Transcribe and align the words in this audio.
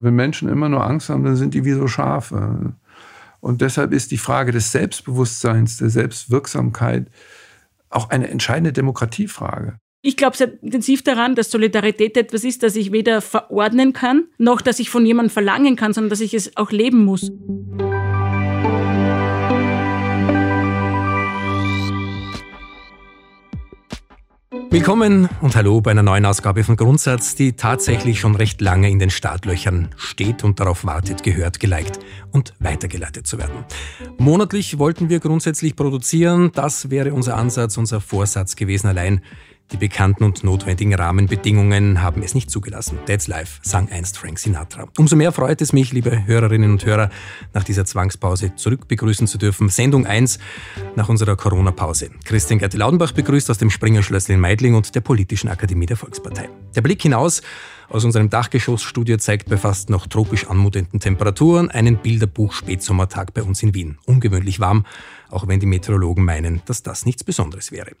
Wenn 0.00 0.14
Menschen 0.14 0.48
immer 0.48 0.68
nur 0.68 0.84
Angst 0.84 1.10
haben, 1.10 1.24
dann 1.24 1.36
sind 1.36 1.54
die 1.54 1.64
wie 1.64 1.72
so 1.72 1.86
Schafe. 1.86 2.74
Und 3.40 3.60
deshalb 3.60 3.92
ist 3.92 4.10
die 4.10 4.18
Frage 4.18 4.52
des 4.52 4.72
Selbstbewusstseins, 4.72 5.76
der 5.76 5.90
Selbstwirksamkeit 5.90 7.06
auch 7.90 8.10
eine 8.10 8.28
entscheidende 8.28 8.72
Demokratiefrage. 8.72 9.78
Ich 10.02 10.16
glaube 10.16 10.36
sehr 10.36 10.62
intensiv 10.62 11.02
daran, 11.02 11.34
dass 11.34 11.50
Solidarität 11.50 12.16
etwas 12.16 12.44
ist, 12.44 12.62
das 12.62 12.74
ich 12.76 12.92
weder 12.92 13.20
verordnen 13.20 13.92
kann, 13.92 14.24
noch 14.38 14.62
dass 14.62 14.78
ich 14.78 14.88
von 14.88 15.04
jemandem 15.04 15.30
verlangen 15.30 15.76
kann, 15.76 15.92
sondern 15.92 16.10
dass 16.10 16.20
ich 16.20 16.32
es 16.32 16.56
auch 16.56 16.70
leben 16.70 17.04
muss. 17.04 17.30
Willkommen 24.52 25.28
und 25.42 25.54
hallo 25.54 25.80
bei 25.80 25.92
einer 25.92 26.02
neuen 26.02 26.26
Ausgabe 26.26 26.64
von 26.64 26.74
Grundsatz, 26.74 27.36
die 27.36 27.52
tatsächlich 27.52 28.18
schon 28.18 28.34
recht 28.34 28.60
lange 28.60 28.90
in 28.90 28.98
den 28.98 29.10
Startlöchern 29.10 29.90
steht 29.96 30.42
und 30.42 30.58
darauf 30.58 30.84
wartet, 30.84 31.22
gehört, 31.22 31.60
geliked 31.60 32.00
und 32.32 32.52
weitergeleitet 32.58 33.28
zu 33.28 33.38
werden. 33.38 33.64
Monatlich 34.18 34.80
wollten 34.80 35.08
wir 35.08 35.20
grundsätzlich 35.20 35.76
produzieren, 35.76 36.50
das 36.52 36.90
wäre 36.90 37.14
unser 37.14 37.36
Ansatz, 37.36 37.76
unser 37.76 38.00
Vorsatz 38.00 38.56
gewesen 38.56 38.88
allein. 38.88 39.20
Die 39.72 39.76
bekannten 39.76 40.24
und 40.24 40.42
notwendigen 40.42 40.94
Rahmenbedingungen 40.94 42.02
haben 42.02 42.22
es 42.24 42.34
nicht 42.34 42.50
zugelassen. 42.50 42.98
That's 43.06 43.28
Life, 43.28 43.60
sang 43.62 43.88
einst 43.88 44.18
Frank 44.18 44.40
Sinatra. 44.40 44.88
Umso 44.98 45.14
mehr 45.14 45.30
freut 45.30 45.62
es 45.62 45.72
mich, 45.72 45.92
liebe 45.92 46.26
Hörerinnen 46.26 46.72
und 46.72 46.84
Hörer, 46.84 47.08
nach 47.54 47.62
dieser 47.62 47.84
Zwangspause 47.84 48.56
zurück 48.56 48.88
begrüßen 48.88 49.28
zu 49.28 49.38
dürfen. 49.38 49.68
Sendung 49.68 50.06
1 50.06 50.40
nach 50.96 51.08
unserer 51.08 51.36
Corona-Pause. 51.36 52.10
Christian 52.24 52.58
Gerte 52.58 52.78
Laudenbach 52.78 53.12
begrüßt 53.12 53.48
aus 53.48 53.58
dem 53.58 53.70
Springerschlössl 53.70 54.32
in 54.32 54.40
Meidling 54.40 54.74
und 54.74 54.94
der 54.96 55.02
Politischen 55.02 55.48
Akademie 55.48 55.86
der 55.86 55.96
Volkspartei. 55.96 56.48
Der 56.74 56.82
Blick 56.82 57.02
hinaus 57.02 57.40
aus 57.88 58.04
unserem 58.04 58.28
Dachgeschossstudio 58.28 59.18
zeigt 59.18 59.48
bei 59.48 59.56
fast 59.56 59.88
noch 59.88 60.08
tropisch 60.08 60.48
anmutenden 60.48 60.98
Temperaturen 60.98 61.70
einen 61.70 61.98
Bilderbuch-Spätsommertag 61.98 63.34
bei 63.34 63.42
uns 63.42 63.62
in 63.62 63.74
Wien. 63.74 63.98
Ungewöhnlich 64.04 64.58
warm, 64.58 64.84
auch 65.28 65.46
wenn 65.46 65.60
die 65.60 65.66
Meteorologen 65.66 66.24
meinen, 66.24 66.60
dass 66.66 66.82
das 66.82 67.06
nichts 67.06 67.22
Besonderes 67.22 67.70
wäre. 67.70 67.92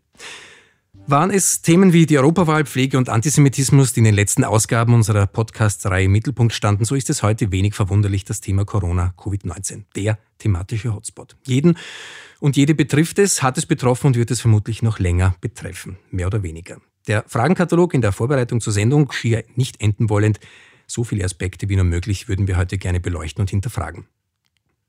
Waren 1.06 1.30
es 1.30 1.62
Themen 1.62 1.92
wie 1.92 2.06
die 2.06 2.18
Europawahl, 2.18 2.64
Pflege 2.64 2.96
und 2.96 3.08
Antisemitismus, 3.08 3.92
die 3.92 4.00
in 4.00 4.04
den 4.04 4.14
letzten 4.14 4.44
Ausgaben 4.44 4.94
unserer 4.94 5.26
Podcast-Reihe 5.26 6.04
im 6.04 6.12
Mittelpunkt 6.12 6.52
standen, 6.52 6.84
so 6.84 6.94
ist 6.94 7.10
es 7.10 7.22
heute 7.22 7.50
wenig 7.50 7.74
verwunderlich 7.74 8.24
das 8.24 8.40
Thema 8.40 8.64
Corona, 8.64 9.12
Covid-19, 9.16 9.84
der 9.96 10.18
thematische 10.38 10.94
Hotspot. 10.94 11.36
Jeden 11.46 11.76
und 12.38 12.56
jede 12.56 12.74
betrifft 12.74 13.18
es, 13.18 13.42
hat 13.42 13.58
es 13.58 13.66
betroffen 13.66 14.08
und 14.08 14.16
wird 14.16 14.30
es 14.30 14.40
vermutlich 14.40 14.82
noch 14.82 14.98
länger 14.98 15.34
betreffen, 15.40 15.98
mehr 16.10 16.28
oder 16.28 16.42
weniger. 16.42 16.80
Der 17.06 17.24
Fragenkatalog 17.26 17.94
in 17.94 18.02
der 18.02 18.12
Vorbereitung 18.12 18.60
zur 18.60 18.72
Sendung 18.72 19.10
schier 19.10 19.44
nicht 19.56 19.80
enden 19.80 20.10
wollend. 20.10 20.38
So 20.86 21.02
viele 21.04 21.24
Aspekte 21.24 21.68
wie 21.68 21.76
nur 21.76 21.84
möglich 21.84 22.28
würden 22.28 22.46
wir 22.46 22.56
heute 22.56 22.78
gerne 22.78 23.00
beleuchten 23.00 23.40
und 23.40 23.50
hinterfragen. 23.50 24.06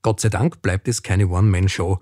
Gott 0.02 0.20
sei 0.20 0.30
Dank 0.30 0.62
bleibt 0.62 0.88
es 0.88 1.04
keine 1.04 1.28
One-Man-Show 1.28 2.00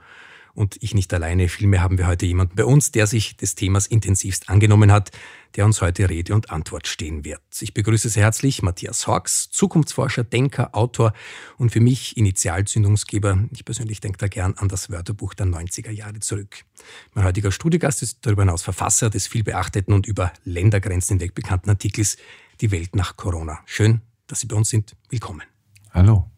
und 0.53 0.77
ich 0.81 0.93
nicht 0.93 1.13
alleine. 1.13 1.49
Vielmehr 1.49 1.81
haben 1.81 1.97
wir 1.97 2.07
heute 2.07 2.25
jemanden 2.25 2.55
bei 2.55 2.65
uns, 2.65 2.91
der 2.91 3.07
sich 3.07 3.37
des 3.37 3.55
Themas 3.55 3.87
intensivst 3.87 4.49
angenommen 4.49 4.91
hat, 4.91 5.11
der 5.55 5.65
uns 5.65 5.81
heute 5.81 6.09
Rede 6.09 6.33
und 6.33 6.51
Antwort 6.51 6.87
stehen 6.87 7.25
wird. 7.25 7.41
Ich 7.59 7.73
begrüße 7.73 8.09
sehr 8.09 8.23
herzlich 8.23 8.61
Matthias 8.61 9.07
Hawks, 9.07 9.49
Zukunftsforscher, 9.51 10.23
Denker, 10.23 10.75
Autor 10.75 11.13
und 11.57 11.71
für 11.71 11.79
mich 11.79 12.17
Initialzündungsgeber. 12.17 13.45
Ich 13.51 13.65
persönlich 13.65 13.99
denke 13.99 14.17
da 14.17 14.27
gern 14.27 14.53
an 14.57 14.69
das 14.69 14.89
Wörterbuch 14.89 15.33
der 15.33 15.47
90er 15.47 15.91
Jahre 15.91 16.19
zurück. 16.19 16.65
Mein 17.13 17.25
heutiger 17.25 17.51
Studiegast 17.51 18.03
ist 18.03 18.25
darüber 18.25 18.43
hinaus 18.43 18.61
Verfasser 18.61 19.09
des 19.09 19.27
viel 19.27 19.43
beachteten 19.43 19.93
und 19.93 20.07
über 20.07 20.31
Ländergrenzen 20.43 21.17
hinweg 21.17 21.33
bekannten 21.33 21.69
Artikels 21.69 22.17
Die 22.61 22.71
Welt 22.71 22.95
nach 22.95 23.15
Corona. 23.15 23.59
Schön, 23.65 24.01
dass 24.27 24.41
Sie 24.41 24.47
bei 24.47 24.55
uns 24.55 24.69
sind. 24.69 24.95
Willkommen. 25.09 25.43
Hallo 25.91 26.29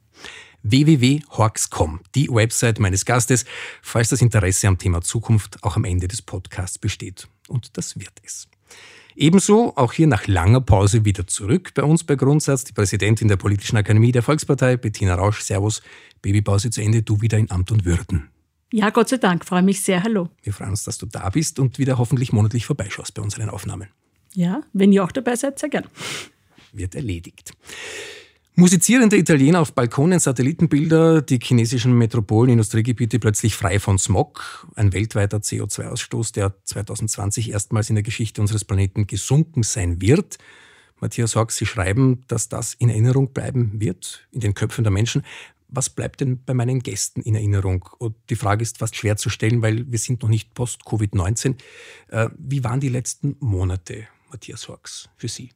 www.horx.com, 0.63 1.99
die 2.15 2.29
Website 2.29 2.79
meines 2.79 3.05
Gastes, 3.05 3.45
falls 3.81 4.09
das 4.09 4.21
Interesse 4.21 4.67
am 4.67 4.77
Thema 4.77 5.01
Zukunft 5.01 5.63
auch 5.63 5.75
am 5.75 5.85
Ende 5.85 6.07
des 6.07 6.21
Podcasts 6.21 6.77
besteht. 6.77 7.27
Und 7.47 7.77
das 7.77 7.99
wird 7.99 8.13
es. 8.23 8.47
Ebenso 9.15 9.73
auch 9.75 9.93
hier 9.93 10.07
nach 10.07 10.27
langer 10.27 10.61
Pause 10.61 11.03
wieder 11.03 11.27
zurück 11.27 11.73
bei 11.73 11.83
uns 11.83 12.03
bei 12.03 12.15
Grundsatz 12.15 12.63
die 12.63 12.73
Präsidentin 12.73 13.27
der 13.27 13.35
Politischen 13.35 13.77
Akademie 13.77 14.11
der 14.11 14.23
Volkspartei, 14.23 14.77
Bettina 14.77 15.15
Rausch. 15.15 15.41
Servus, 15.41 15.81
Babypause 16.21 16.69
zu 16.69 16.81
Ende, 16.81 17.03
du 17.03 17.21
wieder 17.21 17.37
in 17.37 17.51
Amt 17.51 17.71
und 17.71 17.85
Würden. 17.85 18.29
Ja, 18.71 18.89
Gott 18.89 19.09
sei 19.09 19.17
Dank, 19.17 19.43
freue 19.43 19.63
mich 19.63 19.81
sehr. 19.81 20.01
Hallo. 20.03 20.29
Wir 20.43 20.53
freuen 20.53 20.69
uns, 20.69 20.85
dass 20.85 20.97
du 20.97 21.05
da 21.05 21.29
bist 21.29 21.59
und 21.59 21.77
wieder 21.77 21.97
hoffentlich 21.97 22.31
monatlich 22.31 22.65
vorbeischaust 22.65 23.13
bei 23.13 23.21
unseren 23.21 23.49
Aufnahmen. 23.49 23.89
Ja, 24.33 24.61
wenn 24.71 24.93
ihr 24.93 25.03
auch 25.03 25.11
dabei 25.11 25.35
seid, 25.35 25.59
sehr 25.59 25.67
gern. 25.67 25.87
Wird 26.71 26.95
erledigt. 26.95 27.51
Musizierende 28.55 29.15
Italiener 29.15 29.61
auf 29.61 29.73
Balkonen, 29.73 30.19
Satellitenbilder, 30.19 31.21
die 31.21 31.39
chinesischen 31.41 31.97
Metropolen, 31.97 32.51
Industriegebiete 32.51 33.17
plötzlich 33.17 33.55
frei 33.55 33.79
von 33.79 33.97
Smog, 33.97 34.67
ein 34.75 34.91
weltweiter 34.91 35.37
CO2-Ausstoß, 35.37 36.33
der 36.33 36.53
2020 36.65 37.51
erstmals 37.51 37.89
in 37.89 37.95
der 37.95 38.03
Geschichte 38.03 38.41
unseres 38.41 38.65
Planeten 38.65 39.07
gesunken 39.07 39.63
sein 39.63 40.01
wird. 40.01 40.37
Matthias 40.99 41.37
Hawks, 41.37 41.55
Sie 41.55 41.65
schreiben, 41.65 42.23
dass 42.27 42.49
das 42.49 42.73
in 42.73 42.89
Erinnerung 42.89 43.31
bleiben 43.31 43.79
wird, 43.79 44.27
in 44.31 44.41
den 44.41 44.53
Köpfen 44.53 44.83
der 44.83 44.91
Menschen. 44.91 45.23
Was 45.69 45.89
bleibt 45.89 46.19
denn 46.19 46.43
bei 46.43 46.53
meinen 46.53 46.81
Gästen 46.81 47.21
in 47.21 47.35
Erinnerung? 47.35 47.87
Und 47.99 48.17
die 48.29 48.35
Frage 48.35 48.63
ist 48.63 48.79
fast 48.79 48.97
schwer 48.97 49.15
zu 49.15 49.29
stellen, 49.29 49.61
weil 49.61 49.89
wir 49.89 49.97
sind 49.97 50.23
noch 50.23 50.29
nicht 50.29 50.53
post-Covid-19. 50.53 51.55
Äh, 52.09 52.29
wie 52.37 52.65
waren 52.65 52.81
die 52.81 52.89
letzten 52.89 53.37
Monate, 53.39 54.07
Matthias 54.29 54.67
Hawks, 54.67 55.09
für 55.15 55.29
Sie? 55.29 55.51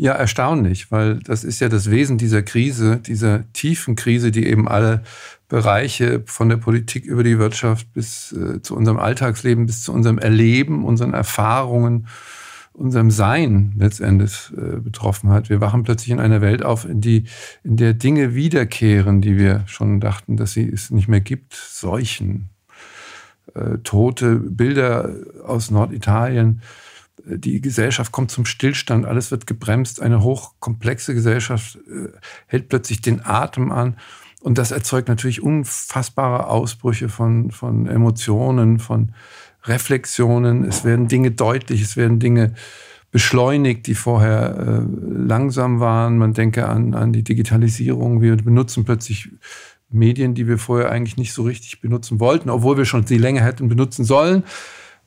Ja, 0.00 0.12
erstaunlich, 0.12 0.90
weil 0.90 1.18
das 1.18 1.44
ist 1.44 1.60
ja 1.60 1.68
das 1.68 1.90
Wesen 1.90 2.16
dieser 2.16 2.42
Krise, 2.42 2.96
dieser 2.96 3.44
tiefen 3.52 3.96
Krise, 3.96 4.30
die 4.30 4.46
eben 4.46 4.66
alle 4.66 5.02
Bereiche 5.46 6.22
von 6.24 6.48
der 6.48 6.56
Politik 6.56 7.04
über 7.04 7.22
die 7.22 7.38
Wirtschaft 7.38 7.92
bis 7.92 8.32
äh, 8.32 8.62
zu 8.62 8.74
unserem 8.76 8.98
Alltagsleben, 8.98 9.66
bis 9.66 9.82
zu 9.82 9.92
unserem 9.92 10.16
Erleben, 10.16 10.86
unseren 10.86 11.12
Erfahrungen, 11.12 12.06
unserem 12.72 13.10
Sein 13.10 13.74
letztendlich 13.76 14.50
äh, 14.56 14.80
betroffen 14.80 15.28
hat. 15.28 15.50
Wir 15.50 15.60
wachen 15.60 15.82
plötzlich 15.82 16.12
in 16.12 16.18
einer 16.18 16.40
Welt 16.40 16.64
auf, 16.64 16.88
in, 16.88 17.02
die, 17.02 17.24
in 17.62 17.76
der 17.76 17.92
Dinge 17.92 18.34
wiederkehren, 18.34 19.20
die 19.20 19.36
wir 19.36 19.64
schon 19.66 20.00
dachten, 20.00 20.38
dass 20.38 20.54
sie 20.54 20.66
es 20.66 20.90
nicht 20.90 21.08
mehr 21.08 21.20
gibt. 21.20 21.52
Seuchen, 21.52 22.48
äh, 23.54 23.76
tote 23.84 24.36
Bilder 24.36 25.14
aus 25.44 25.70
Norditalien 25.70 26.62
die 27.26 27.60
Gesellschaft 27.60 28.12
kommt 28.12 28.30
zum 28.30 28.44
Stillstand, 28.44 29.06
alles 29.06 29.30
wird 29.30 29.46
gebremst, 29.46 30.00
eine 30.00 30.22
hochkomplexe 30.22 31.14
Gesellschaft 31.14 31.76
äh, 31.76 32.08
hält 32.46 32.68
plötzlich 32.68 33.00
den 33.00 33.24
Atem 33.24 33.72
an. 33.72 33.96
Und 34.40 34.56
das 34.56 34.70
erzeugt 34.70 35.08
natürlich 35.08 35.42
unfassbare 35.42 36.46
Ausbrüche 36.46 37.08
von, 37.08 37.50
von 37.50 37.86
Emotionen, 37.86 38.78
von 38.78 39.12
Reflexionen. 39.64 40.64
Es 40.64 40.84
werden 40.84 41.08
Dinge 41.08 41.30
deutlich, 41.30 41.82
es 41.82 41.96
werden 41.96 42.18
Dinge 42.18 42.54
beschleunigt, 43.10 43.86
die 43.86 43.94
vorher 43.94 44.56
äh, 44.56 44.82
langsam 45.06 45.80
waren. 45.80 46.16
Man 46.16 46.32
denke 46.32 46.68
an, 46.68 46.94
an 46.94 47.12
die 47.12 47.24
Digitalisierung. 47.24 48.22
Wir 48.22 48.36
benutzen 48.36 48.84
plötzlich 48.84 49.28
Medien, 49.90 50.34
die 50.34 50.46
wir 50.46 50.58
vorher 50.58 50.90
eigentlich 50.90 51.16
nicht 51.16 51.32
so 51.32 51.42
richtig 51.42 51.80
benutzen 51.80 52.20
wollten, 52.20 52.48
obwohl 52.48 52.76
wir 52.76 52.84
schon 52.84 53.06
sie 53.06 53.18
länger 53.18 53.42
hätten 53.42 53.68
benutzen 53.68 54.04
sollen. 54.04 54.44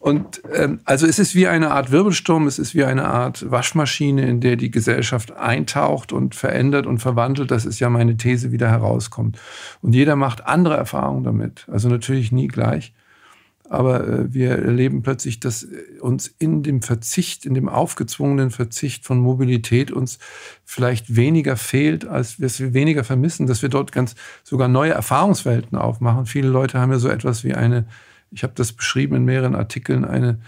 Und 0.04 0.42
ähm, 0.54 0.82
also 0.84 1.08
es 1.08 1.18
ist 1.18 1.34
wie 1.34 1.48
eine 1.48 1.72
Art 1.72 1.90
Wirbelsturm, 1.90 2.46
es 2.46 2.60
ist 2.60 2.76
wie 2.76 2.84
eine 2.84 3.06
Art 3.06 3.50
Waschmaschine, 3.50 4.28
in 4.28 4.42
der 4.42 4.58
die 4.58 4.70
Gesellschaft 4.70 5.32
eintaucht 5.32 6.12
und 6.12 6.36
verändert 6.36 6.88
und 6.88 7.00
verwandelt. 7.00 7.52
Das 7.52 7.66
ist 7.66 7.80
ja 7.80 7.90
meine 7.90 8.18
These, 8.18 8.52
wie 8.52 8.58
da 8.58 8.68
herauskommt. 8.68 9.40
Und 9.82 9.96
jeder 9.96 10.18
macht 10.18 10.46
andere 10.46 10.76
Erfahrungen 10.76 11.24
damit. 11.24 11.66
Also 11.72 11.88
natürlich 11.88 12.34
nie 12.34 12.50
gleich. 12.50 12.94
Aber 13.70 14.06
äh, 14.06 14.34
wir 14.34 14.50
erleben 14.58 15.04
plötzlich, 15.04 15.40
dass 15.40 15.66
uns 16.02 16.28
in 16.38 16.64
dem 16.64 16.82
Verzicht, 16.82 17.46
in 17.46 17.54
dem 17.54 17.70
aufgezwungenen 17.70 18.52
Verzicht 18.52 19.06
von 19.06 19.20
Mobilität 19.20 19.90
uns 19.90 20.20
vielleicht 20.66 21.16
weniger 21.16 21.56
fehlt, 21.56 22.06
als 22.06 22.42
wir 22.42 22.74
weniger 22.74 23.06
vermissen, 23.06 23.48
dass 23.48 23.62
wir 23.62 23.70
dort 23.70 23.94
ganz 23.94 24.16
sogar 24.44 24.68
neue 24.68 24.92
Erfahrungswelten 24.92 25.78
aufmachen. 25.78 26.26
Viele 26.26 26.50
Leute 26.50 26.78
haben 26.78 26.92
ja 26.92 27.00
so 27.00 27.08
etwas 27.08 27.46
wie 27.46 27.54
eine 27.54 27.86
ich 28.34 28.44
habe 28.44 28.54
das 28.56 28.74
beschrieben 28.74 29.16
in 29.16 29.26
mehreren 29.26 29.56
Artikeln, 29.56 30.06
eine 30.06 30.40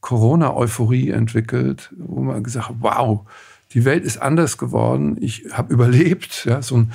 Corona-Euphorie 0.00 1.10
entwickelt, 1.10 1.90
wo 1.96 2.22
man 2.22 2.42
gesagt 2.44 2.68
hat, 2.68 2.76
wow, 2.80 3.26
die 3.72 3.84
Welt 3.84 4.04
ist 4.04 4.18
anders 4.18 4.58
geworden, 4.58 5.16
ich 5.20 5.46
habe 5.52 5.72
überlebt. 5.72 6.44
Ja, 6.44 6.62
so, 6.62 6.76
ein, 6.76 6.92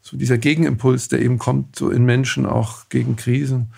so 0.00 0.16
dieser 0.16 0.38
Gegenimpuls, 0.38 1.08
der 1.08 1.20
eben 1.20 1.38
kommt 1.38 1.76
so 1.76 1.90
in 1.90 2.04
Menschen 2.04 2.46
auch 2.46 2.88
gegen 2.88 3.16
Krisen. 3.16 3.72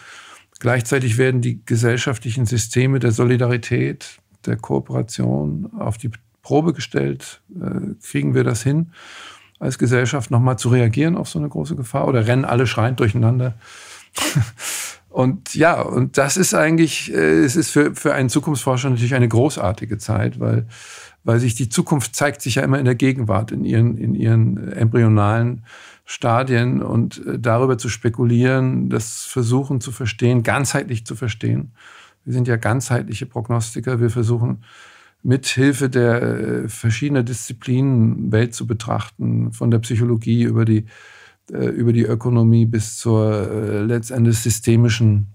Gleichzeitig 0.58 1.18
werden 1.18 1.40
die 1.40 1.64
gesellschaftlichen 1.64 2.46
Systeme 2.46 2.98
der 2.98 3.12
Solidarität, 3.12 4.18
der 4.46 4.56
Kooperation 4.56 5.70
auf 5.78 5.98
die 5.98 6.10
Probe 6.42 6.72
gestellt. 6.72 7.40
Äh, 7.54 7.94
kriegen 8.02 8.34
wir 8.34 8.44
das 8.44 8.62
hin, 8.62 8.92
als 9.60 9.78
Gesellschaft 9.78 10.30
nochmal 10.30 10.58
zu 10.58 10.68
reagieren 10.68 11.16
auf 11.16 11.28
so 11.28 11.38
eine 11.38 11.48
große 11.48 11.76
Gefahr? 11.76 12.08
Oder 12.08 12.26
rennen 12.26 12.44
alle 12.44 12.66
schreiend 12.66 13.00
durcheinander? 13.00 13.54
Und 15.12 15.54
ja, 15.54 15.80
und 15.80 16.16
das 16.18 16.36
ist 16.36 16.54
eigentlich, 16.54 17.12
äh, 17.12 17.44
es 17.44 17.56
ist 17.56 17.70
für, 17.70 17.94
für 17.94 18.14
einen 18.14 18.28
Zukunftsforscher 18.28 18.90
natürlich 18.90 19.14
eine 19.14 19.28
großartige 19.28 19.98
Zeit, 19.98 20.40
weil 20.40 20.66
weil 21.24 21.38
sich 21.38 21.54
die 21.54 21.68
Zukunft 21.68 22.16
zeigt 22.16 22.42
sich 22.42 22.56
ja 22.56 22.62
immer 22.62 22.78
in 22.78 22.84
der 22.84 22.94
Gegenwart, 22.94 23.52
in 23.52 23.64
ihren, 23.64 23.96
in 23.96 24.14
ihren 24.14 24.72
embryonalen 24.72 25.64
Stadien 26.04 26.82
und 26.82 27.24
äh, 27.26 27.38
darüber 27.38 27.78
zu 27.78 27.88
spekulieren, 27.88 28.90
das 28.90 29.24
versuchen 29.24 29.80
zu 29.80 29.92
verstehen, 29.92 30.42
ganzheitlich 30.42 31.06
zu 31.06 31.14
verstehen. 31.14 31.72
Wir 32.24 32.32
sind 32.32 32.48
ja 32.48 32.56
ganzheitliche 32.56 33.26
Prognostiker. 33.26 34.00
Wir 34.00 34.10
versuchen 34.10 34.64
mit 35.22 35.46
Hilfe 35.46 35.88
der 35.88 36.22
äh, 36.22 36.68
verschiedener 36.68 37.22
Disziplinen 37.22 38.32
Welt 38.32 38.54
zu 38.54 38.66
betrachten, 38.66 39.52
von 39.52 39.70
der 39.70 39.78
Psychologie 39.78 40.42
über 40.42 40.64
die, 40.64 40.78
äh, 40.78 40.84
über 41.50 41.92
die 41.92 42.04
Ökonomie 42.04 42.66
bis 42.66 42.96
zur 42.96 43.84
letztendlich 43.84 44.38
systemischen 44.38 45.26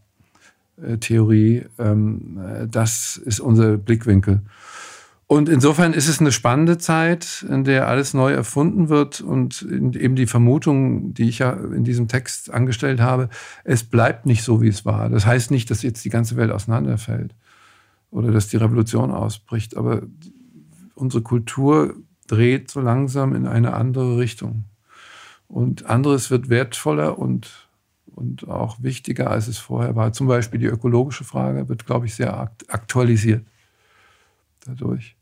Theorie. 0.99 1.65
Ähm, 1.79 2.39
das 2.69 3.17
ist 3.17 3.39
unser 3.39 3.77
Blickwinkel. 3.77 4.41
Und 5.29 5.49
insofern 5.49 5.91
ist 5.91 6.07
es 6.07 6.21
eine 6.21 6.31
spannende 6.31 6.77
Zeit, 6.77 7.45
in 7.49 7.65
der 7.65 7.89
alles 7.89 8.13
neu 8.13 8.31
erfunden 8.31 8.87
wird 8.87 9.19
und 9.19 9.61
eben 9.61 10.15
die 10.15 10.25
Vermutung, 10.25 11.13
die 11.13 11.27
ich 11.27 11.39
ja 11.39 11.51
in 11.51 11.83
diesem 11.83 12.07
Text 12.07 12.49
angestellt 12.53 13.01
habe, 13.01 13.27
es 13.65 13.83
bleibt 13.83 14.25
nicht 14.25 14.43
so, 14.43 14.61
wie 14.61 14.69
es 14.69 14.85
war. 14.85 15.09
Das 15.09 15.25
heißt 15.25 15.51
nicht, 15.51 15.69
dass 15.69 15.81
jetzt 15.81 16.05
die 16.05 16.09
ganze 16.09 16.37
Welt 16.37 16.51
auseinanderfällt 16.51 17.35
oder 18.09 18.31
dass 18.31 18.47
die 18.47 18.55
Revolution 18.55 19.11
ausbricht, 19.11 19.75
aber 19.75 20.03
unsere 20.95 21.23
Kultur 21.23 21.95
dreht 22.27 22.71
so 22.71 22.79
langsam 22.79 23.35
in 23.35 23.47
eine 23.47 23.73
andere 23.73 24.17
Richtung. 24.17 24.63
Und 25.47 25.85
anderes 25.85 26.29
wird 26.29 26.49
wertvoller 26.49 27.17
und, 27.17 27.69
und 28.15 28.47
auch 28.47 28.81
wichtiger, 28.81 29.31
als 29.31 29.47
es 29.47 29.57
vorher 29.57 29.95
war. 29.95 30.13
Zum 30.13 30.27
Beispiel 30.27 30.59
die 30.59 30.65
ökologische 30.65 31.23
Frage 31.23 31.69
wird, 31.69 31.85
glaube 31.85 32.05
ich, 32.05 32.15
sehr 32.15 32.51
aktualisiert 32.67 33.45
dadurch. 34.65 35.15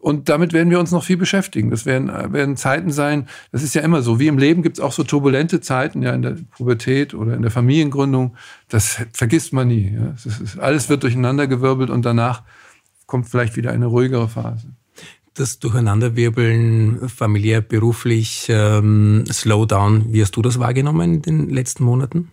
Und 0.00 0.28
damit 0.28 0.52
werden 0.52 0.70
wir 0.70 0.78
uns 0.78 0.92
noch 0.92 1.02
viel 1.02 1.16
beschäftigen. 1.16 1.70
Das 1.70 1.84
werden, 1.84 2.08
werden 2.32 2.56
Zeiten 2.56 2.92
sein, 2.92 3.26
das 3.50 3.64
ist 3.64 3.74
ja 3.74 3.82
immer 3.82 4.00
so. 4.00 4.20
Wie 4.20 4.28
im 4.28 4.38
Leben 4.38 4.62
gibt 4.62 4.78
es 4.78 4.84
auch 4.84 4.92
so 4.92 5.02
turbulente 5.02 5.60
Zeiten, 5.60 6.02
ja, 6.02 6.12
in 6.14 6.22
der 6.22 6.36
Pubertät 6.56 7.14
oder 7.14 7.34
in 7.34 7.42
der 7.42 7.50
Familiengründung. 7.50 8.36
Das 8.68 9.00
vergisst 9.12 9.52
man 9.52 9.68
nie. 9.68 9.92
Ja. 9.92 10.14
Ist, 10.24 10.58
alles 10.60 10.88
wird 10.88 11.02
durcheinandergewirbelt 11.02 11.90
und 11.90 12.04
danach 12.04 12.44
kommt 13.06 13.28
vielleicht 13.28 13.56
wieder 13.56 13.72
eine 13.72 13.86
ruhigere 13.86 14.28
Phase. 14.28 14.68
Das 15.38 15.60
Durcheinanderwirbeln, 15.60 17.08
familiär, 17.08 17.60
beruflich, 17.60 18.46
ähm, 18.48 19.22
Slowdown, 19.30 20.12
wie 20.12 20.20
hast 20.20 20.34
du 20.34 20.42
das 20.42 20.58
wahrgenommen 20.58 21.14
in 21.14 21.22
den 21.22 21.50
letzten 21.50 21.84
Monaten? 21.84 22.32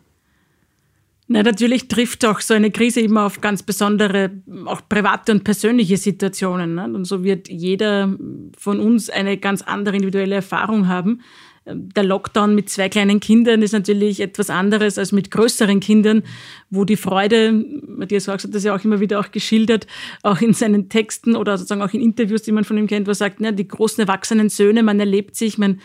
Na, 1.28 1.44
natürlich 1.44 1.88
trifft 1.88 2.26
auch 2.26 2.40
so 2.40 2.56
eine 2.56 2.72
Krise 2.72 3.02
immer 3.02 3.28
auf 3.28 3.42
ganz 3.42 3.62
besondere, 3.62 4.32
auch 4.66 4.82
private 4.90 5.34
und 5.34 5.44
persönliche 5.44 5.98
Situationen. 5.98 6.74
Ne? 6.74 6.86
Und 6.86 7.06
so 7.06 7.24
wird 7.24 7.48
jeder 7.48 8.18
von 8.58 8.80
uns 8.80 9.12
eine 9.12 9.38
ganz 9.38 9.62
andere 9.62 9.98
individuelle 9.98 10.36
Erfahrung 10.38 10.88
haben. 10.88 11.22
Der 11.68 12.04
Lockdown 12.04 12.54
mit 12.54 12.70
zwei 12.70 12.90
kleinen 12.90 13.20
Kindern 13.20 13.64
ist 13.64 13.72
natürlich 13.72 14.20
etwas 14.20 14.52
anderes 14.52 15.00
als 15.00 15.12
mit 15.12 15.32
größeren 15.32 15.80
Kindern, 15.80 16.22
wo 16.70 16.86
die 16.86 16.96
Freude, 16.96 17.52
Matthias 17.88 18.28
Hawks 18.28 18.44
hat 18.44 18.54
das 18.54 18.64
ja 18.64 18.76
auch 18.76 18.84
immer 18.84 19.00
wieder 19.00 19.20
auch 19.20 19.32
geschildert, 19.32 19.88
auch 20.22 20.42
in 20.42 20.54
seinen 20.54 20.90
Texten 20.90 21.36
oder 21.36 21.58
sozusagen 21.58 21.82
auch 21.82 21.94
in 21.94 22.02
Interviews, 22.02 22.44
die 22.44 22.52
man 22.52 22.66
von 22.66 22.78
ihm 22.78 22.86
kennt, 22.86 23.08
wo 23.08 23.12
er 23.12 23.16
sagt, 23.16 23.38
na, 23.40 23.52
die 23.52 23.68
großen 23.68 24.00
erwachsenen 24.02 24.50
Söhne, 24.50 24.84
man 24.84 25.00
erlebt 25.00 25.36
sich, 25.36 25.58
man 25.58 25.82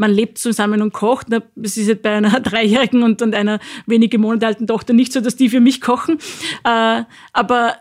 man 0.00 0.10
lebt 0.12 0.38
zusammen 0.38 0.80
und 0.80 0.94
kocht. 0.94 1.26
Das 1.28 1.76
ist 1.76 1.86
jetzt 1.86 2.02
bei 2.02 2.16
einer 2.16 2.40
dreijährigen 2.40 3.02
und, 3.02 3.20
und 3.20 3.34
einer 3.34 3.60
wenige 3.86 4.18
Monate 4.18 4.46
alten 4.46 4.66
Tochter 4.66 4.94
nicht 4.94 5.12
so, 5.12 5.20
dass 5.20 5.36
die 5.36 5.50
für 5.50 5.60
mich 5.60 5.82
kochen. 5.82 6.18
Äh, 6.64 7.02
aber 7.34 7.76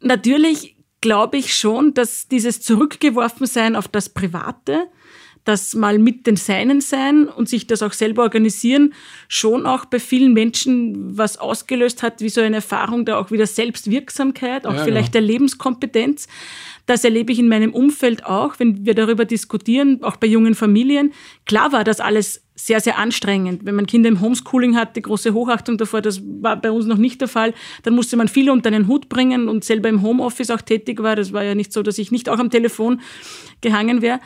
natürlich 0.00 0.76
glaube 1.00 1.36
ich 1.36 1.52
schon, 1.52 1.92
dass 1.92 2.28
dieses 2.28 2.62
Zurückgeworfensein 2.62 3.74
auf 3.76 3.88
das 3.88 4.08
Private, 4.08 4.86
das 5.44 5.74
mal 5.74 5.98
mit 5.98 6.26
den 6.26 6.36
Seinen 6.36 6.80
sein 6.80 7.28
und 7.28 7.48
sich 7.48 7.66
das 7.66 7.82
auch 7.82 7.92
selber 7.92 8.22
organisieren, 8.22 8.94
schon 9.28 9.66
auch 9.66 9.84
bei 9.84 10.00
vielen 10.00 10.32
Menschen 10.32 11.16
was 11.16 11.36
ausgelöst 11.36 12.02
hat, 12.02 12.20
wie 12.20 12.30
so 12.30 12.40
eine 12.40 12.56
Erfahrung 12.56 13.04
der 13.04 13.18
auch 13.18 13.30
wieder 13.30 13.46
Selbstwirksamkeit, 13.46 14.66
auch 14.66 14.74
ja, 14.74 14.84
vielleicht 14.84 15.14
ja. 15.14 15.20
der 15.20 15.22
Lebenskompetenz. 15.22 16.28
Das 16.86 17.04
erlebe 17.04 17.32
ich 17.32 17.38
in 17.38 17.48
meinem 17.48 17.72
Umfeld 17.72 18.26
auch, 18.26 18.58
wenn 18.58 18.84
wir 18.84 18.94
darüber 18.94 19.24
diskutieren, 19.24 20.02
auch 20.02 20.16
bei 20.16 20.26
jungen 20.26 20.54
Familien. 20.54 21.12
Klar 21.46 21.72
war 21.72 21.84
das 21.84 22.00
alles 22.00 22.42
sehr, 22.54 22.80
sehr 22.80 22.98
anstrengend. 22.98 23.64
Wenn 23.64 23.74
man 23.74 23.86
Kinder 23.86 24.08
im 24.08 24.20
Homeschooling 24.20 24.76
hatte, 24.76 25.00
große 25.00 25.34
Hochachtung 25.34 25.76
davor, 25.76 26.02
das 26.02 26.22
war 26.40 26.56
bei 26.56 26.70
uns 26.70 26.86
noch 26.86 26.98
nicht 26.98 27.20
der 27.20 27.28
Fall, 27.28 27.52
dann 27.82 27.94
musste 27.94 28.16
man 28.16 28.28
viel 28.28 28.50
unter 28.50 28.68
einen 28.68 28.86
Hut 28.86 29.08
bringen 29.08 29.48
und 29.48 29.64
selber 29.64 29.88
im 29.88 30.02
Homeoffice 30.02 30.50
auch 30.50 30.60
tätig 30.60 31.02
war. 31.02 31.16
Das 31.16 31.32
war 31.32 31.42
ja 31.42 31.54
nicht 31.54 31.72
so, 31.72 31.82
dass 31.82 31.98
ich 31.98 32.12
nicht 32.12 32.28
auch 32.28 32.38
am 32.38 32.50
Telefon 32.50 33.00
gehangen 33.60 34.02
wäre. 34.02 34.20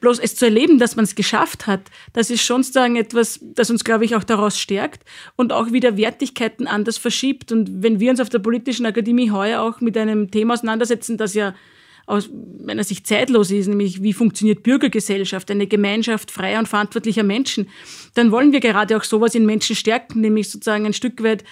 Bloß 0.00 0.18
es 0.20 0.36
zu 0.36 0.44
erleben, 0.44 0.78
dass 0.78 0.96
man 0.96 1.04
es 1.04 1.14
geschafft 1.14 1.66
hat, 1.66 1.80
das 2.12 2.30
ist 2.30 2.42
schon 2.42 2.62
sozusagen 2.62 2.96
etwas, 2.96 3.40
das 3.42 3.70
uns, 3.70 3.84
glaube 3.84 4.04
ich, 4.04 4.14
auch 4.14 4.24
daraus 4.24 4.58
stärkt 4.58 5.02
und 5.36 5.52
auch 5.52 5.72
wieder 5.72 5.96
Wertigkeiten 5.96 6.66
anders 6.66 6.98
verschiebt. 6.98 7.50
Und 7.50 7.82
wenn 7.82 7.98
wir 7.98 8.10
uns 8.10 8.20
auf 8.20 8.28
der 8.28 8.38
Politischen 8.38 8.86
Akademie 8.86 9.30
heuer 9.30 9.60
auch 9.60 9.80
mit 9.80 9.96
einem 9.96 10.30
Thema 10.30 10.54
auseinandersetzen, 10.54 11.16
das 11.16 11.34
ja 11.34 11.54
aus 12.08 12.30
meiner 12.64 12.84
Sicht 12.84 13.06
zeitlos 13.06 13.50
ist, 13.50 13.68
nämlich 13.68 14.02
wie 14.02 14.14
funktioniert 14.14 14.62
Bürgergesellschaft, 14.62 15.50
eine 15.50 15.66
Gemeinschaft 15.66 16.30
freier 16.30 16.58
und 16.58 16.66
verantwortlicher 16.66 17.22
Menschen, 17.22 17.68
dann 18.14 18.32
wollen 18.32 18.52
wir 18.52 18.60
gerade 18.60 18.96
auch 18.96 19.04
sowas 19.04 19.34
in 19.34 19.44
Menschen 19.44 19.76
stärken, 19.76 20.22
nämlich 20.22 20.48
sozusagen 20.48 20.86
ein 20.86 20.94
Stück 20.94 21.22
weit 21.22 21.44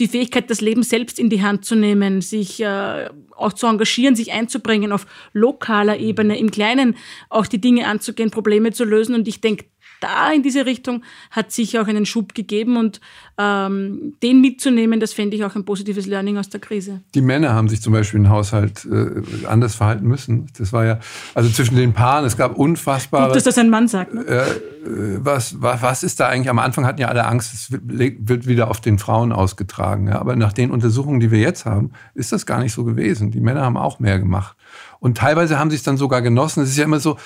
die 0.00 0.08
Fähigkeit, 0.08 0.50
das 0.50 0.60
Leben 0.60 0.82
selbst 0.82 1.18
in 1.18 1.30
die 1.30 1.42
Hand 1.42 1.64
zu 1.64 1.76
nehmen, 1.76 2.20
sich 2.22 2.60
äh, 2.60 3.08
auch 3.36 3.52
zu 3.52 3.66
engagieren, 3.66 4.16
sich 4.16 4.32
einzubringen 4.32 4.92
auf 4.92 5.06
lokaler 5.32 5.98
Ebene, 5.98 6.38
im 6.38 6.50
Kleinen 6.50 6.96
auch 7.28 7.46
die 7.46 7.60
Dinge 7.60 7.86
anzugehen, 7.86 8.30
Probleme 8.30 8.72
zu 8.72 8.84
lösen. 8.84 9.14
Und 9.14 9.28
ich 9.28 9.40
denke, 9.40 9.66
da 10.00 10.32
in 10.32 10.42
diese 10.42 10.66
Richtung 10.66 11.02
hat 11.30 11.52
sich 11.52 11.78
auch 11.78 11.86
einen 11.86 12.06
Schub 12.06 12.34
gegeben 12.34 12.76
und 12.76 13.00
ähm, 13.38 14.14
den 14.22 14.40
mitzunehmen, 14.40 15.00
das 15.00 15.12
fände 15.12 15.36
ich 15.36 15.44
auch 15.44 15.54
ein 15.56 15.64
positives 15.64 16.06
Learning 16.06 16.36
aus 16.36 16.48
der 16.48 16.60
Krise. 16.60 17.00
Die 17.14 17.22
Männer 17.22 17.54
haben 17.54 17.68
sich 17.68 17.80
zum 17.80 17.92
Beispiel 17.92 18.20
im 18.20 18.28
Haushalt 18.28 18.84
äh, 18.84 19.46
anders 19.46 19.74
verhalten 19.74 20.06
müssen. 20.06 20.48
Das 20.58 20.72
war 20.72 20.84
ja, 20.84 20.98
also 21.34 21.48
zwischen 21.48 21.76
den 21.76 21.92
Paaren, 21.92 22.24
es 22.24 22.36
gab 22.36 22.56
unfassbare. 22.56 23.28
Gut, 23.28 23.36
dass 23.36 23.44
das 23.44 23.58
ein 23.58 23.70
Mann 23.70 23.88
sagt. 23.88 24.12
Ne? 24.12 24.24
Äh, 24.26 24.44
was, 25.18 25.60
was, 25.60 25.82
was 25.82 26.02
ist 26.02 26.20
da 26.20 26.28
eigentlich? 26.28 26.50
Am 26.50 26.58
Anfang 26.58 26.86
hatten 26.86 27.00
ja 27.00 27.08
alle 27.08 27.26
Angst, 27.26 27.54
es 27.54 27.70
wird 27.70 28.46
wieder 28.46 28.70
auf 28.70 28.80
den 28.80 28.98
Frauen 28.98 29.32
ausgetragen. 29.32 30.08
Ja? 30.08 30.18
Aber 30.18 30.36
nach 30.36 30.52
den 30.52 30.70
Untersuchungen, 30.70 31.20
die 31.20 31.30
wir 31.30 31.40
jetzt 31.40 31.66
haben, 31.66 31.92
ist 32.14 32.32
das 32.32 32.46
gar 32.46 32.60
nicht 32.60 32.72
so 32.72 32.84
gewesen. 32.84 33.30
Die 33.30 33.40
Männer 33.40 33.62
haben 33.62 33.76
auch 33.76 34.00
mehr 34.00 34.18
gemacht. 34.18 34.56
Und 35.00 35.16
teilweise 35.16 35.58
haben 35.58 35.70
sie 35.70 35.76
es 35.76 35.82
dann 35.82 35.96
sogar 35.96 36.20
genossen. 36.20 36.62
Es 36.62 36.70
ist 36.70 36.76
ja 36.76 36.84
immer 36.84 37.00
so, 37.00 37.16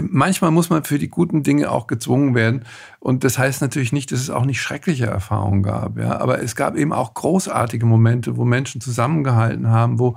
manchmal 0.00 0.50
muss 0.50 0.70
man 0.70 0.84
für 0.84 0.98
die 0.98 1.08
guten 1.08 1.42
Dinge 1.42 1.70
auch 1.70 1.86
gezwungen 1.86 2.34
werden. 2.34 2.64
Und 2.98 3.24
das 3.24 3.36
heißt 3.36 3.60
natürlich 3.62 3.92
nicht, 3.92 4.12
dass 4.12 4.20
es 4.20 4.30
auch 4.30 4.44
nicht 4.44 4.60
schreckliche 4.60 5.06
Erfahrungen 5.06 5.62
gab. 5.62 5.98
Ja? 5.98 6.20
Aber 6.20 6.40
es 6.40 6.54
gab 6.54 6.76
eben 6.76 6.92
auch 6.92 7.14
großartige 7.14 7.84
Momente, 7.84 8.36
wo 8.36 8.44
Menschen 8.44 8.80
zusammengehalten 8.80 9.68
haben, 9.68 9.98
wo, 9.98 10.16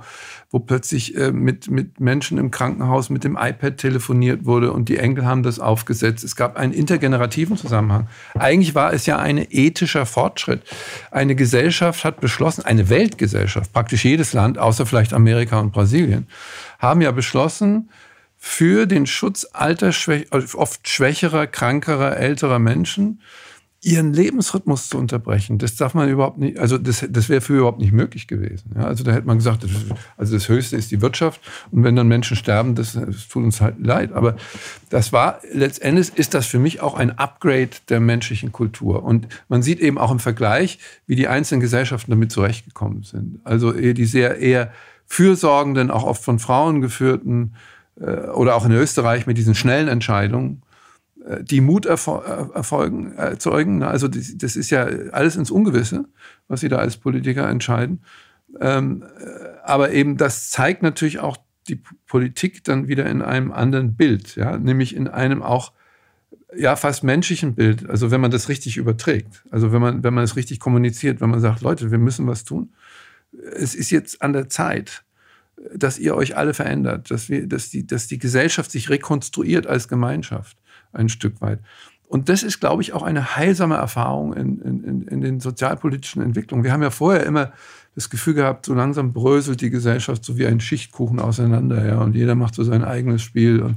wo 0.50 0.60
plötzlich 0.60 1.16
äh, 1.16 1.32
mit, 1.32 1.70
mit 1.70 2.00
Menschen 2.00 2.38
im 2.38 2.50
Krankenhaus 2.50 3.10
mit 3.10 3.24
dem 3.24 3.36
iPad 3.36 3.76
telefoniert 3.76 4.46
wurde 4.46 4.72
und 4.72 4.88
die 4.88 4.98
Enkel 4.98 5.26
haben 5.26 5.42
das 5.42 5.58
aufgesetzt. 5.58 6.24
Es 6.24 6.36
gab 6.36 6.56
einen 6.56 6.72
intergenerativen 6.72 7.56
Zusammenhang. 7.56 8.06
Eigentlich 8.34 8.74
war 8.74 8.92
es 8.92 9.04
ja 9.06 9.18
ein 9.18 9.38
ethischer 9.50 10.06
Fortschritt. 10.06 10.62
Eine 11.10 11.34
Gesellschaft 11.34 12.04
hat 12.04 12.20
beschlossen, 12.20 12.64
eine 12.64 12.88
Weltgesellschaft, 12.88 13.72
praktisch 13.72 14.04
jedes 14.04 14.32
Land, 14.32 14.58
außer 14.58 14.86
vielleicht 14.86 15.12
Amerika 15.12 15.58
und 15.58 15.72
Brasilien, 15.72 16.28
haben 16.78 17.00
ja 17.00 17.10
beschlossen, 17.10 17.88
für 18.48 18.86
den 18.86 19.06
Schutz 19.06 19.44
alter, 19.52 19.90
oft 20.54 20.88
schwächerer, 20.88 21.48
krankerer, 21.48 22.16
älterer 22.16 22.60
Menschen 22.60 23.20
ihren 23.82 24.12
Lebensrhythmus 24.12 24.88
zu 24.88 24.98
unterbrechen. 24.98 25.58
Das 25.58 25.74
darf 25.74 25.94
man 25.94 26.08
überhaupt 26.08 26.38
nicht, 26.38 26.58
also 26.58 26.78
das, 26.78 27.04
das 27.10 27.28
wäre 27.28 27.40
früher 27.40 27.58
überhaupt 27.58 27.80
nicht 27.80 27.92
möglich 27.92 28.28
gewesen. 28.28 28.70
Ja, 28.76 28.84
also 28.84 29.02
da 29.02 29.12
hätte 29.12 29.26
man 29.26 29.38
gesagt, 29.38 29.64
das, 29.64 29.70
also 30.16 30.34
das 30.34 30.48
Höchste 30.48 30.76
ist 30.76 30.92
die 30.92 31.02
Wirtschaft 31.02 31.40
und 31.72 31.82
wenn 31.82 31.96
dann 31.96 32.06
Menschen 32.06 32.36
sterben, 32.36 32.76
das, 32.76 32.92
das 32.92 33.26
tut 33.28 33.42
uns 33.42 33.60
halt 33.60 33.84
leid. 33.84 34.12
Aber 34.12 34.36
das 34.90 35.12
war, 35.12 35.40
letztendlich 35.52 36.12
ist 36.14 36.32
das 36.32 36.46
für 36.46 36.60
mich 36.60 36.80
auch 36.80 36.94
ein 36.94 37.18
Upgrade 37.18 37.70
der 37.88 37.98
menschlichen 37.98 38.52
Kultur. 38.52 39.02
Und 39.02 39.26
man 39.48 39.62
sieht 39.62 39.80
eben 39.80 39.98
auch 39.98 40.12
im 40.12 40.20
Vergleich, 40.20 40.78
wie 41.06 41.16
die 41.16 41.26
einzelnen 41.26 41.60
Gesellschaften 41.60 42.12
damit 42.12 42.30
zurechtgekommen 42.30 43.02
sind. 43.02 43.40
Also 43.42 43.72
die 43.72 44.04
sehr 44.04 44.38
eher 44.38 44.72
fürsorgenden, 45.04 45.90
auch 45.90 46.04
oft 46.04 46.22
von 46.24 46.38
Frauen 46.38 46.80
geführten, 46.80 47.52
äh, 47.54 47.75
oder 48.04 48.54
auch 48.54 48.66
in 48.66 48.72
Österreich 48.72 49.26
mit 49.26 49.38
diesen 49.38 49.54
schnellen 49.54 49.88
Entscheidungen, 49.88 50.62
äh, 51.26 51.42
die 51.42 51.60
Mut 51.60 51.86
erfolgen, 51.86 53.12
erzeugen. 53.12 53.82
Also 53.82 54.08
das 54.08 54.56
ist 54.56 54.70
ja 54.70 54.84
alles 55.12 55.36
ins 55.36 55.50
Ungewisse, 55.50 56.06
was 56.48 56.60
sie 56.60 56.68
da 56.68 56.76
als 56.76 56.96
Politiker 56.96 57.48
entscheiden. 57.48 58.02
Ähm, 58.60 59.02
äh, 59.02 59.58
aber 59.64 59.92
eben 59.92 60.16
das 60.16 60.50
zeigt 60.50 60.82
natürlich 60.82 61.18
auch 61.18 61.36
die 61.68 61.82
Politik 62.06 62.62
dann 62.62 62.86
wieder 62.86 63.06
in 63.06 63.22
einem 63.22 63.50
anderen 63.50 63.96
Bild, 63.96 64.36
ja, 64.36 64.56
nämlich 64.56 64.94
in 64.94 65.08
einem 65.08 65.42
auch 65.42 65.72
ja 66.56 66.76
fast 66.76 67.02
menschlichen 67.02 67.56
Bild. 67.56 67.90
Also 67.90 68.12
wenn 68.12 68.20
man 68.20 68.30
das 68.30 68.48
richtig 68.48 68.76
überträgt, 68.76 69.44
also 69.50 69.72
wenn 69.72 69.80
man 69.80 70.04
wenn 70.04 70.14
man 70.14 70.22
es 70.22 70.36
richtig 70.36 70.60
kommuniziert, 70.60 71.20
wenn 71.20 71.30
man 71.30 71.40
sagt, 71.40 71.62
Leute, 71.62 71.90
wir 71.90 71.98
müssen 71.98 72.26
was 72.28 72.44
tun, 72.44 72.72
es 73.32 73.74
ist 73.74 73.90
jetzt 73.90 74.22
an 74.22 74.32
der 74.32 74.48
Zeit, 74.48 75.04
dass 75.74 75.98
ihr 75.98 76.14
euch 76.14 76.36
alle 76.36 76.54
verändert, 76.54 77.10
dass, 77.10 77.28
wir, 77.28 77.46
dass, 77.46 77.70
die, 77.70 77.86
dass 77.86 78.06
die 78.06 78.18
Gesellschaft 78.18 78.70
sich 78.70 78.90
rekonstruiert 78.90 79.66
als 79.66 79.88
Gemeinschaft 79.88 80.56
ein 80.92 81.08
Stück 81.08 81.40
weit. 81.40 81.60
Und 82.08 82.28
das 82.28 82.42
ist, 82.42 82.60
glaube 82.60 82.82
ich, 82.82 82.92
auch 82.92 83.02
eine 83.02 83.36
heilsame 83.36 83.76
Erfahrung 83.76 84.32
in, 84.32 84.60
in, 84.60 85.02
in 85.08 85.20
den 85.20 85.40
sozialpolitischen 85.40 86.22
Entwicklungen. 86.22 86.62
Wir 86.62 86.72
haben 86.72 86.82
ja 86.82 86.90
vorher 86.90 87.26
immer 87.26 87.52
das 87.96 88.10
Gefühl 88.10 88.34
gehabt, 88.34 88.66
so 88.66 88.74
langsam 88.74 89.14
bröselt 89.14 89.62
die 89.62 89.70
Gesellschaft 89.70 90.22
so 90.22 90.36
wie 90.36 90.46
ein 90.46 90.60
Schichtkuchen 90.60 91.18
auseinander, 91.18 91.84
ja, 91.84 91.98
und 91.98 92.14
jeder 92.14 92.34
macht 92.34 92.54
so 92.54 92.62
sein 92.62 92.84
eigenes 92.84 93.22
Spiel. 93.22 93.62
Und, 93.62 93.76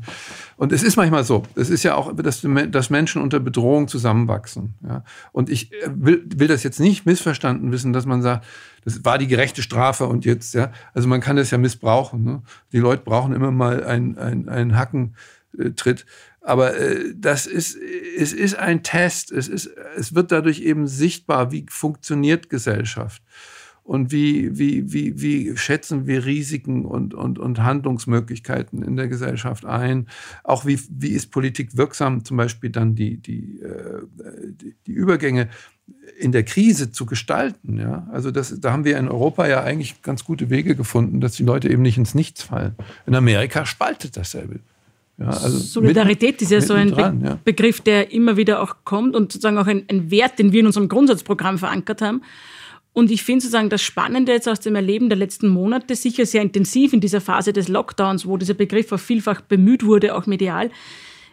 und 0.58 0.74
es 0.74 0.84
ist 0.84 0.98
manchmal 0.98 1.24
so. 1.24 1.44
Es 1.56 1.70
ist 1.70 1.84
ja 1.84 1.96
auch, 1.96 2.14
dass, 2.14 2.46
dass 2.70 2.90
Menschen 2.90 3.22
unter 3.22 3.40
Bedrohung 3.40 3.88
zusammenwachsen, 3.88 4.76
ja. 4.86 5.06
Und 5.32 5.50
ich 5.50 5.72
will, 5.88 6.26
will 6.36 6.50
das 6.50 6.64
jetzt 6.64 6.82
nicht 6.82 7.06
missverstanden 7.06 7.72
wissen, 7.72 7.94
dass 7.94 8.06
man 8.06 8.22
sagt, 8.22 8.46
das 8.84 9.06
war 9.06 9.18
die 9.18 9.28
gerechte 9.28 9.62
Strafe 9.62 10.06
und 10.06 10.26
jetzt, 10.26 10.54
ja. 10.54 10.74
Also 10.94 11.08
man 11.08 11.22
kann 11.22 11.38
das 11.38 11.52
ja 11.52 11.58
missbrauchen. 11.58 12.24
Ne? 12.24 12.42
Die 12.74 12.80
Leute 12.80 13.04
brauchen 13.04 13.34
immer 13.34 13.52
mal 13.52 13.86
einen 13.86 14.50
ein 14.50 14.78
Hackentritt. 14.78 16.06
Aber 16.42 16.76
äh, 16.76 17.14
das 17.16 17.46
ist, 17.46 17.78
es 18.18 18.34
ist 18.34 18.56
ein 18.56 18.84
Test. 18.84 19.32
Es, 19.32 19.48
ist, 19.48 19.70
es 19.96 20.14
wird 20.14 20.34
dadurch 20.34 20.60
eben 20.60 20.88
sichtbar, 20.88 21.54
wie 21.54 21.66
funktioniert 21.70 22.50
Gesellschaft 22.50 23.22
und 23.89 24.12
wie, 24.12 24.60
wie, 24.60 24.93
wie, 24.93 25.19
wie 25.19 25.58
schätzen 25.58 26.05
wir 26.05 26.24
Risiken 26.24 26.86
und, 26.86 27.15
und, 27.15 27.39
und 27.39 27.63
Handlungsmöglichkeiten 27.63 28.84
in 28.84 28.96
der 28.96 29.08
Gesellschaft 29.08 29.65
ein. 29.65 30.08
Auch 30.43 30.63
wie, 30.63 30.79
wie 30.91 31.10
ist 31.10 31.31
Politik 31.31 31.75
wirksam, 31.75 32.24
zum 32.24 32.38
Beispiel 32.38 32.69
dann 32.69 32.93
die, 32.93 33.17
die, 33.17 33.60
äh, 33.62 34.03
die, 34.51 34.75
die 34.86 34.91
Übergänge 34.91 35.50
in 36.19 36.31
der 36.31 36.43
Krise 36.43 36.91
zu 36.91 37.08
gestalten. 37.08 37.79
Ja? 37.79 38.08
Also 38.12 38.29
das, 38.29 38.60
da 38.60 38.72
haben 38.74 38.86
wir 38.86 38.96
in 38.96 39.08
Europa 39.08 39.48
ja 39.48 39.63
eigentlich 39.63 40.03
ganz 40.03 40.24
gute 40.24 40.51
Wege 40.51 40.75
gefunden, 40.75 41.19
dass 41.19 41.34
die 41.34 41.43
Leute 41.43 41.67
eben 41.67 41.81
nicht 41.81 41.98
ins 41.98 42.13
Nichts 42.13 42.43
fallen. 42.43 42.75
In 43.08 43.15
Amerika 43.15 43.65
spaltet 43.65 44.15
dasselbe. 44.15 44.60
Ja, 45.17 45.29
also 45.29 45.58
Solidarität 45.58 46.34
mitten, 46.34 46.43
ist 46.43 46.51
ja 46.51 46.62
so 46.62 46.75
ein 46.75 46.91
dran, 46.91 47.22
Be 47.22 47.25
ja. 47.25 47.39
Begriff, 47.43 47.81
der 47.81 48.12
immer 48.12 48.38
wieder 48.38 48.62
auch 48.62 48.75
kommt 48.86 49.15
und 49.15 49.31
sozusagen 49.31 49.58
auch 49.58 49.65
ein, 49.65 49.84
ein, 49.89 50.12
Wert, 50.12 50.38
den 50.38 50.51
wir 50.51 50.60
in 50.60 50.67
unserem 50.67 50.89
Grundsatzprogramm 50.89 51.58
verankert 51.58 52.03
haben. 52.03 52.22
Und 53.00 53.10
ich 53.12 53.24
finde 53.24 53.39
sozusagen 53.39 53.70
das 53.70 53.82
Spannende 53.82 54.34
jetzt 54.34 54.50
aus 54.50 54.60
dem 54.60 54.75
Erleben 54.75 55.08
der 55.08 55.18
letzten 55.18 55.48
Monate, 55.48 55.96
sicher 55.96 56.25
sehr 56.25 56.41
intensiv 56.41 56.91
in 56.91 57.00
dieser 57.00 57.22
Phase 57.22 57.53
des 57.53 57.70
Lockdowns, 57.70 58.25
wo 58.25 58.36
dieser 58.36 58.56
Begriff 58.56 58.91
auch 58.91 59.00
vielfach 59.00 59.39
bemüht 59.39 59.86
wurde, 59.86 60.15
auch 60.15 60.25
medial, 60.25 60.70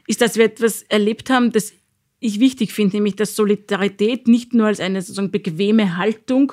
ist, 0.06 0.20
dass 0.20 0.37
wir 0.37 0.44
etwas 0.44 0.82
erlebt 0.85 1.28
haben, 1.28 1.50
das 1.50 1.73
ich 2.20 2.38
wichtig 2.38 2.73
finde, 2.73 2.99
nämlich 2.99 3.16
dass 3.16 3.35
Solidarität 3.35 4.28
nicht 4.28 4.54
nur 4.54 4.68
als 4.68 4.78
eine 4.78 5.02
sozusagen 5.02 5.32
bequeme 5.32 5.96
Haltung 5.96 6.52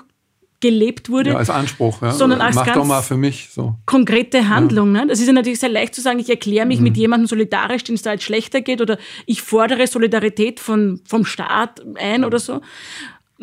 gelebt 0.63 1.10
wurde. 1.10 1.32
Ja, 1.32 1.36
als 1.36 1.50
Anspruch, 1.50 2.01
ja. 2.01 2.12
Sondern 2.12 2.41
als 2.41 2.55
Mach 2.55 2.65
ganz 2.65 2.88
mal 2.88 3.01
für 3.01 3.17
mich 3.17 3.50
so. 3.51 3.75
konkrete 3.86 4.48
Handlung. 4.48 4.96
Ja. 4.96 5.01
Ne? 5.01 5.10
Das 5.10 5.20
ist 5.20 5.27
ja 5.27 5.34
natürlich 5.34 5.60
sehr 5.60 5.70
leicht 5.70 5.93
zu 5.93 6.01
sagen, 6.01 6.20
ich 6.20 6.29
erkläre 6.29 6.65
mich 6.65 6.77
mhm. 6.77 6.86
mit 6.86 6.98
jemandem 6.98 7.27
solidarisch, 7.27 7.84
dem 7.84 7.96
es 7.96 8.01
da 8.01 8.13
jetzt 8.13 8.24
schlechter 8.24 8.62
geht, 8.62 8.82
oder 8.82 8.98
ich 9.25 9.41
fordere 9.41 9.86
Solidarität 9.86 10.60
von, 10.62 11.01
vom 11.05 11.25
Staat 11.25 11.84
ein 11.96 12.24
oder 12.24 12.39
so. 12.39 12.62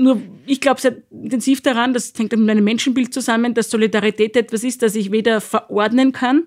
Nur 0.00 0.22
ich 0.46 0.62
glaube 0.62 0.80
sehr 0.80 0.96
intensiv 1.10 1.60
daran, 1.60 1.92
das 1.92 2.14
hängt 2.16 2.32
mit 2.32 2.40
meinem 2.40 2.64
Menschenbild 2.64 3.12
zusammen, 3.12 3.52
dass 3.52 3.68
Solidarität 3.68 4.34
etwas 4.34 4.64
ist, 4.64 4.80
das 4.80 4.94
ich 4.94 5.12
weder 5.12 5.42
verordnen 5.42 6.12
kann, 6.12 6.44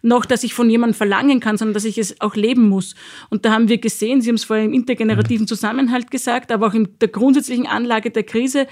noch 0.00 0.24
dass 0.24 0.42
ich 0.42 0.54
von 0.54 0.70
jemandem 0.70 0.94
verlangen 0.94 1.38
kann, 1.38 1.58
sondern 1.58 1.74
dass 1.74 1.84
ich 1.84 1.98
es 1.98 2.18
auch 2.22 2.34
leben 2.34 2.66
muss. 2.66 2.94
Und 3.28 3.44
da 3.44 3.52
haben 3.52 3.68
wir 3.68 3.76
gesehen, 3.76 4.22
Sie 4.22 4.30
haben 4.30 4.36
es 4.36 4.44
vorher 4.44 4.64
im 4.64 4.72
intergenerativen 4.72 5.46
Zusammenhalt 5.46 6.10
gesagt, 6.10 6.50
aber 6.50 6.68
auch 6.68 6.74
in 6.74 6.88
der 7.02 7.08
grundsätzlichen 7.08 7.66
Anlage 7.66 8.10
der 8.10 8.22
Krise, 8.22 8.66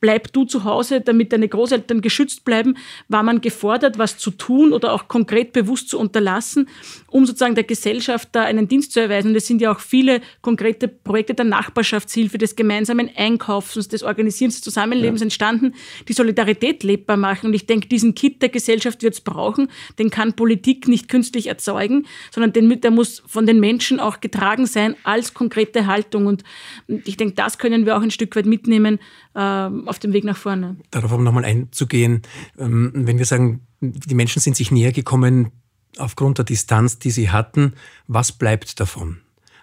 bleib 0.00 0.32
du 0.32 0.44
zu 0.44 0.64
Hause, 0.64 1.00
damit 1.00 1.32
deine 1.32 1.48
Großeltern 1.48 2.00
geschützt 2.00 2.44
bleiben, 2.44 2.76
war 3.08 3.22
man 3.22 3.40
gefordert, 3.40 3.98
was 3.98 4.18
zu 4.18 4.30
tun 4.30 4.72
oder 4.72 4.92
auch 4.92 5.08
konkret 5.08 5.52
bewusst 5.52 5.88
zu 5.88 5.98
unterlassen, 5.98 6.68
um 7.08 7.26
sozusagen 7.26 7.54
der 7.54 7.64
Gesellschaft 7.64 8.28
da 8.32 8.42
einen 8.42 8.68
Dienst 8.68 8.92
zu 8.92 9.00
erweisen. 9.00 9.28
Und 9.28 9.36
es 9.36 9.46
sind 9.46 9.60
ja 9.60 9.72
auch 9.72 9.80
viele 9.80 10.20
konkrete 10.42 10.88
Projekte 10.88 11.34
der 11.34 11.44
Nachbarschaftshilfe, 11.44 12.38
des 12.38 12.56
gemeinsamen 12.56 13.10
Einkaufens, 13.14 13.88
des 13.88 14.02
Organisierens 14.02 14.56
des 14.56 14.64
Zusammenlebens 14.64 15.20
ja. 15.20 15.26
entstanden, 15.26 15.74
die 16.06 16.12
Solidarität 16.12 16.82
lebbar 16.82 17.16
machen. 17.16 17.46
Und 17.48 17.54
ich 17.54 17.66
denke, 17.66 17.88
diesen 17.88 18.14
Kit 18.14 18.42
der 18.42 18.48
Gesellschaft 18.48 19.02
wird 19.02 19.14
es 19.14 19.20
brauchen. 19.20 19.68
Den 19.98 20.10
kann 20.10 20.34
Politik 20.34 20.88
nicht 20.88 21.08
künstlich 21.08 21.46
erzeugen, 21.48 22.06
sondern 22.30 22.52
den, 22.52 22.80
der 22.80 22.90
muss 22.90 23.22
von 23.26 23.46
den 23.46 23.60
Menschen 23.60 24.00
auch 24.00 24.20
getragen 24.20 24.66
sein 24.66 24.94
als 25.02 25.34
konkrete 25.34 25.86
Haltung. 25.86 26.26
Und 26.26 26.44
ich 26.86 27.16
denke, 27.16 27.34
das 27.34 27.58
können 27.58 27.86
wir 27.86 27.96
auch 27.96 28.02
ein 28.02 28.10
Stück 28.10 28.36
weit 28.36 28.46
mitnehmen, 28.46 28.98
auf 29.40 29.98
dem 29.98 30.12
Weg 30.12 30.24
nach 30.24 30.36
vorne. 30.36 30.76
Darauf 30.90 31.12
aber 31.12 31.22
nochmal 31.22 31.44
einzugehen, 31.44 32.22
ähm, 32.58 32.92
wenn 32.94 33.18
wir 33.18 33.26
sagen, 33.26 33.66
die 33.80 34.14
Menschen 34.14 34.40
sind 34.40 34.56
sich 34.56 34.70
näher 34.70 34.92
gekommen 34.92 35.52
aufgrund 35.98 36.38
der 36.38 36.44
Distanz, 36.44 36.98
die 36.98 37.10
sie 37.10 37.30
hatten, 37.30 37.74
was 38.06 38.32
bleibt 38.32 38.80
davon? 38.80 39.18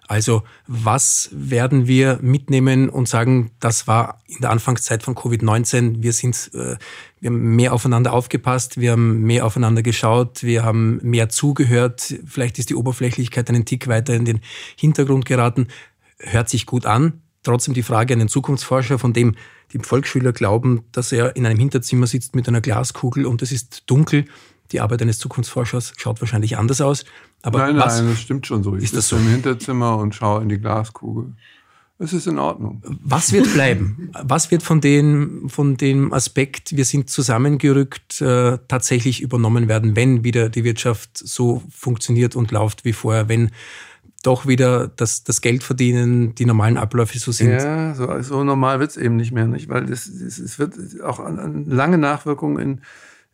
Also 0.07 0.43
was 0.67 1.29
werden 1.31 1.87
wir 1.87 2.19
mitnehmen 2.21 2.89
und 2.89 3.09
sagen, 3.09 3.51
das 3.59 3.87
war 3.87 4.21
in 4.27 4.41
der 4.41 4.51
Anfangszeit 4.51 5.01
von 5.01 5.15
Covid-19, 5.15 6.03
wir 6.03 6.13
sind, 6.13 6.51
äh, 6.53 6.77
wir 7.19 7.29
haben 7.29 7.55
mehr 7.55 7.73
aufeinander 7.73 8.13
aufgepasst, 8.13 8.79
wir 8.79 8.91
haben 8.91 9.23
mehr 9.23 9.45
aufeinander 9.45 9.81
geschaut, 9.81 10.43
wir 10.43 10.63
haben 10.63 10.99
mehr 11.01 11.29
zugehört, 11.29 12.15
vielleicht 12.25 12.59
ist 12.59 12.69
die 12.69 12.75
Oberflächlichkeit 12.75 13.49
einen 13.49 13.65
Tick 13.65 13.87
weiter 13.87 14.13
in 14.13 14.25
den 14.25 14.41
Hintergrund 14.77 15.25
geraten, 15.25 15.67
hört 16.19 16.49
sich 16.49 16.65
gut 16.65 16.85
an. 16.85 17.21
Trotzdem 17.41 17.73
die 17.73 17.83
Frage 17.83 18.13
an 18.13 18.19
den 18.19 18.27
Zukunftsforscher, 18.27 18.97
von 18.97 19.13
dem 19.13 19.35
die 19.75 19.83
Volksschüler 19.83 20.31
glauben, 20.31 20.83
dass 20.91 21.11
er 21.11 21.35
in 21.35 21.45
einem 21.45 21.59
Hinterzimmer 21.59 22.07
sitzt 22.07 22.35
mit 22.35 22.47
einer 22.47 22.61
Glaskugel 22.61 23.25
und 23.25 23.41
es 23.41 23.51
ist 23.51 23.83
dunkel. 23.87 24.25
Die 24.71 24.79
Arbeit 24.79 25.01
eines 25.01 25.19
Zukunftsforschers 25.19 25.93
schaut 25.97 26.21
wahrscheinlich 26.21 26.57
anders 26.57 26.81
aus. 26.81 27.05
Aber 27.41 27.59
nein, 27.59 27.75
nein, 27.75 28.07
das 28.07 28.19
stimmt 28.19 28.47
schon 28.47 28.63
so. 28.63 28.75
Ich 28.75 28.85
ist 28.85 28.95
das 28.95 29.09
so? 29.09 29.17
im 29.17 29.27
Hinterzimmer 29.27 29.97
und 29.97 30.15
schaue 30.15 30.41
in 30.41 30.49
die 30.49 30.57
Glaskugel. 30.57 31.33
Es 31.97 32.11
ist 32.11 32.27
in 32.27 32.39
Ordnung. 32.39 32.81
Was 33.03 33.31
wird 33.31 33.53
bleiben? 33.53 34.09
Was 34.21 34.51
wird 34.51 34.63
von, 34.63 34.81
den, 34.81 35.47
von 35.47 35.77
dem 35.77 36.11
Aspekt, 36.11 36.75
wir 36.75 36.83
sind 36.83 37.09
zusammengerückt, 37.09 38.19
äh, 38.19 38.57
tatsächlich 38.67 39.21
übernommen 39.21 39.69
werden, 39.69 39.95
wenn 39.95 40.23
wieder 40.23 40.49
die 40.49 40.65
Wirtschaft 40.65 41.17
so 41.17 41.63
funktioniert 41.69 42.35
und 42.35 42.51
läuft 42.51 42.83
wie 42.83 42.91
vorher, 42.91 43.29
wenn 43.29 43.51
doch 44.25 44.47
wieder 44.47 44.87
das, 44.87 45.23
das 45.23 45.41
Geld 45.41 45.63
verdienen, 45.63 46.35
die 46.35 46.45
normalen 46.45 46.77
Abläufe 46.77 47.17
so 47.19 47.31
sind. 47.31 47.51
Ja, 47.51 47.93
so, 47.93 48.21
so 48.21 48.43
normal 48.43 48.79
wird 48.79 48.91
es 48.91 48.97
eben 48.97 49.15
nicht 49.15 49.31
mehr, 49.31 49.45
nicht? 49.45 49.69
Weil 49.69 49.91
es 49.91 50.59
wird 50.59 50.73
auch 51.03 51.19
an, 51.19 51.39
an 51.39 51.65
lange 51.65 51.97
Nachwirkungen 51.97 52.59
in, 52.59 52.81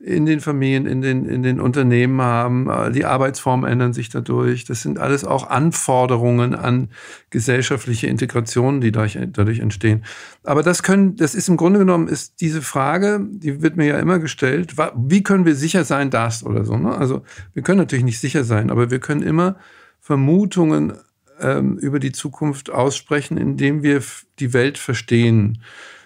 in 0.03 0.25
den 0.25 0.39
Familien, 0.39 0.87
in 0.87 1.01
den, 1.01 1.25
in 1.25 1.43
den 1.43 1.61
Unternehmen 1.61 2.21
haben. 2.21 2.91
Die 2.93 3.05
Arbeitsformen 3.05 3.69
ändern 3.69 3.93
sich 3.93 4.09
dadurch. 4.09 4.65
Das 4.65 4.81
sind 4.81 4.99
alles 4.99 5.23
auch 5.23 5.49
Anforderungen 5.49 6.55
an 6.55 6.89
gesellschaftliche 7.29 8.07
Integration, 8.07 8.81
die 8.81 8.91
dadurch, 8.91 9.17
dadurch 9.31 9.59
entstehen. 9.59 10.03
Aber 10.43 10.63
das 10.63 10.83
können, 10.83 11.15
das 11.15 11.35
ist 11.35 11.47
im 11.49 11.57
Grunde 11.57 11.79
genommen, 11.79 12.07
ist 12.07 12.41
diese 12.41 12.61
Frage, 12.61 13.25
die 13.29 13.61
wird 13.61 13.77
mir 13.77 13.85
ja 13.85 13.99
immer 13.99 14.19
gestellt, 14.19 14.75
wie 14.95 15.23
können 15.23 15.45
wir 15.45 15.55
sicher 15.55 15.85
sein, 15.85 16.09
das 16.09 16.43
oder 16.43 16.65
so. 16.65 16.75
Ne? 16.77 16.97
Also 16.97 17.21
wir 17.53 17.63
können 17.63 17.79
natürlich 17.79 18.05
nicht 18.05 18.19
sicher 18.19 18.43
sein, 18.43 18.71
aber 18.71 18.91
wir 18.91 18.99
können 18.99 19.21
immer 19.21 19.55
Vermutungen 20.01 20.93
ähm, 21.39 21.77
über 21.77 21.99
die 21.99 22.11
Zukunft 22.11 22.71
aussprechen, 22.71 23.37
indem 23.37 23.83
wir 23.83 24.01
die 24.39 24.51
Welt 24.51 24.77
verstehen 24.77 25.61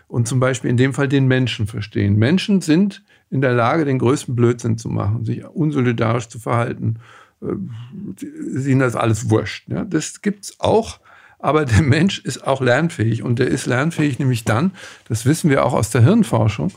und 0.08 0.28
zum 0.28 0.40
Beispiel 0.40 0.70
in 0.70 0.78
dem 0.78 0.94
Fall 0.94 1.08
den 1.08 1.28
Menschen 1.28 1.66
verstehen. 1.66 2.18
Menschen 2.18 2.62
sind 2.62 3.04
in 3.32 3.42
der 3.42 3.54
Lage, 3.54 3.86
den 3.86 3.98
größten 3.98 4.36
Blödsinn 4.36 4.78
zu 4.78 4.90
machen, 4.90 5.26
sich 5.26 5.46
unsolidarisch 5.46 6.28
zu 6.28 6.40
verhalten. 6.40 7.00
Äh, 7.42 8.68
ihnen 8.70 8.80
das 8.80 8.96
alles 8.96 9.30
wurscht. 9.30 9.70
Ja? 9.70 9.86
Das 9.86 10.22
gibt's 10.22 10.60
auch. 10.60 11.00
Aber 11.40 11.66
der 11.66 11.82
Mensch 11.82 12.20
ist 12.20 12.46
auch 12.46 12.62
lernfähig 12.62 13.24
und 13.24 13.40
der 13.40 13.48
ist 13.48 13.66
lernfähig 13.66 14.20
nämlich 14.20 14.44
dann, 14.44 14.72
das 15.08 15.26
wissen 15.26 15.50
wir 15.50 15.66
auch 15.66 15.74
aus 15.74 15.90
der 15.90 16.02
Hirnforschung, 16.02 16.72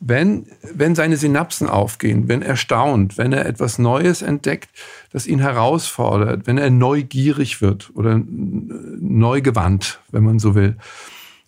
wenn, 0.00 0.46
wenn 0.74 0.94
seine 0.94 1.18
Synapsen 1.18 1.68
aufgehen, 1.68 2.26
wenn 2.26 2.40
er 2.40 2.56
staunt, 2.56 3.18
wenn 3.18 3.34
er 3.34 3.44
etwas 3.44 3.78
Neues 3.78 4.22
entdeckt, 4.22 4.70
das 5.12 5.26
ihn 5.26 5.40
herausfordert, 5.40 6.46
wenn 6.46 6.56
er 6.56 6.70
neugierig 6.70 7.60
wird 7.60 7.90
oder 7.94 8.18
neugewandt, 8.24 10.00
wenn 10.10 10.24
man 10.24 10.38
so 10.38 10.54
will. 10.54 10.76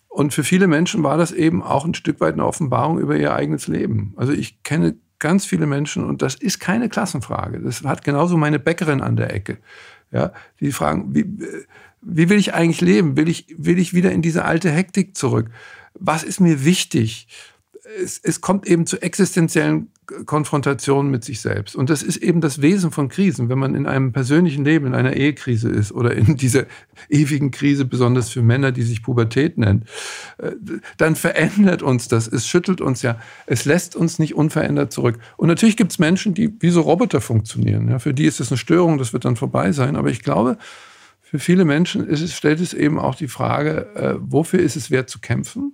Und 0.07 0.35
für 0.35 0.43
viele 0.43 0.67
Menschen 0.67 1.01
war 1.01 1.17
das 1.17 1.31
eben 1.31 1.63
auch 1.63 1.83
ein 1.83 1.95
Stück 1.95 2.21
weit 2.21 2.33
eine 2.33 2.45
Offenbarung 2.45 2.99
über 2.99 3.17
ihr 3.17 3.33
eigenes 3.33 3.67
Leben. 3.67 4.13
Also 4.17 4.31
ich 4.31 4.61
kenne 4.61 4.95
ganz 5.17 5.45
viele 5.45 5.65
Menschen 5.65 6.03
und 6.05 6.21
das 6.21 6.35
ist 6.35 6.59
keine 6.59 6.89
Klassenfrage. 6.89 7.59
Das 7.59 7.83
hat 7.83 8.03
genauso 8.03 8.37
meine 8.37 8.59
Bäckerin 8.59 9.01
an 9.01 9.15
der 9.15 9.33
Ecke. 9.33 9.57
Ja, 10.11 10.31
die 10.59 10.71
fragen, 10.71 11.15
wie, 11.15 11.25
wie 12.03 12.29
will 12.29 12.37
ich 12.37 12.53
eigentlich 12.53 12.81
leben? 12.81 13.17
Will 13.17 13.27
ich, 13.27 13.47
will 13.57 13.79
ich 13.79 13.95
wieder 13.95 14.11
in 14.11 14.21
diese 14.21 14.45
alte 14.45 14.69
Hektik 14.69 15.17
zurück? 15.17 15.49
Was 15.95 16.23
ist 16.23 16.39
mir 16.39 16.63
wichtig? 16.63 17.27
Es, 18.01 18.19
es 18.23 18.41
kommt 18.41 18.67
eben 18.67 18.85
zu 18.85 19.01
existenziellen 19.01 19.89
Konfrontationen 20.25 21.11
mit 21.11 21.23
sich 21.23 21.41
selbst. 21.41 21.75
Und 21.75 21.89
das 21.89 22.03
ist 22.03 22.17
eben 22.17 22.41
das 22.41 22.61
Wesen 22.61 22.91
von 22.91 23.07
Krisen. 23.07 23.49
Wenn 23.49 23.57
man 23.57 23.73
in 23.73 23.87
einem 23.87 24.11
persönlichen 24.11 24.65
Leben, 24.65 24.87
in 24.87 24.93
einer 24.93 25.13
Ehekrise 25.13 25.69
ist 25.69 25.91
oder 25.91 26.13
in 26.13 26.35
dieser 26.37 26.65
ewigen 27.09 27.51
Krise, 27.51 27.85
besonders 27.85 28.29
für 28.29 28.41
Männer, 28.41 28.71
die 28.71 28.83
sich 28.83 29.01
Pubertät 29.01 29.57
nennt, 29.57 29.85
äh, 30.37 30.51
dann 30.97 31.15
verändert 31.15 31.83
uns 31.83 32.07
das. 32.07 32.27
Es 32.27 32.47
schüttelt 32.47 32.81
uns 32.81 33.01
ja. 33.01 33.19
Es 33.45 33.65
lässt 33.65 33.95
uns 33.95 34.19
nicht 34.19 34.35
unverändert 34.35 34.91
zurück. 34.91 35.19
Und 35.37 35.47
natürlich 35.47 35.77
gibt 35.77 35.91
es 35.91 35.99
Menschen, 35.99 36.33
die 36.33 36.53
wie 36.59 36.69
so 36.69 36.81
Roboter 36.81 37.21
funktionieren. 37.21 37.89
Ja, 37.89 37.99
für 37.99 38.13
die 38.13 38.25
ist 38.25 38.39
es 38.39 38.51
eine 38.51 38.57
Störung, 38.57 38.97
das 38.97 39.13
wird 39.13 39.25
dann 39.25 39.35
vorbei 39.35 39.71
sein. 39.71 39.95
Aber 39.95 40.09
ich 40.09 40.21
glaube, 40.21 40.57
für 41.21 41.39
viele 41.39 41.65
Menschen 41.65 42.07
es, 42.07 42.31
stellt 42.33 42.59
es 42.59 42.73
eben 42.73 42.99
auch 42.99 43.15
die 43.15 43.27
Frage, 43.27 43.87
äh, 43.95 44.15
wofür 44.19 44.59
ist 44.59 44.75
es 44.75 44.91
wert 44.91 45.09
zu 45.09 45.19
kämpfen? 45.19 45.73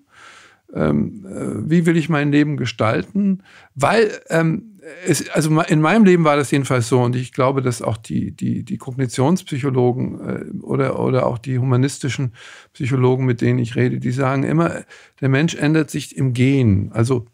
Ähm, 0.74 1.26
äh, 1.26 1.70
wie 1.70 1.86
will 1.86 1.98
ich 1.98 2.10
mein 2.10 2.32
Leben 2.32 2.58
gestalten? 2.58 3.44
Weil 3.76 4.12
ähm, 4.30 4.80
es, 5.06 5.30
also 5.30 5.60
in 5.62 5.82
meinem 5.82 6.06
Leben 6.06 6.24
war 6.24 6.36
das 6.36 6.52
jedenfalls 6.52 6.88
so 6.88 7.02
und 7.02 7.16
ich 7.16 7.34
glaube, 7.34 7.62
dass 7.62 7.82
auch 7.82 7.98
die, 7.98 8.32
die, 8.32 8.64
die 8.64 8.78
Kognitionspsychologen 8.78 10.20
äh, 10.20 10.64
oder, 10.64 11.00
oder 11.00 11.26
auch 11.26 11.38
die 11.38 11.60
humanistischen 11.60 12.34
Psychologen, 12.74 13.26
mit 13.26 13.42
denen 13.42 13.60
ich 13.60 13.76
rede, 13.76 14.00
die 14.00 14.12
sagen 14.12 14.44
immer, 14.44 14.84
der 15.22 15.30
Mensch 15.30 15.56
ändert 15.56 15.90
sich 15.90 16.16
im 16.16 16.34
Gehen, 16.34 16.92
also 16.94 17.26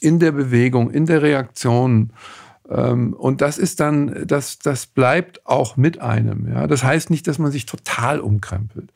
in 0.00 0.18
der 0.18 0.32
Bewegung, 0.32 0.90
in 0.90 1.06
der 1.06 1.22
Reaktion. 1.22 2.12
Ähm, 2.68 3.14
und 3.14 3.40
das 3.40 3.58
ist 3.58 3.80
dann, 3.80 4.26
das, 4.26 4.58
das 4.58 4.86
bleibt 4.86 5.44
auch 5.46 5.76
mit 5.76 6.00
einem. 6.00 6.48
Ja? 6.48 6.66
Das 6.66 6.84
heißt 6.84 7.10
nicht, 7.10 7.26
dass 7.26 7.38
man 7.38 7.50
sich 7.50 7.66
total 7.66 8.20
umkrempelt. 8.20 8.92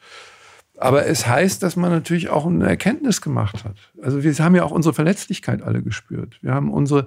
Aber 0.83 1.07
es 1.07 1.29
heißt, 1.29 1.63
dass 1.63 1.77
man 1.77 1.93
natürlich 1.93 2.29
auch 2.29 2.45
eine 2.45 2.69
Erkenntnis 2.69 3.21
gemacht 3.21 3.65
hat. 3.65 3.77
Also 4.03 4.25
wir 4.25 4.33
haben 4.35 4.57
ja 4.57 4.65
auch 4.65 4.73
unsere 4.73 4.93
Verletzlichkeit 4.93 5.63
alle 5.63 5.81
gespürt. 5.81 6.39
Wir 6.43 6.55
haben 6.55 6.73
unsere 6.73 7.07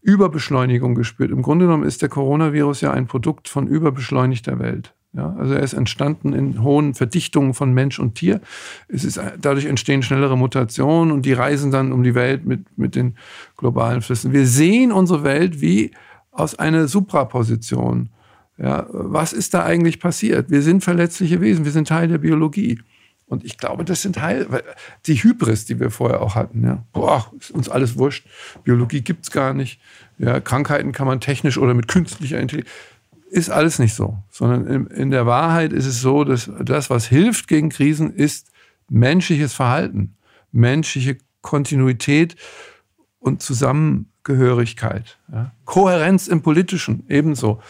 Überbeschleunigung 0.00 0.96
gespürt. 0.96 1.30
Im 1.30 1.42
Grunde 1.42 1.66
genommen 1.66 1.84
ist 1.84 2.02
der 2.02 2.08
Coronavirus 2.08 2.80
ja 2.80 2.90
ein 2.90 3.06
Produkt 3.06 3.48
von 3.48 3.68
überbeschleunigter 3.68 4.58
Welt. 4.58 4.92
Ja, 5.12 5.36
also 5.38 5.54
er 5.54 5.60
ist 5.60 5.74
entstanden 5.74 6.32
in 6.32 6.62
hohen 6.62 6.94
Verdichtungen 6.94 7.54
von 7.54 7.72
Mensch 7.72 8.00
und 8.00 8.16
Tier. 8.16 8.40
Es 8.88 9.04
ist, 9.04 9.20
dadurch 9.40 9.66
entstehen 9.66 10.02
schnellere 10.02 10.36
Mutationen 10.36 11.12
und 11.12 11.24
die 11.24 11.34
reisen 11.34 11.70
dann 11.70 11.92
um 11.92 12.02
die 12.02 12.16
Welt 12.16 12.44
mit, 12.44 12.76
mit 12.76 12.96
den 12.96 13.16
globalen 13.56 14.02
Flüssen. 14.02 14.32
Wir 14.32 14.46
sehen 14.46 14.90
unsere 14.90 15.22
Welt 15.22 15.60
wie 15.60 15.92
aus 16.32 16.58
einer 16.58 16.88
Supraposition. 16.88 18.08
Ja, 18.58 18.86
was 18.90 19.32
ist 19.32 19.54
da 19.54 19.64
eigentlich 19.64 20.00
passiert? 20.00 20.50
Wir 20.50 20.62
sind 20.62 20.82
verletzliche 20.82 21.40
Wesen, 21.40 21.64
wir 21.64 21.72
sind 21.72 21.88
Teil 21.88 22.08
der 22.08 22.18
Biologie. 22.18 22.80
Und 23.32 23.44
ich 23.44 23.56
glaube, 23.56 23.82
das 23.86 24.02
sind 24.02 24.16
Teil, 24.16 24.46
die 25.06 25.14
Hybris, 25.14 25.64
die 25.64 25.80
wir 25.80 25.90
vorher 25.90 26.20
auch 26.20 26.34
hatten. 26.34 26.64
Ja. 26.64 26.84
Boah, 26.92 27.32
ist 27.40 27.50
uns 27.50 27.70
alles 27.70 27.96
wurscht. 27.96 28.26
Biologie 28.62 29.00
gibt 29.00 29.24
es 29.24 29.30
gar 29.30 29.54
nicht. 29.54 29.80
Ja, 30.18 30.38
Krankheiten 30.38 30.92
kann 30.92 31.06
man 31.06 31.18
technisch 31.18 31.56
oder 31.56 31.72
mit 31.72 31.88
künstlicher 31.88 32.38
Intelligenz. 32.38 32.70
Ist 33.30 33.48
alles 33.48 33.78
nicht 33.78 33.94
so. 33.94 34.18
Sondern 34.30 34.66
in, 34.66 34.86
in 34.88 35.10
der 35.10 35.24
Wahrheit 35.24 35.72
ist 35.72 35.86
es 35.86 36.02
so, 36.02 36.24
dass 36.24 36.50
das, 36.60 36.90
was 36.90 37.06
hilft 37.06 37.48
gegen 37.48 37.70
Krisen, 37.70 38.12
ist 38.12 38.50
menschliches 38.90 39.54
Verhalten, 39.54 40.14
menschliche 40.50 41.16
Kontinuität 41.40 42.36
und 43.18 43.40
Zusammengehörigkeit. 43.40 45.16
Ja. 45.32 45.52
Kohärenz 45.64 46.28
im 46.28 46.42
Politischen 46.42 47.06
ebenso. 47.08 47.62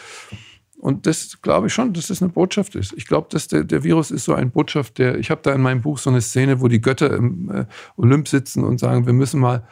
Und 0.83 1.05
das 1.07 1.41
glaube 1.41 1.67
ich 1.67 1.73
schon, 1.73 1.93
dass 1.93 2.07
das 2.07 2.21
eine 2.21 2.33
Botschaft 2.33 2.75
ist. 2.75 2.91
Ich 2.97 3.07
glaube, 3.07 3.27
dass 3.31 3.47
der, 3.47 3.63
der 3.63 3.85
Virus 3.85 4.11
ist 4.11 4.25
so 4.25 4.33
eine 4.33 4.49
Botschaft, 4.49 4.97
der, 4.97 5.17
ich 5.17 5.31
habe 5.31 5.39
da 5.41 5.53
in 5.53 5.61
meinem 5.61 5.79
Buch 5.79 5.97
so 5.97 6.09
eine 6.09 6.19
Szene, 6.19 6.59
wo 6.59 6.67
die 6.67 6.81
Götter 6.81 7.13
im 7.13 7.49
äh, 7.49 7.65
Olymp 7.95 8.27
sitzen 8.27 8.65
und 8.65 8.81
sagen, 8.81 9.05
wir 9.05 9.13
müssen 9.13 9.39
mal 9.39 9.65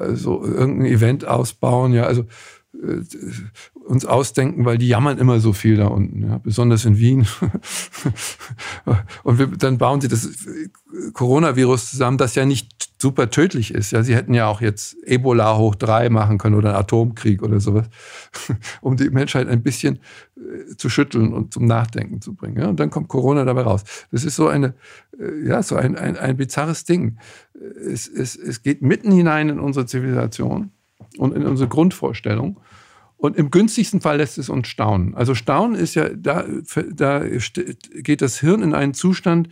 äh, 0.00 0.16
so 0.16 0.44
irgendein 0.44 0.86
Event 0.86 1.24
ausbauen, 1.24 1.92
ja, 1.92 2.02
also 2.02 2.22
äh, 2.82 3.00
uns 3.74 4.06
ausdenken, 4.06 4.64
weil 4.64 4.76
die 4.76 4.88
jammern 4.88 5.18
immer 5.18 5.38
so 5.38 5.52
viel 5.52 5.76
da 5.76 5.86
unten, 5.86 6.28
ja, 6.28 6.38
besonders 6.38 6.84
in 6.84 6.98
Wien. 6.98 7.28
und 9.22 9.38
wir, 9.38 9.46
dann 9.46 9.78
bauen 9.78 10.00
sie 10.00 10.08
das 10.08 10.28
Coronavirus 11.12 11.90
zusammen, 11.92 12.18
das 12.18 12.34
ja 12.34 12.44
nicht 12.44 12.95
super 13.06 13.30
tödlich 13.30 13.72
ist. 13.72 13.92
Ja, 13.92 14.02
sie 14.02 14.16
hätten 14.16 14.34
ja 14.34 14.48
auch 14.48 14.60
jetzt 14.60 14.96
Ebola 15.04 15.56
hoch 15.56 15.76
drei 15.76 16.10
machen 16.10 16.38
können 16.38 16.56
oder 16.56 16.70
einen 16.70 16.78
Atomkrieg 16.78 17.40
oder 17.40 17.60
sowas, 17.60 17.86
um 18.80 18.96
die 18.96 19.10
Menschheit 19.10 19.46
ein 19.46 19.62
bisschen 19.62 20.00
äh, 20.36 20.74
zu 20.76 20.88
schütteln 20.88 21.32
und 21.32 21.54
zum 21.54 21.66
Nachdenken 21.66 22.20
zu 22.20 22.34
bringen. 22.34 22.58
Ja, 22.58 22.66
und 22.66 22.80
dann 22.80 22.90
kommt 22.90 23.06
Corona 23.06 23.44
dabei 23.44 23.62
raus. 23.62 23.84
Das 24.10 24.24
ist 24.24 24.34
so 24.34 24.48
eine, 24.48 24.74
äh, 25.20 25.46
ja, 25.46 25.62
so 25.62 25.76
ein, 25.76 25.96
ein, 25.96 26.16
ein 26.16 26.36
bizarres 26.36 26.84
Ding. 26.84 27.18
Es, 27.54 28.08
es, 28.08 28.34
es 28.34 28.64
geht 28.64 28.82
mitten 28.82 29.12
hinein 29.12 29.50
in 29.50 29.60
unsere 29.60 29.86
Zivilisation 29.86 30.72
und 31.16 31.32
in 31.32 31.46
unsere 31.46 31.68
Grundvorstellung. 31.68 32.58
Und 33.18 33.36
im 33.36 33.52
günstigsten 33.52 34.00
Fall 34.00 34.16
lässt 34.16 34.36
es 34.36 34.48
uns 34.48 34.66
staunen. 34.66 35.14
Also 35.14 35.36
Staunen 35.36 35.76
ist 35.76 35.94
ja, 35.94 36.08
da, 36.08 36.44
da 36.92 37.22
geht 37.24 38.20
das 38.20 38.40
Hirn 38.40 38.64
in 38.64 38.74
einen 38.74 38.94
Zustand 38.94 39.48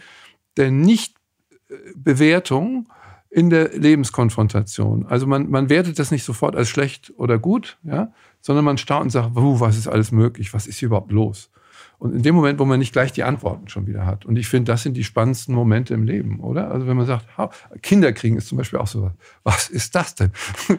der 0.57 0.73
Nichtbewertung 0.73 2.89
in 3.35 3.51
der 3.51 3.71
Lebenskonfrontation. 3.77 5.07
Also 5.07 5.27
man, 5.27 5.51
man 5.51 5.69
wertet 5.69 5.99
das 5.99 6.13
nicht 6.13 6.23
sofort 6.23 6.55
als 6.55 6.69
schlecht 6.69 7.13
oder 7.17 7.37
gut, 7.37 7.79
ja, 7.83 8.13
sondern 8.41 8.65
man 8.65 8.79
staunt 8.79 9.07
und 9.07 9.11
sagt, 9.11 9.31
was 9.35 9.77
ist 9.77 9.89
alles 9.89 10.13
möglich, 10.13 10.55
was 10.55 10.69
ist 10.69 10.79
hier 10.79 10.87
überhaupt 10.87 11.11
los? 11.11 11.51
Und 11.99 12.15
in 12.15 12.23
dem 12.23 12.35
Moment, 12.35 12.59
wo 12.59 12.65
man 12.65 12.79
nicht 12.79 12.93
gleich 12.93 13.13
die 13.13 13.23
Antworten 13.23 13.69
schon 13.69 13.87
wieder 13.87 14.05
hat. 14.05 14.25
Und 14.25 14.37
ich 14.37 14.49
finde, 14.49 14.73
das 14.73 14.83
sind 14.83 14.97
die 14.97 15.05
spannendsten 15.05 15.55
Momente 15.55 15.95
im 15.95 16.05
Leben, 16.05 16.41
oder? 16.41 16.71
Also 16.71 16.87
wenn 16.87 16.97
man 16.97 17.07
sagt, 17.07 17.27
Kinder 17.83 18.13
kriegen 18.13 18.37
ist 18.37 18.49
zum 18.49 18.59
Beispiel 18.59 18.79
auch 18.79 18.87
so, 18.87 19.11
was 19.43 19.69
ist 19.69 19.95
das 19.95 20.15
denn? 20.15 20.31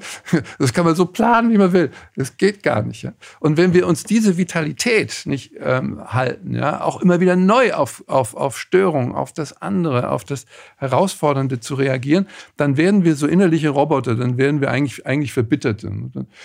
Das 0.59 0.73
kann 0.73 0.85
man 0.85 0.95
so 0.95 1.05
planen, 1.05 1.51
wie 1.51 1.57
man 1.57 1.73
will. 1.73 1.91
Das 2.15 2.37
geht 2.37 2.63
gar 2.63 2.81
nicht. 2.81 3.03
Ja? 3.03 3.13
Und 3.39 3.57
wenn 3.57 3.73
wir 3.73 3.87
uns 3.87 4.03
diese 4.03 4.37
Vitalität 4.37 5.23
nicht 5.25 5.53
ähm, 5.59 6.01
halten, 6.05 6.55
ja, 6.55 6.81
auch 6.81 7.01
immer 7.01 7.19
wieder 7.19 7.35
neu 7.35 7.73
auf, 7.73 8.03
auf, 8.07 8.35
auf 8.35 8.57
Störungen, 8.57 9.13
auf 9.13 9.33
das 9.33 9.61
andere, 9.61 10.09
auf 10.11 10.23
das 10.23 10.45
Herausfordernde 10.77 11.59
zu 11.59 11.75
reagieren, 11.75 12.27
dann 12.57 12.77
werden 12.77 13.03
wir 13.03 13.15
so 13.15 13.27
innerliche 13.27 13.69
Roboter, 13.69 14.15
dann 14.15 14.37
werden 14.37 14.61
wir 14.61 14.71
eigentlich, 14.71 15.05
eigentlich 15.05 15.33
Verbitterte. 15.33 15.91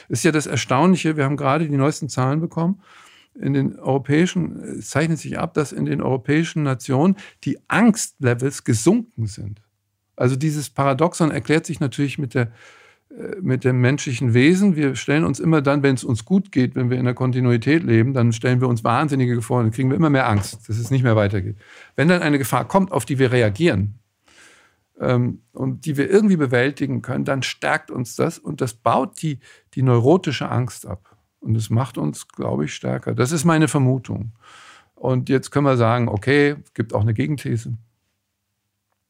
Ist 0.09 0.24
ja 0.24 0.33
das 0.33 0.46
Erstaunliche, 0.46 1.16
wir 1.16 1.24
haben 1.24 1.37
gerade 1.37 1.68
die 1.68 1.76
neuesten 1.76 2.09
Zahlen 2.09 2.40
bekommen 2.40 2.80
in 3.40 3.55
den 3.55 3.79
europäischen, 3.79 4.61
es 4.61 4.90
zeichnet 4.90 5.18
sich 5.18 5.38
ab, 5.38 5.55
dass 5.55 5.72
in 5.72 5.87
den 5.87 6.03
europäischen 6.03 6.62
Nationen 6.62 7.16
die 7.44 7.59
Angstlevels 7.68 8.64
gesunken 8.64 9.26
sind. 9.26 9.62
Also 10.16 10.37
dieses 10.37 10.70
Paradoxon 10.70 11.31
erklärt 11.31 11.66
sich 11.66 11.81
natürlich 11.81 12.18
mit 12.18 12.35
der 12.35 12.53
äh, 13.11 13.37
mit 13.40 13.64
dem 13.64 13.81
menschlichen 13.81 14.35
Wesen. 14.35 14.76
Wir 14.76 14.94
stellen 14.94 15.24
uns 15.24 15.40
immer 15.40 15.62
dann, 15.62 15.83
wenn 15.83 15.96
es 15.96 16.05
uns 16.05 16.24
gut 16.24 16.53
geht, 16.53 16.76
wenn 16.76 16.90
wir 16.90 16.98
in 16.98 17.05
der 17.05 17.14
Kontinuität 17.14 17.83
leben, 17.83 18.14
dann 18.14 18.33
stellen 18.33 18.61
wir 18.61 18.68
uns 18.68 18.85
wahnsinnige 18.85 19.35
Gefahren, 19.35 19.66
dann 19.66 19.72
kriegen 19.72 19.90
wir 19.90 19.96
immer 19.96 20.11
mehr 20.11 20.29
Angst, 20.29 20.68
dass 20.68 20.79
es 20.79 20.90
nicht 20.90 21.03
mehr 21.03 21.16
weitergeht. 21.16 21.57
Wenn 21.96 22.09
dann 22.09 22.22
eine 22.22 22.38
Gefahr 22.38 22.68
kommt, 22.68 22.92
auf 22.92 23.05
die 23.05 23.18
wir 23.18 23.33
reagieren 23.33 23.98
ähm, 25.00 25.42
und 25.53 25.87
die 25.87 25.96
wir 25.96 26.09
irgendwie 26.09 26.37
bewältigen 26.37 27.03
können, 27.03 27.24
dann 27.24 27.42
stärkt 27.42 27.90
uns 27.90 28.14
das 28.14 28.38
und 28.38 28.61
das 28.61 28.74
baut 28.74 29.20
die, 29.22 29.40
die 29.74 29.83
neurotische 29.83 30.48
Angst 30.48 30.87
ab. 30.87 31.10
Und 31.40 31.57
es 31.57 31.70
macht 31.70 31.98
uns, 31.98 32.29
glaube 32.29 32.66
ich, 32.66 32.74
stärker. 32.74 33.14
Das 33.14 33.33
ist 33.33 33.44
meine 33.44 33.68
Vermutung. 33.68 34.33
Und 34.94 35.29
jetzt 35.29 35.50
können 35.50 35.66
wir 35.66 35.76
sagen, 35.76 36.09
okay, 36.09 36.57
es 36.62 36.74
gibt 36.74 36.94
auch 36.94 37.00
eine 37.00 37.14
Gegenthese. 37.14 37.76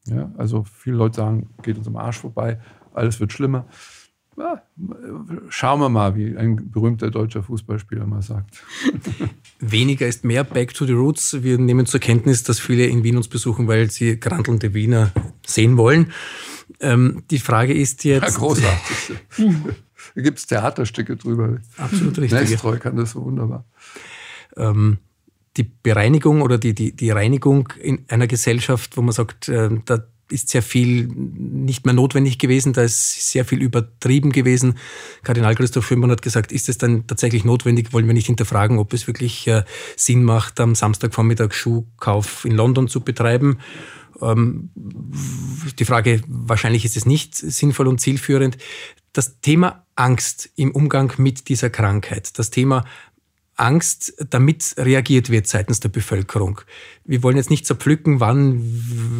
Ja, 0.05 0.31
also 0.37 0.63
viele 0.63 0.95
Leute 0.95 1.17
sagen, 1.17 1.49
geht 1.61 1.77
uns 1.77 1.87
am 1.87 1.97
Arsch 1.97 2.19
vorbei, 2.19 2.59
alles 2.93 3.19
wird 3.19 3.33
schlimmer. 3.33 3.67
Ja, 4.37 4.63
schauen 5.49 5.81
wir 5.81 5.89
mal, 5.89 6.15
wie 6.15 6.35
ein 6.37 6.71
berühmter 6.71 7.11
deutscher 7.11 7.43
Fußballspieler 7.43 8.07
mal 8.07 8.21
sagt. 8.21 8.63
Weniger 9.59 10.07
ist 10.07 10.23
mehr, 10.23 10.45
back 10.45 10.73
to 10.73 10.85
the 10.85 10.93
roots. 10.93 11.43
Wir 11.43 11.57
nehmen 11.57 11.85
zur 11.85 11.99
Kenntnis, 11.99 12.43
dass 12.43 12.59
viele 12.59 12.85
in 12.85 13.03
Wien 13.03 13.17
uns 13.17 13.27
besuchen, 13.27 13.67
weil 13.67 13.91
sie 13.91 14.19
grantelnde 14.19 14.73
Wiener 14.73 15.11
sehen 15.45 15.75
wollen. 15.75 16.13
Ähm, 16.79 17.23
die 17.29 17.39
Frage 17.39 17.73
ist 17.73 18.05
jetzt. 18.05 18.23
Ja, 18.23 18.29
großartig. 18.29 19.19
Da 20.15 20.21
gibt 20.21 20.39
es 20.39 20.47
Theaterstücke 20.47 21.15
drüber. 21.17 21.57
Absolut 21.77 22.17
richtig. 22.19 22.49
Nestroy 22.49 22.79
kann 22.79 22.95
das 22.95 23.11
so 23.11 23.23
wunderbar. 23.23 23.65
Ähm, 24.57 24.97
die 25.57 25.63
Bereinigung 25.63 26.41
oder 26.41 26.57
die, 26.57 26.73
die, 26.73 26.95
die 26.95 27.11
Reinigung 27.11 27.73
in 27.79 28.05
einer 28.07 28.27
Gesellschaft, 28.27 28.97
wo 28.97 29.01
man 29.01 29.11
sagt, 29.11 29.49
äh, 29.49 29.69
da 29.85 30.05
ist 30.31 30.49
sehr 30.49 30.63
viel 30.63 31.07
nicht 31.07 31.85
mehr 31.85 31.93
notwendig 31.93 32.39
gewesen, 32.39 32.73
da 32.73 32.83
ist 32.83 33.31
sehr 33.31 33.45
viel 33.45 33.61
übertrieben 33.61 34.31
gewesen. 34.31 34.77
Kardinal 35.23 35.55
Christoph 35.55 35.85
Schömann 35.85 36.11
hat 36.11 36.21
gesagt, 36.21 36.51
ist 36.51 36.69
es 36.69 36.77
dann 36.77 37.05
tatsächlich 37.05 37.43
notwendig, 37.43 37.91
wollen 37.93 38.07
wir 38.07 38.13
nicht 38.13 38.27
hinterfragen, 38.27 38.79
ob 38.79 38.93
es 38.93 39.07
wirklich 39.07 39.47
äh, 39.47 39.63
Sinn 39.97 40.23
macht, 40.23 40.59
am 40.59 40.73
Samstagvormittag 40.73 41.53
Schuhkauf 41.53 42.45
in 42.45 42.53
London 42.53 42.87
zu 42.87 43.01
betreiben. 43.01 43.59
Ähm, 44.21 44.69
die 44.75 45.85
Frage, 45.85 46.21
wahrscheinlich 46.27 46.85
ist 46.85 46.97
es 46.97 47.05
nicht 47.05 47.35
sinnvoll 47.35 47.87
und 47.87 47.99
zielführend. 47.99 48.57
Das 49.13 49.39
Thema 49.41 49.85
Angst 49.95 50.49
im 50.55 50.71
Umgang 50.71 51.13
mit 51.17 51.49
dieser 51.49 51.69
Krankheit, 51.69 52.37
das 52.39 52.49
Thema 52.49 52.85
Angst, 53.61 54.13
damit 54.29 54.73
reagiert 54.77 55.29
wird 55.29 55.47
seitens 55.47 55.79
der 55.79 55.89
Bevölkerung. 55.89 56.61
Wir 57.05 57.21
wollen 57.21 57.37
jetzt 57.37 57.51
nicht 57.51 57.65
zerpflücken, 57.65 58.19
wann 58.19 58.61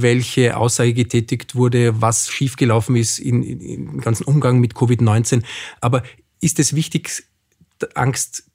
welche 0.02 0.58
Aussage 0.58 0.94
getätigt 0.94 1.54
wurde, 1.54 2.02
was 2.02 2.30
schiefgelaufen 2.30 2.96
ist 2.96 3.20
in, 3.20 3.44
in, 3.44 3.60
im 3.62 4.02
ganzen 4.02 4.24
Umgang 4.24 4.60
mit 4.60 4.74
Covid-19. 4.74 5.44
Aber 5.80 6.02
ist 6.40 6.60
es 6.60 6.74
wichtig, 6.74 7.24
Angst 7.94 8.50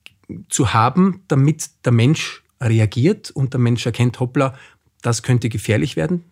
zu 0.49 0.72
haben, 0.72 1.22
damit 1.29 1.70
der 1.85 1.92
Mensch 1.92 2.42
reagiert 2.61 3.31
und 3.31 3.53
der 3.53 3.61
Mensch 3.61 3.87
erkennt, 3.87 4.18
hoppla, 4.18 4.59
das 5.03 5.22
könnte 5.22 5.49
gefährlich 5.49 5.94
werden 5.94 6.25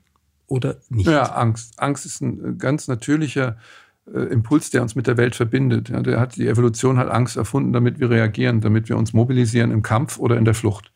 oder 0.49 0.81
nicht? 0.89 1.07
Ja, 1.07 1.33
Angst. 1.35 1.79
Angst 1.79 2.07
ist 2.07 2.21
ein 2.21 2.59
ganz 2.59 2.89
natürlicher 2.89 3.51
äh, 3.51 3.84
Impuls, 4.07 4.71
der 4.71 4.83
uns 4.83 4.95
mit 4.95 5.07
der 5.07 5.17
Welt 5.17 5.35
verbindet. 5.35 5.89
Ja, 5.89 6.03
der 6.03 6.21
hat, 6.21 6.37
die 6.37 6.47
Evolution 6.47 6.99
hat 6.99 7.09
Angst 7.09 7.37
erfunden, 7.37 7.73
damit 7.73 8.01
wir 8.01 8.11
reagieren, 8.11 8.61
damit 8.61 8.89
wir 8.89 8.99
uns 8.99 9.13
mobilisieren 9.13 9.71
im 9.71 9.83
Kampf 9.83 10.19
oder 10.19 10.37
in 10.37 10.45
der 10.45 10.55
Flucht. 10.55 10.93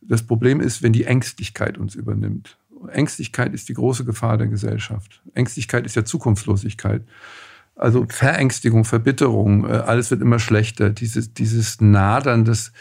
Das 0.00 0.24
Problem 0.24 0.60
ist, 0.60 0.82
wenn 0.82 0.92
die 0.92 1.04
Ängstlichkeit 1.04 1.78
uns 1.78 1.94
übernimmt. 1.94 2.58
Ängstlichkeit 2.90 3.54
ist 3.54 3.68
die 3.68 3.74
große 3.74 4.04
Gefahr 4.04 4.38
der 4.38 4.48
Gesellschaft. 4.48 5.22
Ängstlichkeit 5.34 5.86
ist 5.86 5.94
ja 5.94 6.04
Zukunftslosigkeit. 6.04 7.02
Also 7.76 8.06
Verängstigung, 8.08 8.84
Verbitterung, 8.84 9.64
äh, 9.64 9.72
alles 9.72 10.10
wird 10.10 10.20
immer 10.20 10.40
schlechter. 10.40 10.90
Dieses, 10.90 11.32
dieses 11.32 11.80
Nadern, 11.80 12.44
das 12.44 12.72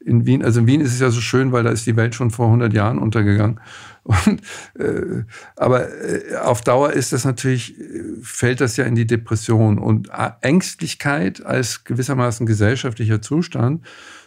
in 0.00 0.26
Wien, 0.26 0.44
also 0.44 0.60
in 0.60 0.66
Wien 0.66 0.80
ist 0.80 0.92
es 0.92 1.00
ja 1.00 1.10
so 1.10 1.20
schön, 1.20 1.52
weil 1.52 1.64
da 1.64 1.70
ist 1.70 1.86
die 1.86 1.96
Welt 1.96 2.14
schon 2.14 2.30
vor 2.30 2.46
100 2.46 2.72
Jahren 2.72 2.98
untergegangen. 2.98 3.60
Und, 4.04 4.40
äh, 4.78 5.24
aber 5.56 5.88
äh, 5.88 6.36
auf 6.36 6.62
Dauer 6.62 6.92
ist 6.92 7.12
das 7.12 7.24
natürlich, 7.24 7.74
fällt 8.22 8.60
das 8.60 8.76
ja 8.78 8.84
in 8.84 8.94
die 8.94 9.06
Depression. 9.06 9.78
Und 9.78 10.10
Ängstlichkeit 10.40 11.44
als 11.44 11.84
gewissermaßen 11.84 12.46
gesellschaftlicher 12.46 13.20
Zustand 13.20 13.84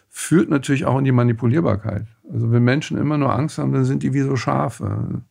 führt 0.10 0.50
natürlich 0.50 0.86
auch 0.86 1.00
in 1.00 1.06
die 1.06 1.12
Manipulierbarkeit. 1.12 2.06
Also 2.32 2.52
wenn 2.52 2.64
Menschen 2.64 2.98
immer 2.98 3.18
nur 3.18 3.34
Angst 3.34 3.58
haben, 3.58 3.74
dann 3.74 3.86
sind 3.86 4.04
die 4.04 4.14
wie 4.14 4.22
so 4.22 4.36
Schafe. 4.36 5.24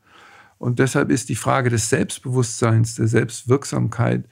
Und 0.58 0.78
deshalb 0.78 1.10
ist 1.10 1.28
die 1.28 1.36
Frage 1.36 1.70
des 1.70 1.88
Selbstbewusstseins, 1.88 2.96
der 2.96 3.06
Selbstwirksamkeit 3.06 4.24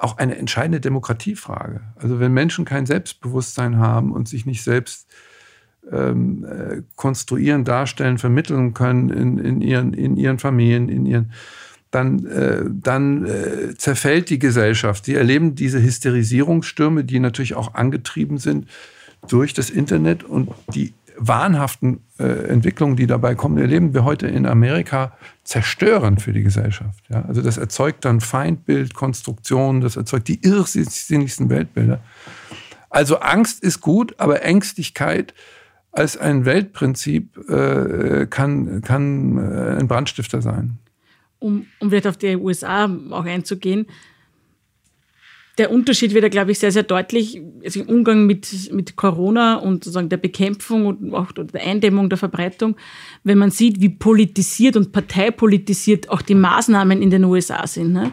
auch 0.00 0.18
eine 0.18 0.36
entscheidende 0.36 0.80
Demokratiefrage. 0.80 1.82
Also 1.96 2.20
wenn 2.20 2.32
Menschen 2.32 2.64
kein 2.64 2.86
Selbstbewusstsein 2.86 3.78
haben 3.78 4.12
und 4.12 4.28
sich 4.28 4.46
nicht 4.46 4.62
selbst 4.62 5.06
ähm, 5.90 6.44
äh, 6.44 6.82
konstruieren, 6.96 7.64
darstellen, 7.64 8.18
vermitteln 8.18 8.74
können 8.74 9.10
in, 9.10 9.38
in, 9.38 9.60
ihren, 9.60 9.92
in 9.92 10.16
ihren 10.16 10.38
Familien, 10.38 10.88
in 10.88 11.06
ihren, 11.06 11.32
dann, 11.90 12.24
äh, 12.26 12.62
dann 12.66 13.26
äh, 13.26 13.74
zerfällt 13.76 14.30
die 14.30 14.38
Gesellschaft. 14.38 15.04
Sie 15.04 15.14
erleben 15.14 15.54
diese 15.54 15.82
Hysterisierungsstürme, 15.82 17.04
die 17.04 17.18
natürlich 17.18 17.54
auch 17.54 17.74
angetrieben 17.74 18.38
sind 18.38 18.68
durch 19.28 19.52
das 19.52 19.70
Internet 19.70 20.24
und 20.24 20.50
die 20.74 20.94
wahnhaften 21.20 22.00
äh, 22.18 22.24
Entwicklungen, 22.24 22.96
die 22.96 23.06
dabei 23.06 23.34
kommen, 23.34 23.58
erleben 23.58 23.92
wir 23.92 24.04
heute 24.04 24.26
in 24.26 24.46
Amerika 24.46 25.12
zerstörend 25.44 26.22
für 26.22 26.32
die 26.32 26.42
Gesellschaft. 26.42 27.04
Ja? 27.10 27.24
Also 27.28 27.42
das 27.42 27.58
erzeugt 27.58 28.04
dann 28.04 28.20
Feindbildkonstruktionen, 28.20 29.82
das 29.82 29.96
erzeugt 29.96 30.28
die 30.28 30.40
irrsinnigsten 30.42 31.50
Weltbilder. 31.50 32.00
Also 32.88 33.20
Angst 33.20 33.62
ist 33.62 33.82
gut, 33.82 34.14
aber 34.18 34.42
Ängstlichkeit 34.42 35.34
als 35.92 36.16
ein 36.16 36.46
Weltprinzip 36.46 37.36
äh, 37.48 38.26
kann, 38.26 38.80
kann 38.82 39.38
äh, 39.38 39.78
ein 39.78 39.88
Brandstifter 39.88 40.40
sein. 40.40 40.78
Um, 41.38 41.66
um 41.80 41.90
vielleicht 41.90 42.06
auf 42.06 42.16
die 42.16 42.36
USA 42.36 42.90
auch 43.10 43.24
einzugehen, 43.24 43.86
der 45.58 45.70
Unterschied 45.70 46.14
wird 46.14 46.22
ja, 46.22 46.28
glaube 46.28 46.52
ich, 46.52 46.58
sehr, 46.58 46.72
sehr 46.72 46.84
deutlich 46.84 47.40
also 47.64 47.80
im 47.80 47.88
Umgang 47.88 48.26
mit, 48.26 48.72
mit 48.72 48.96
Corona 48.96 49.56
und 49.56 49.84
sozusagen 49.84 50.08
der 50.08 50.16
Bekämpfung 50.16 50.86
und 50.86 51.14
auch 51.14 51.32
der 51.32 51.62
Eindämmung 51.62 52.08
der 52.08 52.18
Verbreitung, 52.18 52.76
wenn 53.24 53.38
man 53.38 53.50
sieht, 53.50 53.80
wie 53.80 53.90
politisiert 53.90 54.76
und 54.76 54.92
parteipolitisiert 54.92 56.08
auch 56.08 56.22
die 56.22 56.34
Maßnahmen 56.34 57.02
in 57.02 57.10
den 57.10 57.24
USA 57.24 57.66
sind. 57.66 57.92
Ne? 57.92 58.12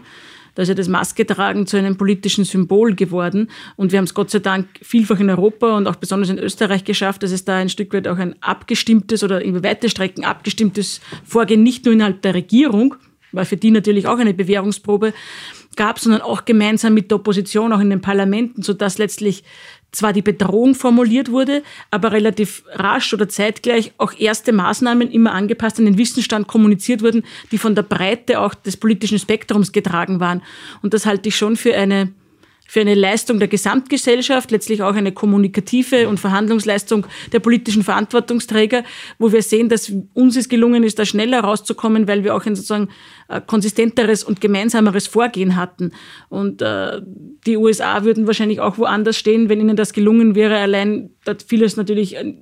Da 0.57 0.63
ist 0.63 0.69
ja 0.69 0.75
das 0.75 0.87
Masketragen 0.87 1.67
zu 1.67 1.77
einem 1.77 1.97
politischen 1.97 2.43
Symbol 2.43 2.95
geworden. 2.95 3.51
Und 3.75 3.91
wir 3.91 3.99
haben 3.99 4.05
es 4.05 4.15
Gott 4.15 4.31
sei 4.31 4.39
Dank 4.39 4.67
vielfach 4.81 5.19
in 5.19 5.29
Europa 5.29 5.77
und 5.77 5.85
auch 5.85 5.97
besonders 5.97 6.31
in 6.31 6.39
Österreich 6.39 6.83
geschafft, 6.83 7.21
dass 7.21 7.31
es 7.31 7.45
da 7.45 7.57
ein 7.57 7.69
Stück 7.69 7.93
weit 7.93 8.07
auch 8.07 8.17
ein 8.17 8.35
abgestimmtes 8.41 9.23
oder 9.23 9.45
über 9.45 9.63
weite 9.63 9.87
Strecken 9.87 10.25
abgestimmtes 10.25 10.99
Vorgehen 11.23 11.61
nicht 11.61 11.85
nur 11.85 11.93
innerhalb 11.93 12.23
der 12.23 12.33
Regierung, 12.33 12.95
war 13.31 13.45
für 13.45 13.57
die 13.57 13.69
natürlich 13.69 14.07
auch 14.07 14.17
eine 14.17 14.33
Bewährungsprobe, 14.33 15.13
gab, 15.77 15.99
sondern 15.99 16.21
auch 16.21 16.45
gemeinsam 16.45 16.93
mit 16.93 17.11
der 17.11 17.17
Opposition, 17.17 17.71
auch 17.71 17.79
in 17.79 17.89
den 17.89 18.01
Parlamenten, 18.01 18.61
sodass 18.61 18.97
letztlich 18.97 19.43
zwar 19.91 20.13
die 20.13 20.21
Bedrohung 20.21 20.75
formuliert 20.75 21.31
wurde, 21.31 21.63
aber 21.91 22.11
relativ 22.11 22.63
rasch 22.73 23.13
oder 23.13 23.29
zeitgleich 23.29 23.93
auch 23.97 24.13
erste 24.13 24.51
Maßnahmen 24.51 25.09
immer 25.09 25.31
angepasst 25.33 25.79
an 25.79 25.85
den 25.85 25.97
Wissensstand 25.97 26.47
kommuniziert 26.47 27.01
wurden, 27.01 27.23
die 27.51 27.57
von 27.57 27.73
der 27.73 27.83
Breite 27.83 28.41
auch 28.41 28.53
des 28.53 28.77
politischen 28.77 29.17
Spektrums 29.17 29.71
getragen 29.71 30.19
waren. 30.19 30.41
Und 30.81 30.93
das 30.93 31.05
halte 31.05 31.29
ich 31.29 31.37
schon 31.37 31.55
für 31.55 31.73
eine 31.73 32.11
für 32.67 32.81
eine 32.81 32.95
Leistung 32.95 33.39
der 33.39 33.47
Gesamtgesellschaft, 33.47 34.51
letztlich 34.51 34.83
auch 34.83 34.95
eine 34.95 35.13
kommunikative 35.13 36.07
und 36.09 36.19
Verhandlungsleistung 36.19 37.07
der 37.31 37.39
politischen 37.39 37.83
Verantwortungsträger, 37.83 38.83
wo 39.17 39.31
wir 39.31 39.41
sehen, 39.41 39.69
dass 39.69 39.91
uns 40.13 40.35
es 40.35 40.49
gelungen 40.49 40.83
ist, 40.83 40.99
da 40.99 41.05
schneller 41.05 41.39
rauszukommen, 41.39 42.07
weil 42.07 42.23
wir 42.23 42.35
auch 42.35 42.45
ein 42.45 42.55
sozusagen 42.55 42.89
äh, 43.29 43.41
konsistenteres 43.41 44.23
und 44.23 44.41
gemeinsameres 44.41 45.07
Vorgehen 45.07 45.55
hatten. 45.55 45.91
Und 46.29 46.61
äh, 46.61 47.01
die 47.45 47.57
USA 47.57 48.03
würden 48.03 48.27
wahrscheinlich 48.27 48.59
auch 48.59 48.77
woanders 48.77 49.17
stehen, 49.17 49.49
wenn 49.49 49.61
ihnen 49.61 49.77
das 49.77 49.93
gelungen 49.93 50.35
wäre. 50.35 50.57
Allein 50.57 51.11
dort 51.23 51.43
vieles 51.43 51.77
natürlich 51.77 52.15
äh, 52.15 52.33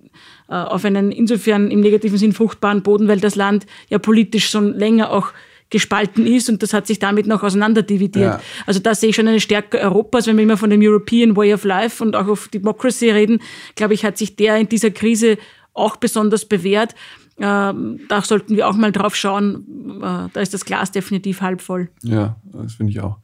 auf 0.48 0.86
einen 0.86 1.12
insofern 1.12 1.70
im 1.70 1.82
negativen 1.82 2.18
Sinn 2.18 2.34
fruchtbaren 2.34 2.82
Boden, 2.84 3.08
weil 3.08 3.20
das 3.20 3.36
Land 3.36 3.66
ja 3.90 4.00
politisch 4.00 4.50
schon 4.50 4.74
länger 4.74 5.12
auch 5.12 5.34
gespalten 5.70 6.26
ist 6.28 6.50
und 6.50 6.62
das 6.62 6.74
hat 6.74 6.88
sich 6.88 7.00
damit 7.00 7.28
noch 7.28 7.44
auseinanderdividiert. 7.44 8.34
Ja. 8.36 8.42
Also 8.66 8.80
da 8.80 8.94
sehe 8.94 9.10
ich 9.10 9.16
schon 9.16 9.28
eine 9.28 9.40
Stärke 9.40 9.80
Europas, 9.80 10.28
wenn 10.28 10.38
wir 10.38 10.44
immer 10.44 10.58
von 10.58 10.70
dem 10.70 10.82
European 10.82 11.36
Way 11.36 11.54
of 11.54 11.64
Life 11.64 12.04
und 12.04 12.16
auch 12.16 12.28
auf 12.28 12.48
Democracy 12.50 13.10
reden, 13.10 13.40
glaube 13.76 13.94
ich, 13.94 14.06
hat 14.06 14.18
sich 14.18 14.36
der 14.36 14.58
in 14.58 14.70
dieser 14.70 14.92
Krise 14.92 15.38
auch 15.74 15.96
besonders 15.98 16.46
bewährt. 16.46 16.96
Ähm, 17.38 18.00
da 18.08 18.22
sollten 18.22 18.56
wir 18.56 18.68
auch 18.68 18.76
mal 18.76 18.92
drauf 18.92 19.16
schauen. 19.16 19.66
Äh, 20.02 20.30
da 20.32 20.40
ist 20.40 20.54
das 20.54 20.66
Glas 20.66 20.92
definitiv 20.92 21.42
halb 21.42 21.62
voll. 21.62 21.90
Ja, 22.04 22.38
das 22.46 22.76
finde 22.76 22.92
ich 22.92 23.02
auch. 23.02 23.18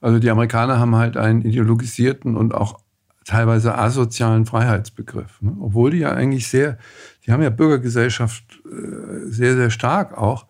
Also 0.00 0.18
die 0.18 0.30
Amerikaner 0.30 0.80
haben 0.80 0.96
halt 0.96 1.16
einen 1.16 1.42
ideologisierten 1.42 2.36
und 2.36 2.54
auch 2.54 2.80
teilweise 3.24 3.78
asozialen 3.78 4.46
Freiheitsbegriff. 4.46 5.40
Ne? 5.40 5.56
Obwohl 5.60 5.92
die 5.92 5.98
ja 5.98 6.10
eigentlich 6.10 6.48
sehr, 6.48 6.78
die 7.24 7.32
haben 7.32 7.42
ja 7.42 7.50
Bürgergesellschaft 7.50 8.44
äh, 8.66 9.30
sehr, 9.30 9.54
sehr 9.54 9.70
stark 9.70 10.18
auch. 10.18 10.46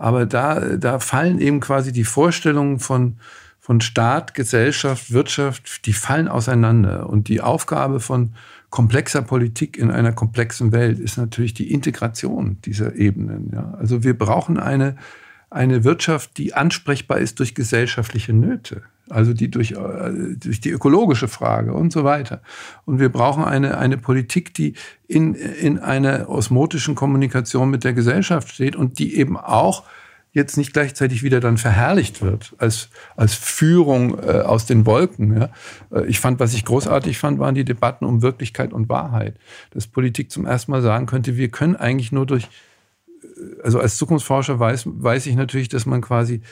Aber 0.00 0.24
da, 0.24 0.78
da 0.78 0.98
fallen 0.98 1.40
eben 1.40 1.60
quasi 1.60 1.92
die 1.92 2.04
Vorstellungen 2.04 2.78
von, 2.78 3.16
von 3.58 3.82
Staat, 3.82 4.32
Gesellschaft, 4.32 5.12
Wirtschaft, 5.12 5.84
die 5.84 5.92
fallen 5.92 6.26
auseinander. 6.26 7.10
Und 7.10 7.28
die 7.28 7.42
Aufgabe 7.42 8.00
von 8.00 8.34
komplexer 8.70 9.20
Politik 9.20 9.76
in 9.76 9.90
einer 9.90 10.12
komplexen 10.12 10.72
Welt 10.72 10.98
ist 10.98 11.18
natürlich 11.18 11.52
die 11.52 11.70
Integration 11.70 12.56
dieser 12.64 12.96
Ebenen. 12.96 13.50
Ja. 13.52 13.74
Also 13.78 14.02
wir 14.02 14.16
brauchen 14.16 14.58
eine, 14.58 14.96
eine 15.50 15.84
Wirtschaft, 15.84 16.38
die 16.38 16.54
ansprechbar 16.54 17.18
ist 17.18 17.38
durch 17.38 17.54
gesellschaftliche 17.54 18.32
Nöte 18.32 18.80
also 19.10 19.32
die 19.32 19.50
durch, 19.50 19.72
äh, 19.72 20.36
durch 20.36 20.60
die 20.60 20.70
ökologische 20.70 21.28
Frage 21.28 21.72
und 21.72 21.92
so 21.92 22.04
weiter. 22.04 22.42
Und 22.84 23.00
wir 23.00 23.10
brauchen 23.10 23.44
eine, 23.44 23.78
eine 23.78 23.96
Politik, 23.96 24.54
die 24.54 24.74
in, 25.06 25.34
in 25.34 25.78
einer 25.78 26.28
osmotischen 26.28 26.94
Kommunikation 26.94 27.70
mit 27.70 27.84
der 27.84 27.92
Gesellschaft 27.92 28.48
steht 28.48 28.76
und 28.76 28.98
die 28.98 29.16
eben 29.16 29.36
auch 29.36 29.84
jetzt 30.32 30.56
nicht 30.56 30.72
gleichzeitig 30.72 31.22
wieder 31.24 31.40
dann 31.40 31.58
verherrlicht 31.58 32.22
wird 32.22 32.54
als, 32.58 32.88
als 33.16 33.34
Führung 33.34 34.18
äh, 34.20 34.42
aus 34.42 34.64
den 34.64 34.86
Wolken. 34.86 35.36
Ja. 35.36 35.50
Äh, 35.92 36.06
ich 36.06 36.20
fand, 36.20 36.38
was 36.38 36.54
ich 36.54 36.64
großartig 36.64 37.18
fand, 37.18 37.40
waren 37.40 37.54
die 37.54 37.64
Debatten 37.64 38.04
um 38.04 38.22
Wirklichkeit 38.22 38.72
und 38.72 38.88
Wahrheit. 38.88 39.36
Dass 39.72 39.88
Politik 39.88 40.30
zum 40.30 40.46
ersten 40.46 40.70
Mal 40.70 40.82
sagen 40.82 41.06
könnte, 41.06 41.36
wir 41.36 41.48
können 41.48 41.74
eigentlich 41.74 42.12
nur 42.12 42.26
durch 42.26 42.48
also 43.62 43.80
als 43.80 43.96
Zukunftsforscher 43.96 44.58
weiß, 44.58 44.84
weiß 44.86 45.26
ich 45.26 45.34
natürlich, 45.34 45.68
dass 45.68 45.86
man 45.86 46.00
quasi 46.00 46.42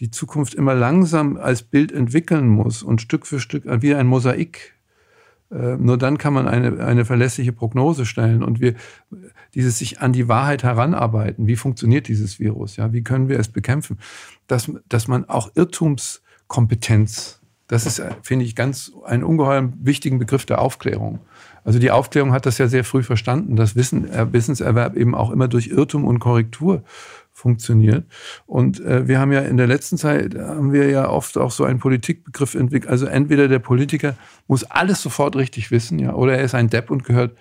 die 0.00 0.10
Zukunft 0.10 0.54
immer 0.54 0.74
langsam 0.74 1.36
als 1.36 1.62
Bild 1.62 1.92
entwickeln 1.92 2.48
muss 2.48 2.82
und 2.82 3.00
Stück 3.02 3.26
für 3.26 3.40
Stück 3.40 3.64
wie 3.66 3.94
ein 3.94 4.06
Mosaik. 4.06 4.74
Äh, 5.50 5.76
nur 5.76 5.98
dann 5.98 6.18
kann 6.18 6.34
man 6.34 6.46
eine, 6.46 6.84
eine 6.84 7.04
verlässliche 7.04 7.52
Prognose 7.52 8.06
stellen 8.06 8.42
und 8.42 8.60
wir 8.60 8.74
dieses 9.54 9.78
sich 9.78 10.00
an 10.00 10.12
die 10.12 10.28
Wahrheit 10.28 10.62
heranarbeiten. 10.62 11.46
Wie 11.46 11.56
funktioniert 11.56 12.08
dieses 12.08 12.38
Virus? 12.38 12.76
Ja, 12.76 12.92
wie 12.92 13.02
können 13.02 13.28
wir 13.28 13.38
es 13.38 13.48
bekämpfen? 13.48 13.98
Dass, 14.46 14.70
dass 14.88 15.08
man 15.08 15.28
auch 15.28 15.50
Irrtumskompetenz, 15.54 17.40
das 17.66 17.86
ist, 17.86 18.02
finde 18.22 18.44
ich, 18.44 18.54
ganz 18.54 18.92
einen 19.04 19.24
ungeheuer 19.24 19.72
wichtigen 19.80 20.18
Begriff 20.18 20.46
der 20.46 20.60
Aufklärung. 20.60 21.20
Also 21.64 21.78
die 21.78 21.90
Aufklärung 21.90 22.32
hat 22.32 22.46
das 22.46 22.58
ja 22.58 22.68
sehr 22.68 22.84
früh 22.84 23.02
verstanden, 23.02 23.56
dass 23.56 23.76
Wissen, 23.76 24.10
äh, 24.10 24.32
Wissenserwerb 24.32 24.96
eben 24.96 25.14
auch 25.14 25.30
immer 25.30 25.48
durch 25.48 25.68
Irrtum 25.68 26.04
und 26.04 26.18
Korrektur 26.18 26.82
funktioniert. 27.38 28.04
Und 28.46 28.80
äh, 28.80 29.06
wir 29.06 29.20
haben 29.20 29.32
ja 29.32 29.40
in 29.40 29.56
der 29.56 29.66
letzten 29.66 29.96
Zeit, 29.96 30.34
haben 30.34 30.72
wir 30.72 30.90
ja 30.90 31.08
oft 31.08 31.38
auch 31.38 31.52
so 31.52 31.64
einen 31.64 31.78
Politikbegriff 31.78 32.54
entwickelt. 32.54 32.90
Also 32.90 33.06
entweder 33.06 33.48
der 33.48 33.60
Politiker 33.60 34.14
muss 34.48 34.64
alles 34.64 35.00
sofort 35.00 35.36
richtig 35.36 35.70
wissen, 35.70 35.98
ja, 35.98 36.14
oder 36.14 36.36
er 36.36 36.44
ist 36.44 36.54
ein 36.54 36.68
Depp 36.68 36.90
und 36.90 37.04
gehört 37.04 37.36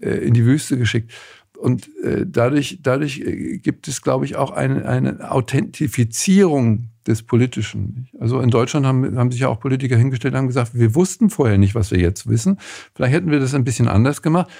äh, 0.00 0.10
in 0.10 0.34
die 0.34 0.44
Wüste 0.44 0.78
geschickt. 0.78 1.12
Und 1.58 1.88
äh, 2.02 2.24
dadurch, 2.26 2.78
dadurch 2.82 3.20
äh, 3.20 3.58
gibt 3.58 3.88
es, 3.88 4.02
glaube 4.02 4.24
ich, 4.24 4.36
auch 4.36 4.52
eine, 4.52 4.86
eine 4.86 5.30
Authentifizierung 5.30 6.88
des 7.06 7.24
Politischen. 7.24 8.08
Also 8.20 8.40
in 8.40 8.50
Deutschland 8.50 8.86
haben, 8.86 9.18
haben 9.18 9.32
sich 9.32 9.40
ja 9.40 9.48
auch 9.48 9.58
Politiker 9.58 9.96
hingestellt 9.96 10.34
und 10.34 10.38
haben 10.38 10.46
gesagt, 10.46 10.74
wir 10.74 10.94
wussten 10.94 11.30
vorher 11.30 11.58
nicht, 11.58 11.74
was 11.74 11.90
wir 11.90 11.98
jetzt 11.98 12.28
wissen. 12.28 12.58
Vielleicht 12.94 13.12
hätten 13.12 13.30
wir 13.30 13.40
das 13.40 13.54
ein 13.54 13.64
bisschen 13.64 13.88
anders 13.88 14.22
gemacht. 14.22 14.50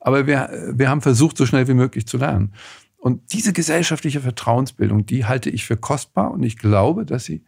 Aber 0.00 0.26
wir, 0.26 0.72
wir 0.74 0.88
haben 0.88 1.00
versucht, 1.00 1.36
so 1.36 1.46
schnell 1.46 1.68
wie 1.68 1.74
möglich 1.74 2.06
zu 2.06 2.18
lernen. 2.18 2.52
Und 3.02 3.32
diese 3.32 3.52
gesellschaftliche 3.52 4.20
Vertrauensbildung, 4.20 5.06
die 5.06 5.24
halte 5.24 5.50
ich 5.50 5.64
für 5.64 5.76
kostbar 5.76 6.30
und 6.30 6.44
ich 6.44 6.56
glaube, 6.56 7.04
dass 7.04 7.24
sie 7.24 7.42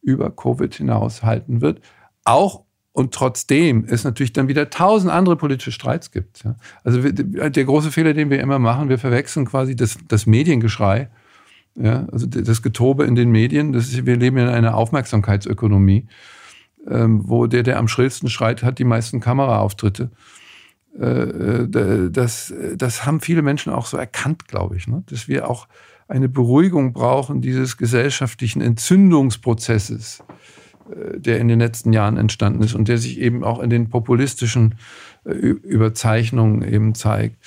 über 0.00 0.30
Covid 0.30 0.74
hinaus 0.74 1.22
halten 1.22 1.60
wird. 1.60 1.82
Auch 2.24 2.62
und 2.92 3.12
trotzdem 3.12 3.84
es 3.86 4.04
natürlich 4.04 4.32
dann 4.32 4.48
wieder 4.48 4.70
tausend 4.70 5.12
andere 5.12 5.36
politische 5.36 5.72
Streits 5.72 6.10
gibt. 6.10 6.44
Also 6.84 7.02
der 7.02 7.64
große 7.64 7.90
Fehler, 7.90 8.14
den 8.14 8.30
wir 8.30 8.40
immer 8.40 8.58
machen, 8.58 8.88
wir 8.88 8.98
verwechseln 8.98 9.44
quasi 9.44 9.76
das, 9.76 9.98
das 10.08 10.24
Mediengeschrei, 10.24 11.10
ja, 11.74 12.06
also 12.10 12.26
das 12.26 12.62
Getobe 12.62 13.04
in 13.04 13.14
den 13.14 13.30
Medien. 13.30 13.74
Das 13.74 13.88
ist, 13.88 14.06
wir 14.06 14.16
leben 14.16 14.38
in 14.38 14.48
einer 14.48 14.74
Aufmerksamkeitsökonomie, 14.74 16.06
ähm, 16.88 17.28
wo 17.28 17.46
der, 17.46 17.62
der 17.62 17.76
am 17.78 17.88
schrillsten 17.88 18.30
schreit, 18.30 18.62
hat 18.62 18.78
die 18.78 18.84
meisten 18.84 19.20
Kameraauftritte. 19.20 20.10
Äh, 20.98 21.06
äh, 21.06 22.10
das, 22.10 22.54
das 22.76 23.04
haben 23.04 23.20
viele 23.20 23.42
Menschen 23.42 23.72
auch 23.72 23.86
so 23.86 23.96
erkannt, 23.96 24.46
glaube 24.46 24.76
ich, 24.76 24.86
ne? 24.86 25.02
dass 25.06 25.28
wir 25.28 25.50
auch 25.50 25.66
eine 26.06 26.28
Beruhigung 26.28 26.92
brauchen 26.92 27.40
dieses 27.40 27.76
gesellschaftlichen 27.76 28.60
Entzündungsprozesses, 28.60 30.22
äh, 30.90 31.18
der 31.18 31.40
in 31.40 31.48
den 31.48 31.58
letzten 31.58 31.92
Jahren 31.92 32.16
entstanden 32.16 32.62
ist 32.62 32.74
und 32.74 32.88
der 32.88 32.98
sich 32.98 33.18
eben 33.18 33.42
auch 33.42 33.60
in 33.60 33.70
den 33.70 33.88
populistischen 33.88 34.76
Überzeichnungen 35.24 36.60
eben 36.60 36.94
zeigt. 36.94 37.38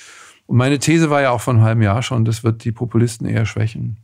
Und 0.46 0.56
meine 0.56 0.80
These 0.80 1.10
war 1.10 1.22
ja 1.22 1.30
auch 1.30 1.40
vor 1.40 1.54
einem 1.54 1.62
halben 1.62 1.82
Jahr 1.82 2.02
schon, 2.02 2.24
das 2.24 2.42
wird 2.42 2.64
die 2.64 2.72
Populisten 2.72 3.24
eher 3.24 3.46
schwächen. 3.46 3.98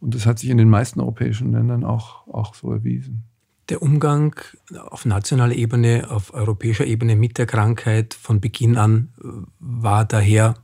Und 0.00 0.14
das 0.14 0.26
hat 0.26 0.38
sich 0.38 0.50
in 0.50 0.58
den 0.58 0.68
meisten 0.68 1.00
europäischen 1.00 1.52
Ländern 1.52 1.82
auch, 1.82 2.28
auch 2.28 2.54
so 2.54 2.70
erwiesen 2.70 3.24
der 3.68 3.82
Umgang 3.82 4.38
auf 4.90 5.04
nationaler 5.04 5.54
Ebene, 5.54 6.10
auf 6.10 6.34
europäischer 6.34 6.84
Ebene 6.84 7.16
mit 7.16 7.38
der 7.38 7.46
Krankheit 7.46 8.14
von 8.14 8.40
Beginn 8.40 8.76
an 8.76 9.12
äh, 9.22 9.26
war 9.58 10.04
daher 10.04 10.54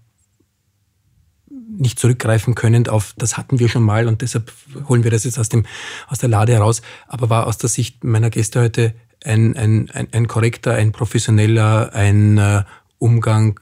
nicht 1.50 1.98
zurückgreifen 1.98 2.54
können 2.54 2.88
auf, 2.88 3.14
das 3.16 3.36
hatten 3.36 3.58
wir 3.58 3.68
schon 3.68 3.82
mal 3.82 4.08
und 4.08 4.22
deshalb 4.22 4.52
holen 4.88 5.04
wir 5.04 5.10
das 5.10 5.24
jetzt 5.24 5.38
aus, 5.38 5.48
dem, 5.48 5.64
aus 6.08 6.18
der 6.18 6.28
Lade 6.28 6.52
heraus, 6.52 6.82
aber 7.06 7.30
war 7.30 7.46
aus 7.46 7.58
der 7.58 7.70
Sicht 7.70 8.04
meiner 8.04 8.30
Gäste 8.30 8.60
heute 8.60 8.94
ein, 9.24 9.56
ein, 9.56 9.90
ein, 9.90 10.08
ein 10.12 10.28
korrekter, 10.28 10.74
ein 10.74 10.92
professioneller, 10.92 11.92
ein 11.94 12.38
äh, 12.38 12.64
Umgang, 12.98 13.60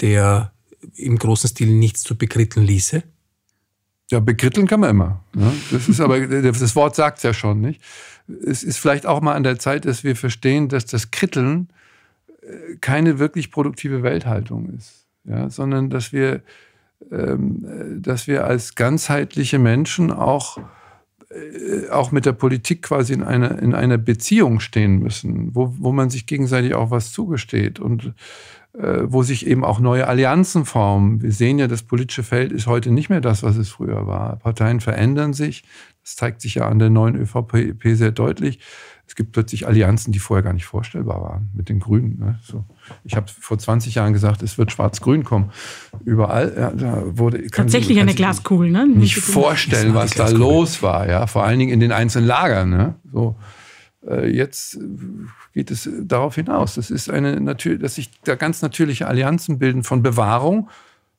der 0.00 0.52
im 0.94 1.18
großen 1.18 1.48
Stil 1.48 1.68
nichts 1.68 2.02
zu 2.02 2.16
bekritteln 2.16 2.66
ließe? 2.66 3.02
Ja, 4.10 4.20
bekritteln 4.20 4.66
kann 4.66 4.80
man 4.80 4.90
immer. 4.90 5.24
Ne? 5.34 5.52
Das 5.70 5.88
ist 5.88 6.00
aber, 6.00 6.20
das 6.26 6.76
Wort 6.76 6.94
sagt 6.94 7.18
es 7.18 7.24
ja 7.24 7.34
schon, 7.34 7.60
nicht? 7.60 7.80
Es 8.28 8.62
ist 8.62 8.78
vielleicht 8.78 9.06
auch 9.06 9.20
mal 9.20 9.34
an 9.34 9.42
der 9.42 9.58
Zeit, 9.58 9.84
dass 9.84 10.04
wir 10.04 10.16
verstehen, 10.16 10.68
dass 10.68 10.86
das 10.86 11.10
Kritteln 11.10 11.68
äh, 12.42 12.76
keine 12.80 13.18
wirklich 13.18 13.50
produktive 13.50 14.02
Welthaltung 14.02 14.70
ist, 14.76 15.06
ja, 15.24 15.48
sondern 15.50 15.90
dass 15.90 16.12
wir, 16.12 16.42
ähm, 17.10 18.00
dass 18.02 18.26
wir 18.26 18.44
als 18.44 18.74
ganzheitliche 18.74 19.58
Menschen 19.58 20.12
auch, 20.12 20.58
äh, 20.58 20.62
auch 21.90 22.12
mit 22.12 22.24
der 22.24 22.32
Politik 22.32 22.82
quasi 22.82 23.12
in 23.12 23.22
einer, 23.22 23.58
in 23.58 23.74
einer 23.74 23.98
Beziehung 23.98 24.60
stehen 24.60 24.98
müssen, 24.98 25.54
wo, 25.54 25.74
wo 25.78 25.92
man 25.92 26.08
sich 26.10 26.26
gegenseitig 26.26 26.74
auch 26.74 26.90
was 26.90 27.12
zugesteht 27.12 27.80
und 27.80 28.14
äh, 28.74 29.02
wo 29.04 29.22
sich 29.22 29.46
eben 29.46 29.64
auch 29.64 29.80
neue 29.80 30.06
Allianzen 30.06 30.64
formen. 30.64 31.22
Wir 31.22 31.32
sehen 31.32 31.58
ja, 31.58 31.66
das 31.66 31.82
politische 31.82 32.22
Feld 32.22 32.52
ist 32.52 32.66
heute 32.66 32.90
nicht 32.90 33.08
mehr 33.08 33.20
das, 33.20 33.42
was 33.42 33.56
es 33.56 33.70
früher 33.70 34.06
war. 34.06 34.36
Parteien 34.36 34.80
verändern 34.80 35.32
sich. 35.32 35.64
Das 36.02 36.14
zeigt 36.14 36.40
sich 36.40 36.56
ja 36.56 36.68
an 36.68 36.78
der 36.78 36.90
neuen 36.90 37.16
ÖVP 37.16 37.74
sehr 37.82 38.12
deutlich. 38.12 38.60
Es 39.08 39.14
gibt 39.14 39.32
plötzlich 39.32 39.66
Allianzen, 39.66 40.12
die 40.12 40.18
vorher 40.18 40.42
gar 40.42 40.52
nicht 40.52 40.66
vorstellbar 40.66 41.22
waren 41.22 41.50
mit 41.54 41.68
den 41.68 41.78
Grünen. 41.78 42.18
Ne? 42.18 42.40
So. 42.42 42.64
Ich 43.04 43.14
habe 43.14 43.26
vor 43.28 43.56
20 43.56 43.94
Jahren 43.94 44.12
gesagt, 44.12 44.42
es 44.42 44.58
wird 44.58 44.72
Schwarz-Grün 44.72 45.22
kommen. 45.22 45.52
Überall 46.04 46.52
ja, 46.56 46.70
da 46.72 47.02
wurde 47.16 47.46
tatsächlich 47.46 48.00
eine 48.00 48.14
Glaskugel, 48.14 48.70
ne? 48.70 48.86
Nicht, 48.86 48.98
nicht 48.98 49.18
vorstellen, 49.18 49.94
was 49.94 50.10
da 50.12 50.28
los 50.28 50.82
war. 50.82 51.08
Ja, 51.08 51.26
vor 51.26 51.44
allen 51.44 51.58
Dingen 51.58 51.72
in 51.72 51.80
den 51.80 51.92
einzelnen 51.92 52.26
Lagern. 52.26 52.70
Ne? 52.70 52.94
So 53.12 53.36
äh, 54.06 54.28
jetzt 54.28 54.78
geht 55.52 55.70
es 55.70 55.88
darauf 56.02 56.34
hinaus. 56.34 56.74
Das 56.74 56.90
ist 56.90 57.10
eine 57.10 57.40
natürlich, 57.40 57.80
dass 57.80 57.94
sich 57.96 58.10
da 58.24 58.34
ganz 58.34 58.62
natürliche 58.62 59.06
Allianzen 59.06 59.58
bilden 59.58 59.84
von 59.84 60.02
Bewahrung 60.02 60.68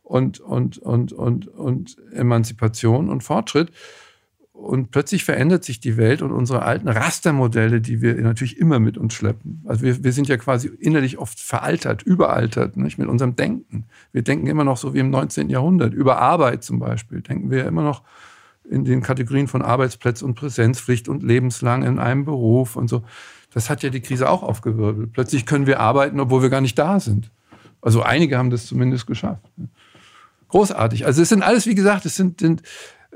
und 0.03 0.39
und 0.39 0.77
und 0.77 1.13
und 1.13 1.47
und 1.47 1.97
Emanzipation 2.13 3.09
und 3.09 3.23
Fortschritt. 3.23 3.71
Und 4.57 4.89
plötzlich 4.89 5.23
verändert 5.23 5.63
sich 5.63 5.79
die 5.79 5.97
Welt 5.97 6.23
und 6.23 6.31
unsere 6.31 6.63
alten 6.63 6.87
Rastermodelle, 6.89 7.79
die 7.79 8.01
wir 8.01 8.15
natürlich 8.15 8.57
immer 8.57 8.79
mit 8.79 8.97
uns 8.97 9.13
schleppen. 9.13 9.63
Also 9.67 9.83
wir, 9.83 10.03
wir 10.03 10.11
sind 10.11 10.27
ja 10.27 10.37
quasi 10.37 10.67
innerlich 10.67 11.19
oft 11.19 11.39
veraltert, 11.39 12.01
überaltert 12.01 12.75
nicht? 12.75 12.97
mit 12.97 13.07
unserem 13.07 13.35
Denken. 13.35 13.85
Wir 14.11 14.23
denken 14.23 14.47
immer 14.47 14.63
noch 14.63 14.77
so 14.77 14.95
wie 14.95 14.99
im 14.99 15.11
19. 15.11 15.49
Jahrhundert. 15.49 15.93
Über 15.93 16.17
Arbeit 16.17 16.63
zum 16.63 16.79
Beispiel 16.79 17.21
denken 17.21 17.51
wir 17.51 17.65
immer 17.65 17.83
noch 17.83 18.01
in 18.69 18.83
den 18.83 19.03
Kategorien 19.03 19.47
von 19.47 19.61
Arbeitsplätze 19.61 20.25
und 20.25 20.33
Präsenzpflicht 20.33 21.07
und 21.07 21.21
lebenslang 21.21 21.83
in 21.83 21.99
einem 21.99 22.25
Beruf 22.25 22.75
und 22.75 22.89
so. 22.89 23.03
Das 23.53 23.69
hat 23.69 23.83
ja 23.83 23.89
die 23.89 24.01
Krise 24.01 24.27
auch 24.27 24.41
aufgewirbelt. 24.41 25.13
Plötzlich 25.13 25.45
können 25.45 25.67
wir 25.67 25.79
arbeiten, 25.79 26.19
obwohl 26.19 26.41
wir 26.41 26.49
gar 26.49 26.61
nicht 26.61 26.77
da 26.79 26.99
sind. 26.99 27.31
Also 27.79 28.01
einige 28.01 28.37
haben 28.39 28.49
das 28.49 28.65
zumindest 28.65 29.05
geschafft. 29.05 29.43
Großartig. 30.49 31.05
Also 31.05 31.21
es 31.21 31.29
sind 31.29 31.43
alles, 31.43 31.67
wie 31.67 31.75
gesagt, 31.75 32.05
es 32.05 32.15
sind, 32.15 32.41
sind 32.41 32.63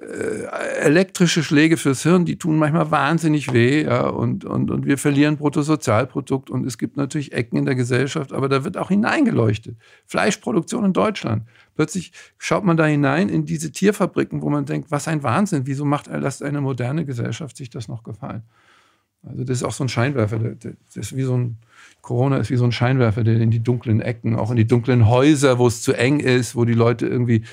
elektrische 0.01 1.43
Schläge 1.43 1.77
fürs 1.77 2.01
Hirn, 2.01 2.25
die 2.25 2.37
tun 2.37 2.57
manchmal 2.57 2.89
wahnsinnig 2.89 3.53
weh, 3.53 3.83
ja, 3.83 4.07
und, 4.07 4.45
und, 4.45 4.71
und 4.71 4.85
wir 4.85 4.97
verlieren 4.97 5.37
Bruttosozialprodukt 5.37 6.49
und 6.49 6.65
es 6.65 6.79
gibt 6.79 6.97
natürlich 6.97 7.33
Ecken 7.33 7.57
in 7.57 7.65
der 7.65 7.75
Gesellschaft, 7.75 8.33
aber 8.33 8.49
da 8.49 8.63
wird 8.63 8.77
auch 8.77 8.89
hineingeleuchtet. 8.89 9.77
Fleischproduktion 10.07 10.85
in 10.85 10.93
Deutschland. 10.93 11.43
Plötzlich 11.75 12.13
schaut 12.39 12.63
man 12.63 12.77
da 12.77 12.85
hinein 12.85 13.29
in 13.29 13.45
diese 13.45 13.71
Tierfabriken, 13.71 14.41
wo 14.41 14.49
man 14.49 14.65
denkt, 14.65 14.89
was 14.89 15.07
ein 15.07 15.21
Wahnsinn, 15.21 15.63
wieso 15.65 15.85
macht 15.85 16.07
lasst 16.07 16.41
eine 16.41 16.61
moderne 16.61 17.05
Gesellschaft 17.05 17.55
sich 17.55 17.69
das 17.69 17.87
noch 17.87 18.03
gefallen? 18.03 18.41
Also 19.23 19.43
das 19.43 19.57
ist 19.57 19.63
auch 19.63 19.71
so 19.71 19.83
ein 19.83 19.89
Scheinwerfer, 19.89 20.39
das 20.39 20.95
ist 20.95 21.15
wie 21.15 21.21
so 21.21 21.37
ein, 21.37 21.57
Corona 22.01 22.37
ist 22.37 22.49
wie 22.49 22.55
so 22.55 22.65
ein 22.65 22.71
Scheinwerfer, 22.71 23.23
der 23.23 23.39
in 23.39 23.51
die 23.51 23.61
dunklen 23.61 24.01
Ecken, 24.01 24.35
auch 24.35 24.49
in 24.49 24.57
die 24.57 24.65
dunklen 24.65 25.07
Häuser, 25.07 25.59
wo 25.59 25.67
es 25.67 25.83
zu 25.83 25.93
eng 25.93 26.19
ist, 26.19 26.55
wo 26.55 26.65
die 26.65 26.73
Leute 26.73 27.05
irgendwie 27.05 27.43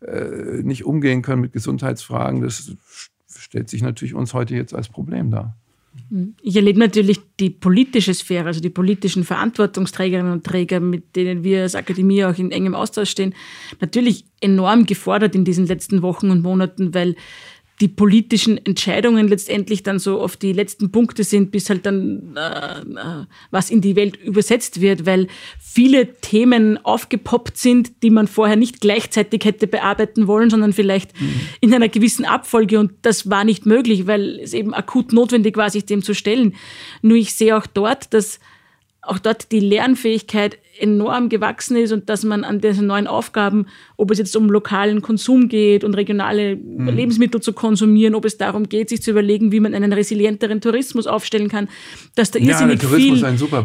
äh, 0.00 0.62
nicht 0.62 0.84
umgehen 0.84 1.22
können 1.22 1.42
mit 1.42 1.52
Gesundheitsfragen, 1.52 2.40
das 2.40 2.72
stellt 3.36 3.68
sich 3.68 3.82
natürlich 3.82 4.14
uns 4.14 4.34
heute 4.34 4.54
jetzt 4.54 4.74
als 4.74 4.88
Problem 4.88 5.30
dar. 5.30 5.56
Ich 6.42 6.56
erlebe 6.56 6.78
natürlich 6.78 7.20
die 7.40 7.50
politische 7.50 8.14
Sphäre, 8.14 8.46
also 8.46 8.60
die 8.60 8.70
politischen 8.70 9.24
Verantwortungsträgerinnen 9.24 10.32
und 10.32 10.44
Träger, 10.44 10.80
mit 10.80 11.16
denen 11.16 11.44
wir 11.44 11.62
als 11.62 11.74
Akademie 11.74 12.24
auch 12.24 12.38
in 12.38 12.52
engem 12.52 12.74
Austausch 12.74 13.10
stehen, 13.10 13.34
natürlich 13.80 14.24
enorm 14.40 14.86
gefordert 14.86 15.34
in 15.34 15.44
diesen 15.44 15.66
letzten 15.66 16.02
Wochen 16.02 16.30
und 16.30 16.42
Monaten, 16.42 16.94
weil 16.94 17.16
die 17.80 17.88
politischen 17.88 18.58
Entscheidungen 18.64 19.28
letztendlich 19.28 19.84
dann 19.84 19.98
so 19.98 20.20
auf 20.20 20.36
die 20.36 20.52
letzten 20.52 20.90
Punkte 20.90 21.22
sind, 21.22 21.52
bis 21.52 21.70
halt 21.70 21.86
dann 21.86 22.36
äh, 22.36 22.80
äh, 22.80 23.26
was 23.50 23.70
in 23.70 23.80
die 23.80 23.94
Welt 23.94 24.16
übersetzt 24.16 24.80
wird, 24.80 25.06
weil 25.06 25.28
viele 25.60 26.14
Themen 26.20 26.84
aufgepoppt 26.84 27.56
sind, 27.56 28.02
die 28.02 28.10
man 28.10 28.26
vorher 28.26 28.56
nicht 28.56 28.80
gleichzeitig 28.80 29.44
hätte 29.44 29.68
bearbeiten 29.68 30.26
wollen, 30.26 30.50
sondern 30.50 30.72
vielleicht 30.72 31.18
mhm. 31.20 31.40
in 31.60 31.72
einer 31.72 31.88
gewissen 31.88 32.24
Abfolge 32.24 32.80
und 32.80 32.92
das 33.02 33.30
war 33.30 33.44
nicht 33.44 33.64
möglich, 33.64 34.06
weil 34.06 34.40
es 34.40 34.54
eben 34.54 34.74
akut 34.74 35.12
notwendig 35.12 35.56
war, 35.56 35.70
sich 35.70 35.86
dem 35.86 36.02
zu 36.02 36.14
stellen. 36.14 36.56
Nur 37.02 37.16
ich 37.16 37.34
sehe 37.34 37.56
auch 37.56 37.66
dort, 37.66 38.12
dass 38.12 38.40
auch 39.02 39.18
dort 39.18 39.52
die 39.52 39.60
Lernfähigkeit 39.60 40.58
enorm 40.80 41.28
gewachsen 41.28 41.76
ist 41.76 41.92
und 41.92 42.08
dass 42.08 42.24
man 42.24 42.44
an 42.44 42.60
diesen 42.60 42.86
neuen 42.86 43.06
Aufgaben, 43.06 43.66
ob 43.96 44.10
es 44.10 44.18
jetzt 44.18 44.36
um 44.36 44.48
lokalen 44.50 45.02
Konsum 45.02 45.48
geht 45.48 45.84
und 45.84 45.94
regionale 45.94 46.56
mhm. 46.56 46.88
Lebensmittel 46.88 47.40
zu 47.40 47.52
konsumieren, 47.52 48.14
ob 48.14 48.24
es 48.24 48.36
darum 48.36 48.68
geht, 48.68 48.88
sich 48.88 49.02
zu 49.02 49.10
überlegen, 49.10 49.52
wie 49.52 49.60
man 49.60 49.74
einen 49.74 49.92
resilienteren 49.92 50.60
Tourismus 50.60 51.06
aufstellen 51.06 51.48
kann, 51.48 51.68
dass 52.14 52.30
da 52.30 52.38
irrsinnig, 52.38 52.82
ja, 52.82 52.88
viel, 52.88 53.24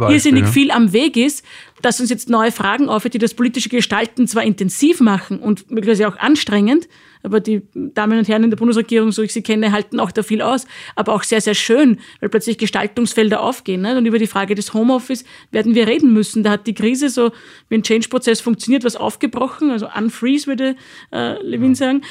irrsinnig 0.10 0.47
viel 0.47 0.71
am 0.71 0.93
Weg 0.93 1.17
ist, 1.17 1.45
dass 1.82 1.99
uns 1.99 2.10
jetzt 2.10 2.30
neue 2.30 2.52
Fragen 2.52 2.89
aufhört, 2.89 3.13
die 3.13 3.19
das 3.19 3.34
politische 3.34 3.69
Gestalten 3.69 4.28
zwar 4.28 4.43
intensiv 4.43 4.99
machen 4.99 5.39
und 5.39 5.69
möglicherweise 5.69 6.08
auch 6.08 6.17
anstrengend, 6.17 6.88
aber 7.24 7.40
die 7.40 7.62
Damen 7.74 8.20
und 8.20 8.28
Herren 8.28 8.44
in 8.44 8.50
der 8.50 8.58
Bundesregierung, 8.58 9.12
so 9.12 9.22
ich 9.22 9.34
sie 9.34 9.42
kenne, 9.42 9.72
halten 9.72 10.00
auch 10.00 10.12
da 10.12 10.24
viel 10.24 10.42
aus, 10.42 10.68
aber 10.96 11.14
auch 11.14 11.24
sehr, 11.24 11.42
sehr 11.42 11.56
schön, 11.56 12.00
weil 12.20 12.30
plötzlich 12.30 12.58
Gestaltungsfelder 12.58 13.42
aufgehen. 13.42 13.82
Ne? 13.82 13.98
Und 13.98 14.06
über 14.06 14.20
die 14.20 14.28
Frage 14.28 14.56
des 14.56 14.74
Homeoffice 14.74 15.24
werden 15.52 15.74
wir 15.74 15.88
reden 15.88 16.14
müssen. 16.14 16.44
Da 16.44 16.52
hat 16.52 16.68
die 16.68 16.74
Krise 16.74 17.10
so, 17.10 17.32
wie 17.70 17.76
ein 17.76 17.84
Change-Prozess 17.84 18.42
funktioniert, 18.42 18.84
was 18.84 18.96
aufgebrochen, 18.96 19.72
also 19.72 19.88
unfreeze 19.88 20.48
würde 20.48 20.76
äh, 21.12 21.42
Levin 21.42 21.76
sagen. 21.76 22.02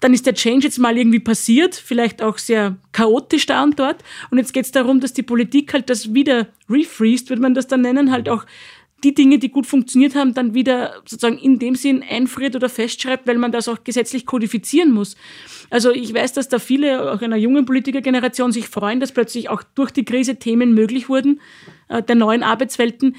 dann 0.00 0.14
ist 0.14 0.26
der 0.26 0.34
Change 0.34 0.66
jetzt 0.66 0.78
mal 0.78 0.96
irgendwie 0.96 1.18
passiert, 1.18 1.74
vielleicht 1.74 2.22
auch 2.22 2.38
sehr 2.38 2.76
chaotisch 2.92 3.46
da 3.46 3.64
und 3.64 3.80
dort. 3.80 4.04
Und 4.30 4.38
jetzt 4.38 4.52
geht 4.52 4.64
es 4.64 4.70
darum, 4.70 5.00
dass 5.00 5.12
die 5.12 5.24
Politik 5.24 5.72
halt 5.72 5.90
das 5.90 6.14
wieder 6.14 6.46
refreest, 6.70 7.30
würde 7.30 7.42
man 7.42 7.54
das 7.54 7.66
dann 7.66 7.80
nennen, 7.80 8.12
halt 8.12 8.28
auch 8.28 8.44
die 9.04 9.14
Dinge, 9.14 9.38
die 9.38 9.50
gut 9.50 9.66
funktioniert 9.66 10.14
haben, 10.16 10.34
dann 10.34 10.54
wieder 10.54 10.94
sozusagen 11.04 11.38
in 11.38 11.58
dem 11.58 11.76
Sinn 11.76 12.02
einfriert 12.08 12.56
oder 12.56 12.68
festschreibt, 12.68 13.26
weil 13.26 13.38
man 13.38 13.52
das 13.52 13.68
auch 13.68 13.84
gesetzlich 13.84 14.26
kodifizieren 14.26 14.92
muss. 14.92 15.16
Also 15.70 15.92
ich 15.92 16.12
weiß, 16.12 16.32
dass 16.32 16.48
da 16.48 16.58
viele, 16.58 17.12
auch 17.12 17.22
einer 17.22 17.36
jungen 17.36 17.64
Politikergeneration, 17.64 18.50
sich 18.50 18.68
freuen, 18.68 18.98
dass 18.98 19.12
plötzlich 19.12 19.50
auch 19.50 19.62
durch 19.74 19.92
die 19.92 20.04
Krise 20.04 20.36
Themen 20.36 20.74
möglich 20.74 21.08
wurden, 21.08 21.40
äh, 21.88 22.02
der 22.02 22.16
neuen 22.16 22.42
Arbeitswelten, 22.42 23.14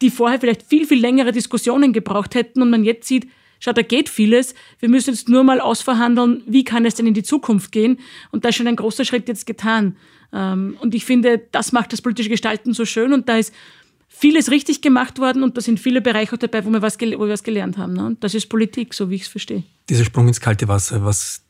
die 0.00 0.10
vorher 0.10 0.40
vielleicht 0.40 0.62
viel, 0.62 0.86
viel 0.86 1.00
längere 1.00 1.32
Diskussionen 1.32 1.92
gebraucht 1.92 2.34
hätten 2.34 2.62
und 2.62 2.70
man 2.70 2.84
jetzt 2.84 3.06
sieht, 3.06 3.28
schau, 3.58 3.72
da 3.72 3.82
geht 3.82 4.08
vieles. 4.08 4.54
Wir 4.78 4.88
müssen 4.88 5.10
jetzt 5.10 5.28
nur 5.28 5.44
mal 5.44 5.60
ausverhandeln, 5.60 6.42
wie 6.46 6.64
kann 6.64 6.86
es 6.86 6.94
denn 6.94 7.06
in 7.06 7.14
die 7.14 7.22
Zukunft 7.22 7.72
gehen? 7.72 7.98
Und 8.30 8.44
da 8.44 8.48
ist 8.48 8.56
schon 8.56 8.66
ein 8.66 8.76
großer 8.76 9.04
Schritt 9.04 9.28
jetzt 9.28 9.46
getan. 9.46 9.96
Ähm, 10.32 10.76
und 10.80 10.94
ich 10.94 11.04
finde, 11.04 11.42
das 11.52 11.72
macht 11.72 11.92
das 11.92 12.00
politische 12.00 12.30
Gestalten 12.30 12.72
so 12.72 12.84
schön 12.84 13.12
und 13.12 13.28
da 13.28 13.36
ist 13.36 13.54
vieles 14.10 14.50
richtig 14.50 14.82
gemacht 14.82 15.18
worden 15.18 15.42
und 15.42 15.56
da 15.56 15.60
sind 15.62 15.80
viele 15.80 16.02
Bereiche 16.02 16.34
auch 16.34 16.38
dabei, 16.38 16.64
wo 16.66 16.70
wir 16.70 16.82
was, 16.82 17.00
wo 17.00 17.06
wir 17.06 17.28
was 17.28 17.42
gelernt 17.42 17.78
haben. 17.78 17.94
Ne? 17.94 18.04
Und 18.04 18.24
das 18.24 18.34
ist 18.34 18.48
Politik, 18.48 18.92
so 18.92 19.08
wie 19.08 19.14
ich 19.14 19.22
es 19.22 19.28
verstehe. 19.28 19.62
Dieser 19.88 20.04
Sprung 20.04 20.28
ins 20.28 20.40
kalte 20.40 20.68
Wasser, 20.68 21.04
was 21.04 21.42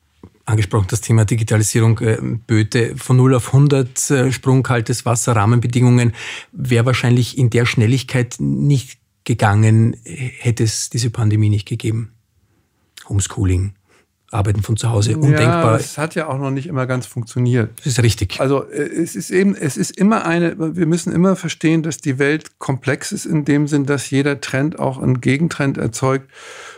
angesprochen, 0.44 0.86
das 0.88 1.00
Thema 1.00 1.24
Digitalisierung, 1.24 1.98
äh, 1.98 2.18
Böte 2.46 2.96
von 2.96 3.16
0 3.16 3.34
auf 3.34 3.52
100, 3.52 4.10
äh, 4.10 4.32
Sprung, 4.32 4.62
kaltes 4.62 5.04
Wasser, 5.04 5.34
Rahmenbedingungen, 5.34 6.12
wäre 6.52 6.86
wahrscheinlich 6.86 7.38
in 7.38 7.50
der 7.50 7.66
Schnelligkeit 7.66 8.36
nicht 8.38 8.98
gegangen, 9.24 9.96
hätte 10.04 10.64
es 10.64 10.90
diese 10.90 11.10
Pandemie 11.10 11.50
nicht 11.50 11.68
gegeben. 11.68 12.12
Homeschooling, 13.08 13.74
Arbeiten 14.32 14.62
von 14.62 14.76
zu 14.76 14.90
Hause, 14.90 15.16
undenkbar. 15.16 15.72
Ja, 15.72 15.76
es 15.76 15.98
hat 15.98 16.14
ja 16.14 16.28
auch 16.28 16.38
noch 16.38 16.52
nicht 16.52 16.68
immer 16.68 16.86
ganz 16.86 17.06
funktioniert. 17.06 17.70
Das 17.78 17.86
ist 17.86 18.02
richtig. 18.02 18.40
Also 18.40 18.64
äh, 18.64 18.82
es 18.82 19.16
ist 19.16 19.30
eben, 19.30 19.56
es 19.56 19.76
ist 19.76 19.90
immer 19.96 20.24
eine, 20.24 20.76
wir 20.76 20.86
müssen 20.86 21.12
immer 21.12 21.34
verstehen, 21.34 21.82
dass 21.82 21.98
die 21.98 22.20
Welt 22.20 22.58
komplex 22.58 23.10
ist 23.10 23.26
in 23.26 23.44
dem 23.44 23.66
Sinn, 23.66 23.86
dass 23.86 24.08
jeder 24.10 24.40
Trend 24.40 24.78
auch 24.78 25.02
einen 25.02 25.20
Gegentrend 25.20 25.78
erzeugt 25.78 26.30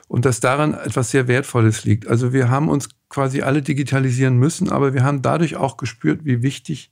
und 0.09 0.25
dass 0.25 0.41
daran 0.41 0.73
etwas 0.73 1.11
sehr 1.11 1.29
Wertvolles 1.29 1.85
liegt. 1.85 2.09
Also 2.09 2.33
wir 2.33 2.49
haben 2.49 2.71
uns 2.71 2.89
quasi 3.11 3.43
alle 3.43 3.61
digitalisieren 3.61 4.39
müssen, 4.39 4.71
aber 4.71 4.95
wir 4.95 5.05
haben 5.05 5.21
dadurch 5.21 5.57
auch 5.57 5.77
gespürt, 5.77 6.25
wie 6.25 6.43
wichtig 6.43 6.91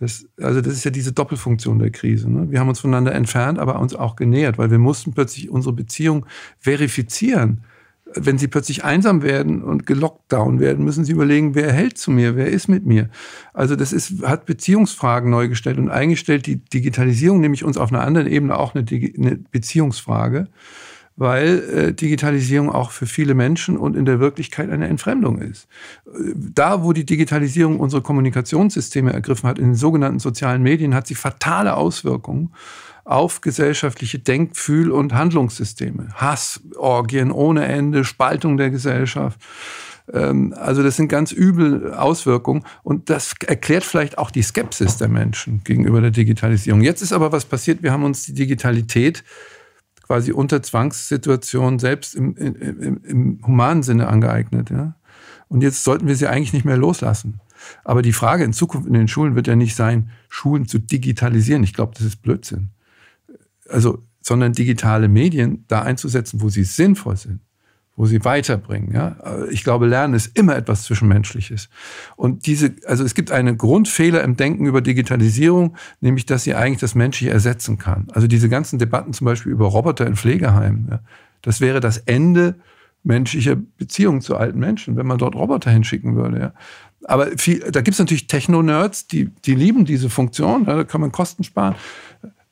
das, 0.00 0.26
also 0.40 0.60
das 0.60 0.72
ist 0.72 0.84
ja 0.84 0.90
diese 0.90 1.12
Doppelfunktion 1.12 1.78
der 1.78 1.90
Krise. 1.90 2.30
Ne? 2.30 2.50
Wir 2.50 2.58
haben 2.58 2.68
uns 2.68 2.80
voneinander 2.80 3.14
entfernt, 3.14 3.58
aber 3.58 3.78
uns 3.78 3.94
auch 3.94 4.16
genähert, 4.16 4.56
weil 4.56 4.70
wir 4.70 4.78
mussten 4.78 5.12
plötzlich 5.12 5.50
unsere 5.50 5.74
Beziehung 5.74 6.26
verifizieren 6.58 7.64
wenn 8.16 8.38
sie 8.38 8.48
plötzlich 8.48 8.84
einsam 8.84 9.22
werden 9.22 9.62
und 9.62 9.86
gelockdown 9.86 10.60
werden, 10.60 10.84
müssen 10.84 11.04
sie 11.04 11.12
überlegen, 11.12 11.54
wer 11.54 11.72
hält 11.72 11.98
zu 11.98 12.10
mir, 12.10 12.36
wer 12.36 12.48
ist 12.48 12.68
mit 12.68 12.86
mir. 12.86 13.08
Also 13.52 13.76
das 13.76 13.92
ist, 13.92 14.22
hat 14.22 14.46
Beziehungsfragen 14.46 15.30
neu 15.30 15.48
gestellt 15.48 15.78
und 15.78 15.90
eingestellt 15.90 16.46
die 16.46 16.56
Digitalisierung, 16.56 17.40
nämlich 17.40 17.64
uns 17.64 17.76
auf 17.76 17.92
einer 17.92 18.02
anderen 18.02 18.26
Ebene 18.26 18.58
auch 18.58 18.74
eine, 18.74 18.84
eine 18.88 19.36
Beziehungsfrage, 19.50 20.48
weil 21.16 21.58
äh, 21.58 21.92
Digitalisierung 21.92 22.70
auch 22.70 22.90
für 22.90 23.06
viele 23.06 23.34
Menschen 23.34 23.76
und 23.76 23.96
in 23.96 24.04
der 24.04 24.18
Wirklichkeit 24.20 24.70
eine 24.70 24.88
Entfremdung 24.88 25.38
ist. 25.38 25.68
Da, 26.34 26.82
wo 26.82 26.92
die 26.92 27.06
Digitalisierung 27.06 27.78
unsere 27.78 28.02
Kommunikationssysteme 28.02 29.12
ergriffen 29.12 29.48
hat, 29.48 29.58
in 29.58 29.66
den 29.66 29.74
sogenannten 29.74 30.18
sozialen 30.18 30.62
Medien, 30.62 30.94
hat 30.94 31.06
sie 31.06 31.14
fatale 31.14 31.76
Auswirkungen 31.76 32.50
auf 33.04 33.40
gesellschaftliche 33.40 34.18
Denk-, 34.18 34.56
Fühl- 34.56 34.90
und 34.90 35.14
Handlungssysteme. 35.14 36.08
Hassorgien 36.14 37.30
ohne 37.30 37.66
Ende, 37.66 38.04
Spaltung 38.04 38.56
der 38.56 38.70
Gesellschaft. 38.70 39.38
Ähm, 40.12 40.54
also 40.56 40.82
das 40.82 40.96
sind 40.96 41.08
ganz 41.08 41.30
übel 41.30 41.92
Auswirkungen 41.94 42.64
und 42.82 43.10
das 43.10 43.34
erklärt 43.46 43.84
vielleicht 43.84 44.18
auch 44.18 44.30
die 44.30 44.42
Skepsis 44.42 44.96
der 44.96 45.08
Menschen 45.08 45.62
gegenüber 45.64 46.00
der 46.00 46.10
Digitalisierung. 46.10 46.80
Jetzt 46.80 47.02
ist 47.02 47.12
aber 47.12 47.30
was 47.32 47.44
passiert, 47.44 47.82
wir 47.82 47.92
haben 47.92 48.04
uns 48.04 48.24
die 48.24 48.34
Digitalität 48.34 49.22
quasi 50.02 50.32
unter 50.32 50.62
Zwangssituationen 50.62 51.78
selbst 51.78 52.14
im, 52.14 52.36
im, 52.36 53.00
im 53.04 53.40
humanen 53.46 53.82
Sinne 53.82 54.08
angeeignet. 54.08 54.70
Ja? 54.70 54.94
Und 55.48 55.62
jetzt 55.62 55.84
sollten 55.84 56.06
wir 56.06 56.16
sie 56.16 56.26
eigentlich 56.26 56.52
nicht 56.52 56.66
mehr 56.66 56.76
loslassen. 56.76 57.40
Aber 57.84 58.02
die 58.02 58.12
Frage 58.12 58.44
in 58.44 58.52
Zukunft 58.52 58.86
in 58.86 58.92
den 58.92 59.08
Schulen 59.08 59.34
wird 59.34 59.46
ja 59.46 59.56
nicht 59.56 59.74
sein, 59.74 60.10
Schulen 60.28 60.66
zu 60.66 60.78
digitalisieren. 60.78 61.64
Ich 61.64 61.72
glaube, 61.72 61.94
das 61.96 62.04
ist 62.04 62.20
Blödsinn 62.20 62.70
also, 63.74 64.02
sondern 64.22 64.52
digitale 64.52 65.08
Medien 65.08 65.64
da 65.68 65.82
einzusetzen, 65.82 66.40
wo 66.40 66.48
sie 66.48 66.64
sinnvoll 66.64 67.16
sind, 67.16 67.40
wo 67.96 68.06
sie 68.06 68.24
weiterbringen. 68.24 68.92
Ja? 68.94 69.16
Ich 69.50 69.64
glaube, 69.64 69.86
Lernen 69.86 70.14
ist 70.14 70.38
immer 70.38 70.56
etwas 70.56 70.84
Zwischenmenschliches. 70.84 71.68
Und 72.16 72.46
diese, 72.46 72.74
also 72.86 73.04
es 73.04 73.14
gibt 73.14 73.32
einen 73.32 73.58
Grundfehler 73.58 74.22
im 74.22 74.36
Denken 74.36 74.66
über 74.66 74.80
Digitalisierung, 74.80 75.76
nämlich, 76.00 76.24
dass 76.24 76.44
sie 76.44 76.54
eigentlich 76.54 76.80
das 76.80 76.94
Menschliche 76.94 77.32
ersetzen 77.32 77.76
kann. 77.76 78.06
Also 78.12 78.26
diese 78.26 78.48
ganzen 78.48 78.78
Debatten 78.78 79.12
zum 79.12 79.26
Beispiel 79.26 79.52
über 79.52 79.66
Roboter 79.66 80.06
in 80.06 80.16
Pflegeheimen, 80.16 80.88
ja? 80.90 81.00
das 81.42 81.60
wäre 81.60 81.80
das 81.80 81.98
Ende 81.98 82.54
menschlicher 83.02 83.56
Beziehungen 83.56 84.22
zu 84.22 84.36
alten 84.36 84.58
Menschen, 84.58 84.96
wenn 84.96 85.06
man 85.06 85.18
dort 85.18 85.34
Roboter 85.34 85.70
hinschicken 85.70 86.16
würde. 86.16 86.38
Ja? 86.38 86.52
Aber 87.04 87.26
viel, 87.36 87.58
da 87.70 87.82
gibt 87.82 87.96
es 87.96 87.98
natürlich 87.98 88.28
Techno-Nerds, 88.28 89.08
die, 89.08 89.26
die 89.44 89.54
lieben 89.54 89.84
diese 89.84 90.08
Funktion, 90.08 90.64
ja? 90.66 90.76
da 90.76 90.84
kann 90.84 91.02
man 91.02 91.12
Kosten 91.12 91.44
sparen. 91.44 91.74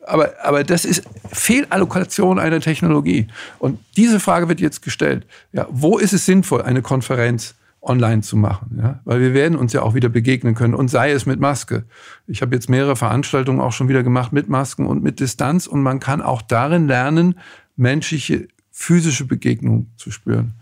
Aber, 0.04 0.32
aber 0.42 0.64
das 0.64 0.84
ist 0.84 1.04
Fehlallokation 1.32 2.38
einer 2.38 2.60
Technologie. 2.60 3.28
Und 3.58 3.78
diese 3.96 4.20
Frage 4.20 4.48
wird 4.48 4.60
jetzt 4.60 4.82
gestellt. 4.82 5.26
Ja, 5.52 5.66
wo 5.70 5.98
ist 5.98 6.12
es 6.12 6.26
sinnvoll, 6.26 6.62
eine 6.62 6.82
Konferenz 6.82 7.54
online 7.80 8.22
zu 8.22 8.36
machen? 8.36 8.78
Ja, 8.82 9.00
weil 9.04 9.20
wir 9.20 9.34
werden 9.34 9.56
uns 9.56 9.72
ja 9.72 9.82
auch 9.82 9.94
wieder 9.94 10.08
begegnen 10.08 10.54
können 10.54 10.74
und 10.74 10.88
sei 10.88 11.12
es 11.12 11.24
mit 11.26 11.38
Maske. 11.38 11.84
Ich 12.26 12.42
habe 12.42 12.54
jetzt 12.54 12.68
mehrere 12.68 12.96
Veranstaltungen 12.96 13.60
auch 13.60 13.72
schon 13.72 13.88
wieder 13.88 14.02
gemacht 14.02 14.32
mit 14.32 14.48
Masken 14.48 14.86
und 14.86 15.02
mit 15.02 15.20
Distanz 15.20 15.66
und 15.66 15.82
man 15.82 16.00
kann 16.00 16.20
auch 16.20 16.42
darin 16.42 16.88
lernen, 16.88 17.38
menschliche 17.76 18.48
physische 18.70 19.26
Begegnung 19.26 19.88
zu 19.96 20.10
spüren. 20.10 20.54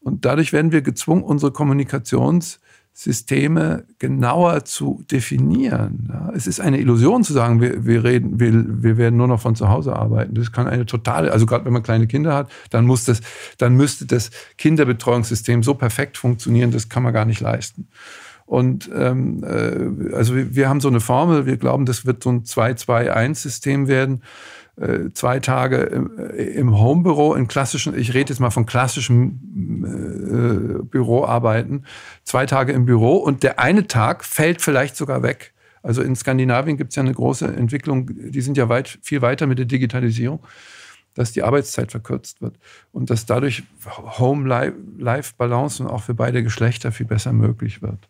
Und 0.00 0.24
dadurch 0.24 0.52
werden 0.52 0.72
wir 0.72 0.82
gezwungen, 0.82 1.22
unsere 1.22 1.52
Kommunikations- 1.52 2.58
Systeme 2.92 3.84
genauer 3.98 4.64
zu 4.64 5.02
definieren. 5.10 6.12
Es 6.34 6.46
ist 6.46 6.60
eine 6.60 6.78
Illusion 6.78 7.24
zu 7.24 7.32
sagen, 7.32 7.60
wir, 7.60 7.86
wir, 7.86 8.04
reden, 8.04 8.40
wir, 8.40 8.52
wir 8.82 8.96
werden 8.98 9.16
nur 9.16 9.28
noch 9.28 9.40
von 9.40 9.54
zu 9.54 9.68
Hause 9.68 9.96
arbeiten. 9.96 10.34
Das 10.34 10.52
kann 10.52 10.66
eine 10.66 10.84
totale, 10.84 11.32
also 11.32 11.46
gerade 11.46 11.64
wenn 11.64 11.72
man 11.72 11.82
kleine 11.82 12.06
Kinder 12.06 12.34
hat, 12.34 12.50
dann 12.70 12.84
muss 12.84 13.04
das, 13.04 13.20
dann 13.58 13.74
müsste 13.74 14.06
das 14.06 14.30
Kinderbetreuungssystem 14.58 15.62
so 15.62 15.74
perfekt 15.74 16.18
funktionieren, 16.18 16.72
das 16.72 16.88
kann 16.88 17.02
man 17.02 17.14
gar 17.14 17.24
nicht 17.24 17.40
leisten. 17.40 17.88
Und 18.44 18.90
ähm, 18.92 19.44
äh, 19.44 20.12
also 20.14 20.34
wir, 20.34 20.56
wir 20.56 20.68
haben 20.68 20.80
so 20.80 20.88
eine 20.88 21.00
Formel, 21.00 21.46
wir 21.46 21.56
glauben, 21.56 21.86
das 21.86 22.04
wird 22.04 22.24
so 22.24 22.30
ein 22.30 22.42
2-2-1-System 22.42 23.86
werden 23.86 24.22
zwei 25.12 25.40
Tage 25.40 25.76
im, 25.76 26.18
äh, 26.18 26.42
im 26.42 26.78
Homebüro, 26.78 27.34
in 27.34 27.48
klassischen, 27.48 27.98
ich 27.98 28.14
rede 28.14 28.30
jetzt 28.30 28.40
mal 28.40 28.50
von 28.50 28.66
klassischem 28.66 29.40
äh, 29.84 30.82
Büroarbeiten, 30.84 31.84
zwei 32.24 32.46
Tage 32.46 32.72
im 32.72 32.86
Büro 32.86 33.16
und 33.16 33.42
der 33.42 33.58
eine 33.58 33.86
Tag 33.86 34.24
fällt 34.24 34.62
vielleicht 34.62 34.96
sogar 34.96 35.22
weg. 35.22 35.52
Also 35.82 36.02
in 36.02 36.16
Skandinavien 36.16 36.76
gibt 36.76 36.90
es 36.90 36.96
ja 36.96 37.02
eine 37.02 37.14
große 37.14 37.46
Entwicklung, 37.46 38.10
die 38.30 38.40
sind 38.40 38.56
ja 38.56 38.68
weit, 38.68 38.98
viel 39.02 39.22
weiter 39.22 39.46
mit 39.46 39.58
der 39.58 39.66
Digitalisierung, 39.66 40.40
dass 41.14 41.32
die 41.32 41.42
Arbeitszeit 41.42 41.90
verkürzt 41.90 42.40
wird 42.40 42.58
und 42.92 43.10
dass 43.10 43.26
dadurch 43.26 43.64
Home-Life-Balance 43.86 45.82
und 45.82 45.90
auch 45.90 46.02
für 46.02 46.14
beide 46.14 46.42
Geschlechter 46.42 46.92
viel 46.92 47.06
besser 47.06 47.32
möglich 47.32 47.82
wird. 47.82 48.08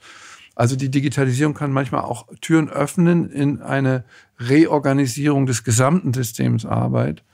Also 0.60 0.76
die 0.76 0.90
Digitalisierung 0.90 1.54
kann 1.54 1.72
manchmal 1.72 2.02
auch 2.02 2.26
Türen 2.42 2.68
öffnen 2.68 3.30
in 3.30 3.62
eine 3.62 4.04
Reorganisierung 4.38 5.46
des 5.46 5.64
gesamten 5.64 6.12
Systems 6.12 6.66
Arbeit. 6.66 7.24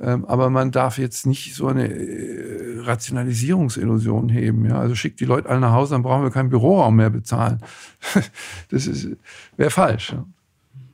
Ähm, 0.00 0.24
aber 0.24 0.50
man 0.50 0.72
darf 0.72 0.98
jetzt 0.98 1.26
nicht 1.26 1.54
so 1.54 1.68
eine 1.68 1.86
äh, 1.88 2.80
Rationalisierungsillusion 2.80 4.30
heben. 4.30 4.64
Ja? 4.64 4.80
Also 4.80 4.96
schickt 4.96 5.20
die 5.20 5.26
Leute 5.26 5.48
alle 5.48 5.60
nach 5.60 5.74
Hause, 5.74 5.92
dann 5.94 6.02
brauchen 6.02 6.24
wir 6.24 6.32
keinen 6.32 6.50
Büroraum 6.50 6.96
mehr 6.96 7.10
bezahlen. 7.10 7.60
Das 8.70 8.90
wäre 9.56 9.70
falsch. 9.70 10.16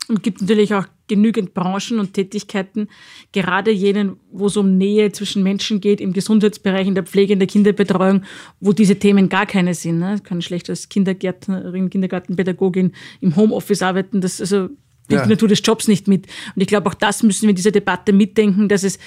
Und 0.09 0.23
gibt 0.23 0.43
natürlich 0.43 0.75
auch 0.75 0.85
genügend 1.13 1.53
Branchen 1.53 1.99
und 1.99 2.15
Tätigkeiten, 2.15 2.89
gerade 3.33 3.71
jenen, 3.71 4.17
wo 4.31 4.47
es 4.47 4.57
um 4.57 4.79
Nähe 4.79 5.13
zwischen 5.13 5.43
Menschen 5.43 5.83
geht, 5.83 6.01
im 6.01 6.15
Gesundheitsbereich, 6.15 6.87
in 6.87 6.95
der 6.95 7.05
Pflege, 7.05 7.35
in 7.35 7.39
der 7.39 7.49
Kinderbetreuung, 7.49 8.23
wo 8.61 8.73
diese 8.73 8.97
Themen 8.99 9.29
gar 9.29 9.45
keine 9.45 9.75
sind. 9.75 9.99
Ne? 9.99 10.15
Ich 10.15 10.23
kann 10.23 10.41
schlecht 10.41 10.71
als 10.71 10.89
Kindergärtnerin, 10.89 11.91
Kindergartenpädagogin 11.91 12.93
im 13.21 13.37
Homeoffice 13.37 13.83
arbeiten. 13.83 14.23
Das 14.23 14.41
also 14.41 14.71
die 15.11 15.17
ja. 15.17 15.27
Natur 15.27 15.49
des 15.49 15.61
Jobs 15.63 15.87
nicht 15.87 16.09
mit. 16.09 16.29
Und 16.57 16.63
ich 16.63 16.69
glaube, 16.69 16.89
auch 16.89 16.95
das 16.95 17.23
müssen 17.23 17.43
wir 17.43 17.51
in 17.51 17.57
dieser 17.57 17.73
Debatte 17.73 18.15
mitdenken, 18.15 18.69
dass 18.69 18.85
es 18.85 18.99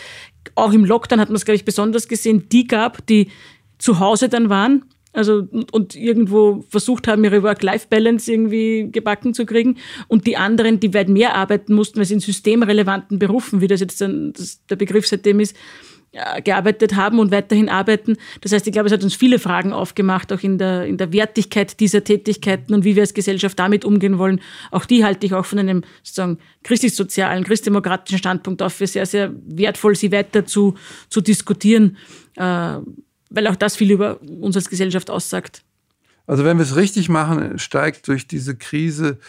auch 0.54 0.74
im 0.74 0.86
Lockdown 0.86 1.20
hat 1.20 1.30
man 1.30 1.38
es, 1.38 1.46
glaube 1.46 1.56
ich, 1.56 1.65
besonders 1.65 2.08
gesehen, 2.08 2.48
die 2.52 2.68
gab, 2.68 3.04
die 3.08 3.32
zu 3.80 4.00
Hause 4.00 4.30
dann 4.30 4.50
waren 4.50 4.84
also 5.15 5.47
und 5.71 5.95
irgendwo 5.95 6.63
versucht 6.69 7.08
haben, 7.08 7.23
ihre 7.23 7.41
Work-Life-Balance 7.43 8.32
irgendwie 8.32 8.89
gebacken 8.91 9.34
zu 9.34 9.45
kriegen. 9.45 9.78
Und 10.08 10.28
die 10.28 10.38
anderen, 10.38 10.80
die 10.80 10.93
weit 10.93 11.10
mehr 11.10 11.36
arbeiten 11.36 11.73
mussten, 11.73 11.99
weil 11.99 12.05
sie 12.05 12.16
in 12.16 12.20
systemrelevanten 12.20 13.18
Berufen, 13.20 13.61
wie 13.61 13.68
das 13.68 13.80
jetzt 13.80 14.01
dann 14.01 14.34
das, 14.34 14.66
der 14.68 14.76
Begriff 14.76 15.07
seitdem 15.07 15.39
ist, 15.39 15.55
äh, 16.18 16.41
gearbeitet 16.41 16.95
haben 16.95 17.20
und 17.20 17.32
weiterhin 17.32 17.68
arbeiten. 17.68 18.16
Das 18.39 18.53
heißt, 18.53 18.66
ich 18.66 18.72
glaube, 18.72 18.88
es 18.88 18.93
hat 18.93 19.03
uns 19.03 19.16
viele 19.16 19.38
Fragen 19.38 19.74
aufgemacht, 19.74 20.32
auch 20.32 20.43
in 20.43 20.57
der, 20.57 20.86
in 20.86 20.97
der 20.97 21.11
Wertigkeit 21.11 21.78
dieser 21.82 22.05
Tätigkeiten 22.05 22.74
und 22.74 22.86
wie 22.86 22.95
wir 22.95 23.03
als 23.03 23.13
Gesellschaft 23.13 23.59
damit 23.59 23.84
umgehen 23.84 24.18
wollen. 24.18 24.39
Auch 24.72 24.86
die 24.86 25.03
halte 25.03 25.26
ich 25.26 25.34
auch 25.34 25.45
von 25.45 25.59
einem 25.59 25.84
sozusagen 26.03 26.38
christlich-sozialen, 26.63 27.43
christdemokratischen 27.43 28.18
Standpunkt 28.18 28.61
auf 28.61 28.72
für 28.72 28.88
sehr, 28.88 29.05
sehr 29.05 29.34
wertvoll, 29.45 29.95
sie 29.95 30.13
weiter 30.13 30.45
zu, 30.45 30.76
zu 31.09 31.20
diskutieren, 31.20 31.97
äh, 32.38 32.78
weil 33.30 33.47
auch 33.47 33.55
das 33.55 33.76
viel 33.76 33.91
über 33.91 34.21
uns 34.21 34.55
als 34.55 34.69
Gesellschaft 34.69 35.09
aussagt. 35.09 35.63
Also 36.28 36.43
wenn 36.43 36.57
wir 36.57 36.63
es 36.63 36.76
richtig 36.76 37.09
machen, 37.09 37.59
steigt 37.59 38.07
durch 38.07 38.28
diese 38.28 38.55
Krise 38.55 39.19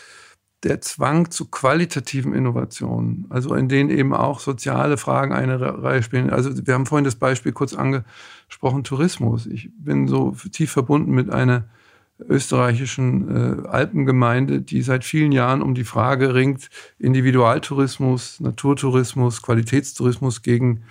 der 0.62 0.80
Zwang 0.80 1.30
zu 1.30 1.47
qualitativen 1.47 2.32
Innovationen, 2.32 3.26
also 3.28 3.55
in 3.55 3.68
denen 3.68 3.90
eben 3.90 4.14
auch 4.14 4.40
soziale 4.40 4.97
Fragen 4.97 5.32
eine 5.32 5.61
Reihe 5.82 6.03
spielen. 6.03 6.30
Also 6.30 6.66
wir 6.66 6.74
haben 6.74 6.86
vorhin 6.86 7.05
das 7.05 7.16
Beispiel 7.16 7.53
kurz 7.53 7.74
angesprochen, 7.74 8.82
Tourismus. 8.82 9.47
Ich 9.47 9.70
bin 9.78 10.09
so 10.09 10.34
tief 10.51 10.72
verbunden 10.72 11.12
mit 11.12 11.30
einer 11.30 11.68
österreichischen 12.18 13.64
äh, 13.64 13.68
Alpengemeinde, 13.68 14.62
die 14.62 14.80
seit 14.80 15.05
vielen 15.05 15.32
Jahren 15.32 15.61
um 15.61 15.74
die 15.74 15.84
Frage 15.84 16.34
ringt, 16.34 16.70
Individualtourismus, 16.99 18.40
Naturtourismus, 18.40 19.42
Qualitätstourismus 19.42 20.40
gegen 20.40 20.82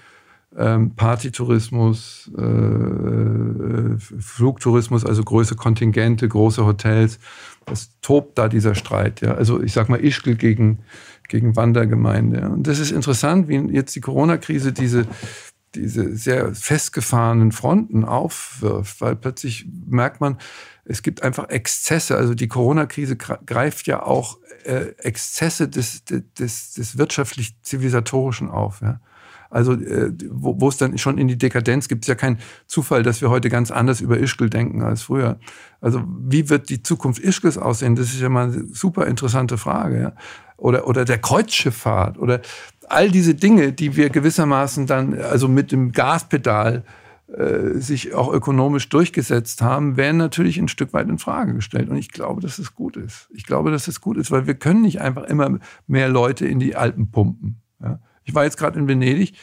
ähm, 0.57 0.95
Partytourismus, 0.95 2.31
äh, 2.37 3.97
Flugtourismus, 3.97 5.05
also 5.05 5.23
große 5.23 5.55
Kontingente, 5.55 6.27
große 6.27 6.65
Hotels. 6.65 7.19
Das 7.65 7.89
tobt 8.01 8.37
da 8.37 8.47
dieser 8.47 8.75
Streit. 8.75 9.21
Ja. 9.21 9.33
Also 9.33 9.61
ich 9.61 9.73
sag 9.73 9.89
mal 9.89 10.03
Ischgl 10.03 10.35
gegen, 10.35 10.79
gegen 11.27 11.55
Wandergemeinde. 11.55 12.49
Und 12.49 12.67
das 12.67 12.79
ist 12.79 12.91
interessant, 12.91 13.47
wie 13.47 13.57
jetzt 13.73 13.95
die 13.95 14.01
Corona-Krise 14.01 14.71
diese, 14.71 15.07
diese 15.73 16.15
sehr 16.15 16.55
festgefahrenen 16.55 17.51
Fronten 17.51 18.05
aufwirft, 18.05 19.01
weil 19.01 19.15
plötzlich 19.15 19.67
merkt 19.87 20.21
man, 20.21 20.37
es 20.85 21.01
gibt 21.01 21.23
einfach 21.23 21.49
Exzesse. 21.49 22.15
Also 22.15 22.33
die 22.33 22.47
Corona-Krise 22.47 23.17
greift 23.17 23.87
ja 23.87 24.03
auch 24.03 24.37
äh, 24.63 24.93
Exzesse 24.99 25.67
des, 25.67 26.05
des, 26.05 26.73
des 26.73 26.97
wirtschaftlich-zivilisatorischen 26.97 28.49
auf. 28.49 28.81
Ja. 28.81 29.01
Also 29.55 29.71
äh, 29.71 30.11
wo, 30.29 30.67
es 30.67 30.75
dann 30.75 30.97
schon 30.97 31.17
in 31.17 31.29
die 31.29 31.37
Dekadenz 31.37 31.87
gibt, 31.87 32.03
ist 32.03 32.09
ja 32.09 32.15
kein 32.15 32.39
Zufall, 32.67 33.03
dass 33.03 33.21
wir 33.21 33.29
heute 33.29 33.47
ganz 33.49 33.71
anders 33.71 34.01
über 34.01 34.19
Ischgl 34.19 34.49
denken 34.49 34.83
als 34.83 35.03
früher. 35.03 35.39
Also 35.79 36.03
wie 36.05 36.49
wird 36.49 36.67
die 36.67 36.83
Zukunft 36.83 37.23
Ischgls 37.23 37.57
aussehen? 37.57 37.95
Das 37.95 38.07
ist 38.07 38.19
ja 38.19 38.27
mal 38.27 38.51
eine 38.51 38.65
super 38.73 39.07
interessante 39.07 39.57
Frage. 39.57 40.01
Ja? 40.01 40.13
Oder, 40.57 40.89
oder 40.89 41.05
der 41.05 41.19
Kreuzschifffahrt 41.19 42.17
oder 42.17 42.41
all 42.89 43.09
diese 43.09 43.33
Dinge, 43.33 43.71
die 43.71 43.95
wir 43.95 44.09
gewissermaßen 44.09 44.87
dann 44.87 45.13
also 45.21 45.47
mit 45.47 45.71
dem 45.71 45.93
Gaspedal 45.93 46.83
äh, 47.27 47.79
sich 47.79 48.13
auch 48.13 48.33
ökonomisch 48.33 48.89
durchgesetzt 48.89 49.61
haben, 49.61 49.95
werden 49.95 50.17
natürlich 50.17 50.57
ein 50.57 50.67
Stück 50.67 50.91
weit 50.91 51.07
in 51.07 51.17
Frage 51.17 51.53
gestellt. 51.53 51.87
Und 51.87 51.95
ich 51.95 52.11
glaube, 52.11 52.41
dass 52.41 52.59
es 52.59 52.75
gut 52.75 52.97
ist. 52.97 53.29
Ich 53.33 53.45
glaube, 53.45 53.71
dass 53.71 53.87
es 53.87 54.01
gut 54.01 54.17
ist, 54.17 54.31
weil 54.31 54.47
wir 54.47 54.55
können 54.55 54.81
nicht 54.81 54.99
einfach 54.99 55.23
immer 55.23 55.59
mehr 55.87 56.09
Leute 56.09 56.45
in 56.45 56.59
die 56.59 56.75
Alpen 56.75 57.09
pumpen. 57.09 57.61
Ja? 57.81 57.99
Ich 58.25 58.35
war 58.35 58.43
jetzt 58.43 58.57
gerade 58.57 58.77
in 58.77 58.87
Venedig, 58.87 59.33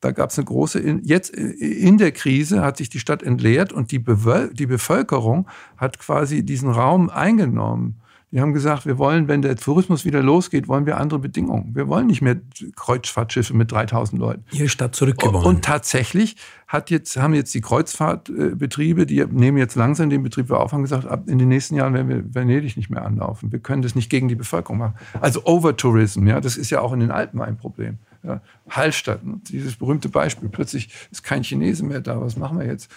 da 0.00 0.10
gab 0.10 0.30
es 0.30 0.38
eine 0.38 0.44
große, 0.44 0.80
jetzt 1.02 1.30
in 1.30 1.96
der 1.96 2.10
Krise 2.10 2.60
hat 2.60 2.76
sich 2.76 2.90
die 2.90 2.98
Stadt 2.98 3.22
entleert 3.22 3.72
und 3.72 3.92
die, 3.92 4.00
Bewöl 4.00 4.50
die 4.52 4.66
Bevölkerung 4.66 5.48
hat 5.76 5.98
quasi 6.00 6.44
diesen 6.44 6.70
Raum 6.70 7.08
eingenommen. 7.08 8.00
Die 8.32 8.40
haben 8.40 8.54
gesagt, 8.54 8.86
wir 8.86 8.96
wollen, 8.96 9.28
wenn 9.28 9.42
der 9.42 9.56
Tourismus 9.56 10.06
wieder 10.06 10.22
losgeht, 10.22 10.66
wollen 10.66 10.86
wir 10.86 10.96
andere 10.96 11.18
Bedingungen. 11.18 11.74
Wir 11.74 11.86
wollen 11.86 12.06
nicht 12.06 12.22
mehr 12.22 12.40
Kreuzfahrtschiffe 12.76 13.54
mit 13.54 13.70
3000 13.70 14.18
Leuten. 14.18 14.44
Ihre 14.52 14.70
Stadt 14.70 14.94
zurückgewonnen. 14.94 15.46
Und 15.46 15.62
tatsächlich 15.66 16.36
hat 16.66 16.88
jetzt, 16.88 17.18
haben 17.18 17.34
jetzt 17.34 17.54
die 17.54 17.60
Kreuzfahrtbetriebe, 17.60 19.04
die 19.04 19.22
nehmen 19.26 19.58
jetzt 19.58 19.74
langsam 19.74 20.08
den 20.08 20.22
Betrieb 20.22 20.46
wieder 20.46 20.60
auf, 20.60 20.72
haben 20.72 20.80
gesagt, 20.80 21.06
ab 21.06 21.28
in 21.28 21.38
den 21.38 21.48
nächsten 21.48 21.74
Jahren 21.74 21.92
werden 21.92 22.08
wir 22.08 22.34
Venedig 22.34 22.78
nicht 22.78 22.88
mehr 22.88 23.04
anlaufen. 23.04 23.52
Wir 23.52 23.58
können 23.58 23.82
das 23.82 23.94
nicht 23.94 24.08
gegen 24.08 24.28
die 24.28 24.34
Bevölkerung 24.34 24.78
machen. 24.78 24.94
Also 25.20 25.44
Overtourism, 25.44 26.26
ja, 26.26 26.40
das 26.40 26.56
ist 26.56 26.70
ja 26.70 26.80
auch 26.80 26.94
in 26.94 27.00
den 27.00 27.10
Alpen 27.10 27.42
ein 27.42 27.58
Problem. 27.58 27.98
Ja, 28.24 28.40
Hallstatt, 28.68 29.20
dieses 29.48 29.76
berühmte 29.76 30.08
Beispiel. 30.08 30.48
Plötzlich 30.48 30.90
ist 31.10 31.24
kein 31.24 31.42
Chinese 31.42 31.84
mehr 31.84 32.00
da. 32.00 32.20
Was 32.20 32.36
machen 32.36 32.58
wir 32.58 32.66
jetzt? 32.66 32.88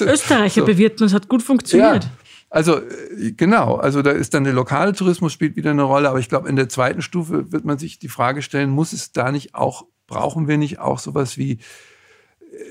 Österreicher 0.00 0.60
so. 0.62 0.66
bewirten, 0.66 0.98
das 0.98 1.12
hat 1.12 1.28
gut 1.28 1.42
funktioniert. 1.42 2.04
Ja. 2.04 2.10
Also 2.50 2.78
äh, 2.78 3.32
genau, 3.32 3.76
also 3.76 4.02
da 4.02 4.10
ist 4.10 4.34
dann 4.34 4.44
der 4.44 4.52
lokale 4.52 4.92
Tourismus 4.92 5.32
spielt 5.32 5.56
wieder 5.56 5.70
eine 5.70 5.84
Rolle, 5.84 6.10
aber 6.10 6.18
ich 6.18 6.28
glaube, 6.28 6.48
in 6.48 6.56
der 6.56 6.68
zweiten 6.68 7.00
Stufe 7.00 7.50
wird 7.50 7.64
man 7.64 7.78
sich 7.78 7.98
die 7.98 8.08
Frage 8.08 8.42
stellen, 8.42 8.70
muss 8.70 8.92
es 8.92 9.12
da 9.12 9.32
nicht 9.32 9.54
auch, 9.54 9.86
brauchen 10.06 10.48
wir 10.48 10.58
nicht 10.58 10.78
auch 10.78 10.98
sowas 10.98 11.38
wie 11.38 11.58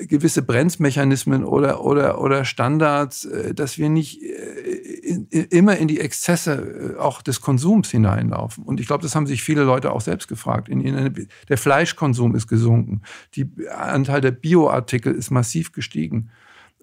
gewisse 0.07 0.41
Bremsmechanismen 0.41 1.43
oder, 1.43 1.83
oder, 1.83 2.21
oder 2.21 2.45
Standards, 2.45 3.25
äh, 3.25 3.53
dass 3.53 3.77
wir 3.77 3.89
nicht 3.89 4.21
in, 4.21 5.27
immer 5.29 5.77
in 5.77 5.87
die 5.87 5.99
Exzesse 5.99 6.95
auch 6.99 7.21
des 7.21 7.41
Konsums 7.41 7.89
hineinlaufen. 7.89 8.63
Und 8.63 8.79
ich 8.79 8.87
glaube, 8.87 9.03
das 9.03 9.15
haben 9.15 9.27
sich 9.27 9.43
viele 9.43 9.63
Leute 9.63 9.91
auch 9.91 10.01
selbst 10.01 10.27
gefragt. 10.27 10.69
In, 10.69 10.81
in, 10.81 11.27
der 11.49 11.57
Fleischkonsum 11.57 12.35
ist 12.35 12.47
gesunken, 12.47 13.01
der 13.35 13.79
Anteil 13.79 14.21
der 14.21 14.31
Bioartikel 14.31 15.13
ist 15.13 15.31
massiv 15.31 15.71
gestiegen. 15.71 16.29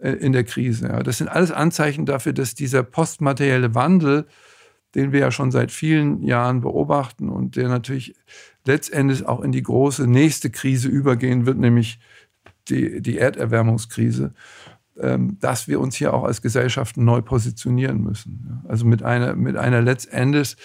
Äh, 0.00 0.12
in 0.12 0.32
der 0.32 0.44
Krise. 0.44 1.00
Das 1.04 1.18
sind 1.18 1.28
alles 1.28 1.50
Anzeichen 1.50 2.06
dafür, 2.06 2.32
dass 2.32 2.54
dieser 2.54 2.84
postmaterielle 2.84 3.74
Wandel, 3.74 4.26
den 4.94 5.10
wir 5.10 5.20
ja 5.20 5.30
schon 5.32 5.50
seit 5.50 5.72
vielen 5.72 6.22
Jahren 6.22 6.60
beobachten 6.60 7.28
und 7.28 7.56
der 7.56 7.68
natürlich 7.68 8.14
letztendlich 8.64 9.26
auch 9.26 9.40
in 9.40 9.50
die 9.50 9.62
große 9.62 10.06
nächste 10.06 10.50
Krise 10.50 10.88
übergehen 10.88 11.46
wird, 11.46 11.58
nämlich 11.58 11.98
die, 12.70 13.00
die 13.00 13.18
Erderwärmungskrise, 13.18 14.32
ähm, 14.98 15.38
dass 15.40 15.68
wir 15.68 15.80
uns 15.80 15.96
hier 15.96 16.14
auch 16.14 16.24
als 16.24 16.42
Gesellschaft 16.42 16.96
neu 16.96 17.22
positionieren 17.22 18.02
müssen. 18.02 18.62
Also 18.68 18.84
mit 18.84 19.02
einer, 19.02 19.34
mit 19.34 19.56
einer 19.56 19.80
letztendlich 19.80 20.56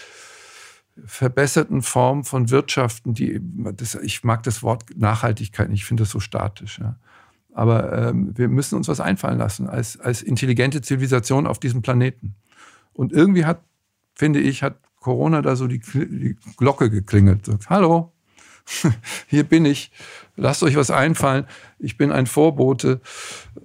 verbesserten 1.06 1.82
Form 1.82 2.24
von 2.24 2.50
Wirtschaften, 2.50 3.14
die, 3.14 3.40
das, 3.42 3.96
ich 3.96 4.24
mag 4.24 4.44
das 4.44 4.62
Wort 4.62 4.86
Nachhaltigkeit 4.96 5.70
nicht, 5.70 5.82
ich 5.82 5.86
finde 5.86 6.04
das 6.04 6.12
so 6.12 6.20
statisch. 6.20 6.80
Ja. 6.80 6.98
Aber 7.54 8.10
ähm, 8.10 8.38
wir 8.38 8.48
müssen 8.48 8.76
uns 8.76 8.88
was 8.88 9.00
einfallen 9.00 9.38
lassen 9.38 9.68
als, 9.70 10.00
als 10.00 10.22
intelligente 10.22 10.82
Zivilisation 10.82 11.48
auf 11.48 11.60
diesem 11.60 11.82
Planeten. 11.82 12.36
Und 12.94 13.12
irgendwie 13.12 13.46
hat, 13.46 13.62
finde 14.16 14.40
ich, 14.40 14.64
hat 14.64 14.78
Corona 15.00 15.42
da 15.42 15.56
so 15.56 15.68
die, 15.68 15.80
die 15.80 16.38
Glocke 16.58 16.90
geklingelt. 16.90 17.46
Sagt, 17.46 17.70
hallo, 17.70 18.14
hier 19.28 19.44
bin 19.44 19.66
ich, 19.66 19.92
lasst 20.36 20.64
euch 20.64 20.76
was 20.76 20.92
einfallen, 20.92 21.46
ich 21.80 21.98
bin 21.98 22.12
ein 22.12 22.28
Vorbote. 22.28 23.02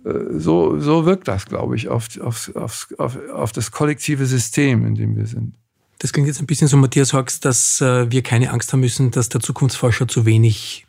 Äh, 0.04 0.38
so, 0.38 0.78
so 0.78 1.06
wirkt 1.06 1.28
das, 1.28 1.46
glaube 1.46 1.76
ich, 1.76 1.88
auf, 1.88 2.08
auf, 2.20 2.52
auf, 2.56 3.18
auf, 3.32 3.52
das 3.52 3.70
kollektive 3.70 4.26
System, 4.26 4.86
in 4.86 4.94
dem 4.94 5.16
wir 5.16 5.26
sind. 5.26 5.54
Das 5.98 6.12
klingt 6.12 6.28
jetzt 6.28 6.40
ein 6.40 6.46
bisschen 6.46 6.68
so, 6.68 6.76
Matthias 6.76 7.12
Hawks, 7.12 7.40
dass 7.40 7.80
äh, 7.80 8.10
wir 8.10 8.22
keine 8.22 8.50
Angst 8.50 8.72
haben 8.72 8.80
müssen, 8.80 9.10
dass 9.10 9.28
der 9.28 9.40
Zukunftsforscher 9.40 10.06
zu 10.06 10.26
wenig 10.26 10.86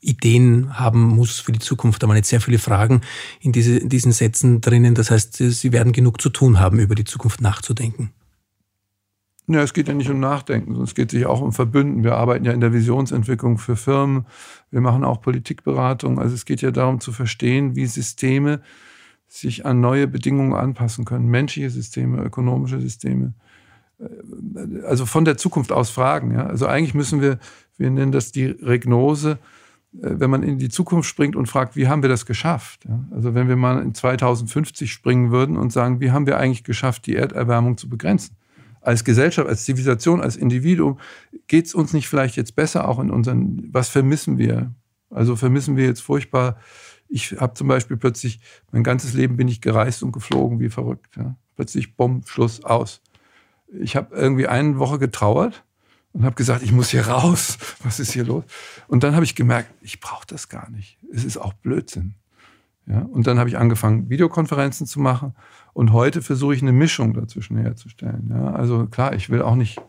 Ideen 0.00 0.78
haben 0.78 1.02
muss 1.02 1.40
für 1.40 1.52
die 1.52 1.58
Zukunft. 1.58 2.02
Da 2.02 2.08
waren 2.08 2.16
jetzt 2.16 2.28
sehr 2.28 2.40
viele 2.40 2.58
Fragen 2.58 3.02
in, 3.40 3.52
diese, 3.52 3.76
in 3.76 3.88
diesen 3.88 4.12
Sätzen 4.12 4.60
drinnen. 4.60 4.94
Das 4.94 5.10
heißt, 5.10 5.36
Sie 5.36 5.72
werden 5.72 5.92
genug 5.92 6.20
zu 6.20 6.30
tun 6.30 6.60
haben, 6.60 6.78
über 6.78 6.94
die 6.94 7.04
Zukunft 7.04 7.40
nachzudenken. 7.40 8.12
Ja, 9.48 9.62
es 9.62 9.72
geht 9.72 9.86
ja 9.86 9.94
nicht 9.94 10.10
um 10.10 10.18
Nachdenken, 10.18 10.70
sondern 10.72 10.84
es 10.84 10.94
geht 10.94 11.12
sich 11.12 11.24
auch 11.26 11.40
um 11.40 11.52
Verbünden. 11.52 12.02
Wir 12.02 12.16
arbeiten 12.16 12.44
ja 12.44 12.52
in 12.52 12.60
der 12.60 12.72
Visionsentwicklung 12.72 13.58
für 13.58 13.76
Firmen. 13.76 14.26
Wir 14.72 14.80
machen 14.80 15.04
auch 15.04 15.20
Politikberatung. 15.20 16.18
Also 16.18 16.34
es 16.34 16.44
geht 16.44 16.62
ja 16.62 16.72
darum 16.72 16.98
zu 16.98 17.12
verstehen, 17.12 17.76
wie 17.76 17.86
Systeme 17.86 18.60
sich 19.28 19.64
an 19.64 19.80
neue 19.80 20.08
Bedingungen 20.08 20.52
anpassen 20.52 21.04
können. 21.04 21.28
Menschliche 21.28 21.70
Systeme, 21.70 22.22
ökonomische 22.22 22.80
Systeme. 22.80 23.34
Also 24.84 25.06
von 25.06 25.24
der 25.24 25.36
Zukunft 25.36 25.70
aus 25.70 25.90
fragen. 25.90 26.32
Ja? 26.32 26.46
Also 26.46 26.66
eigentlich 26.66 26.94
müssen 26.94 27.20
wir, 27.20 27.38
wir 27.78 27.90
nennen 27.90 28.12
das 28.12 28.32
die 28.32 28.46
Regnose, 28.46 29.38
äh, 30.02 30.10
wenn 30.18 30.28
man 30.28 30.42
in 30.42 30.58
die 30.58 30.68
Zukunft 30.68 31.08
springt 31.08 31.36
und 31.36 31.46
fragt, 31.46 31.76
wie 31.76 31.88
haben 31.88 32.02
wir 32.02 32.08
das 32.08 32.26
geschafft? 32.26 32.84
Also 33.10 33.34
wenn 33.34 33.48
wir 33.48 33.56
mal 33.56 33.80
in 33.80 33.94
2050 33.94 34.92
springen 34.92 35.30
würden 35.30 35.56
und 35.56 35.72
sagen, 35.72 36.00
wie 36.00 36.10
haben 36.10 36.26
wir 36.26 36.38
eigentlich 36.38 36.64
geschafft, 36.64 37.06
die 37.06 37.16
Erderwärmung 37.16 37.78
zu 37.78 37.88
begrenzen? 37.88 38.36
Als 38.86 39.02
Gesellschaft, 39.02 39.48
als 39.48 39.64
Zivilisation, 39.64 40.20
als 40.20 40.36
Individuum, 40.36 41.00
geht 41.48 41.66
es 41.66 41.74
uns 41.74 41.92
nicht 41.92 42.08
vielleicht 42.08 42.36
jetzt 42.36 42.54
besser 42.54 42.86
auch 42.86 43.00
in 43.00 43.10
unseren, 43.10 43.68
was 43.72 43.88
vermissen 43.88 44.38
wir? 44.38 44.72
Also 45.10 45.34
vermissen 45.34 45.76
wir 45.76 45.86
jetzt 45.86 46.02
furchtbar, 46.02 46.56
ich 47.08 47.32
habe 47.32 47.54
zum 47.54 47.66
Beispiel 47.66 47.96
plötzlich, 47.96 48.38
mein 48.70 48.84
ganzes 48.84 49.12
Leben 49.12 49.36
bin 49.36 49.48
ich 49.48 49.60
gereist 49.60 50.04
und 50.04 50.12
geflogen 50.12 50.60
wie 50.60 50.68
verrückt. 50.68 51.16
Ja. 51.16 51.36
Plötzlich, 51.56 51.96
bumm, 51.96 52.22
Schluss, 52.26 52.64
aus. 52.64 53.02
Ich 53.80 53.96
habe 53.96 54.14
irgendwie 54.14 54.46
eine 54.46 54.78
Woche 54.78 55.00
getrauert 55.00 55.64
und 56.12 56.24
habe 56.24 56.36
gesagt, 56.36 56.62
ich 56.62 56.70
muss 56.70 56.90
hier 56.90 57.08
raus. 57.08 57.58
Was 57.82 57.98
ist 57.98 58.12
hier 58.12 58.24
los? 58.24 58.44
Und 58.86 59.02
dann 59.02 59.16
habe 59.16 59.24
ich 59.24 59.34
gemerkt, 59.34 59.74
ich 59.80 59.98
brauche 59.98 60.28
das 60.28 60.48
gar 60.48 60.70
nicht. 60.70 60.96
Es 61.12 61.24
ist 61.24 61.38
auch 61.38 61.54
Blödsinn. 61.54 62.14
Ja? 62.86 63.00
Und 63.02 63.26
dann 63.26 63.38
habe 63.38 63.48
ich 63.48 63.58
angefangen, 63.58 64.08
Videokonferenzen 64.08 64.86
zu 64.86 65.00
machen. 65.00 65.34
Und 65.72 65.92
heute 65.92 66.22
versuche 66.22 66.54
ich 66.54 66.62
eine 66.62 66.72
Mischung 66.72 67.14
dazwischen 67.14 67.56
herzustellen. 67.56 68.30
Ja? 68.30 68.52
Also 68.52 68.86
klar, 68.86 69.14
ich 69.14 69.30
will 69.30 69.42
auch 69.42 69.56
nicht 69.56 69.80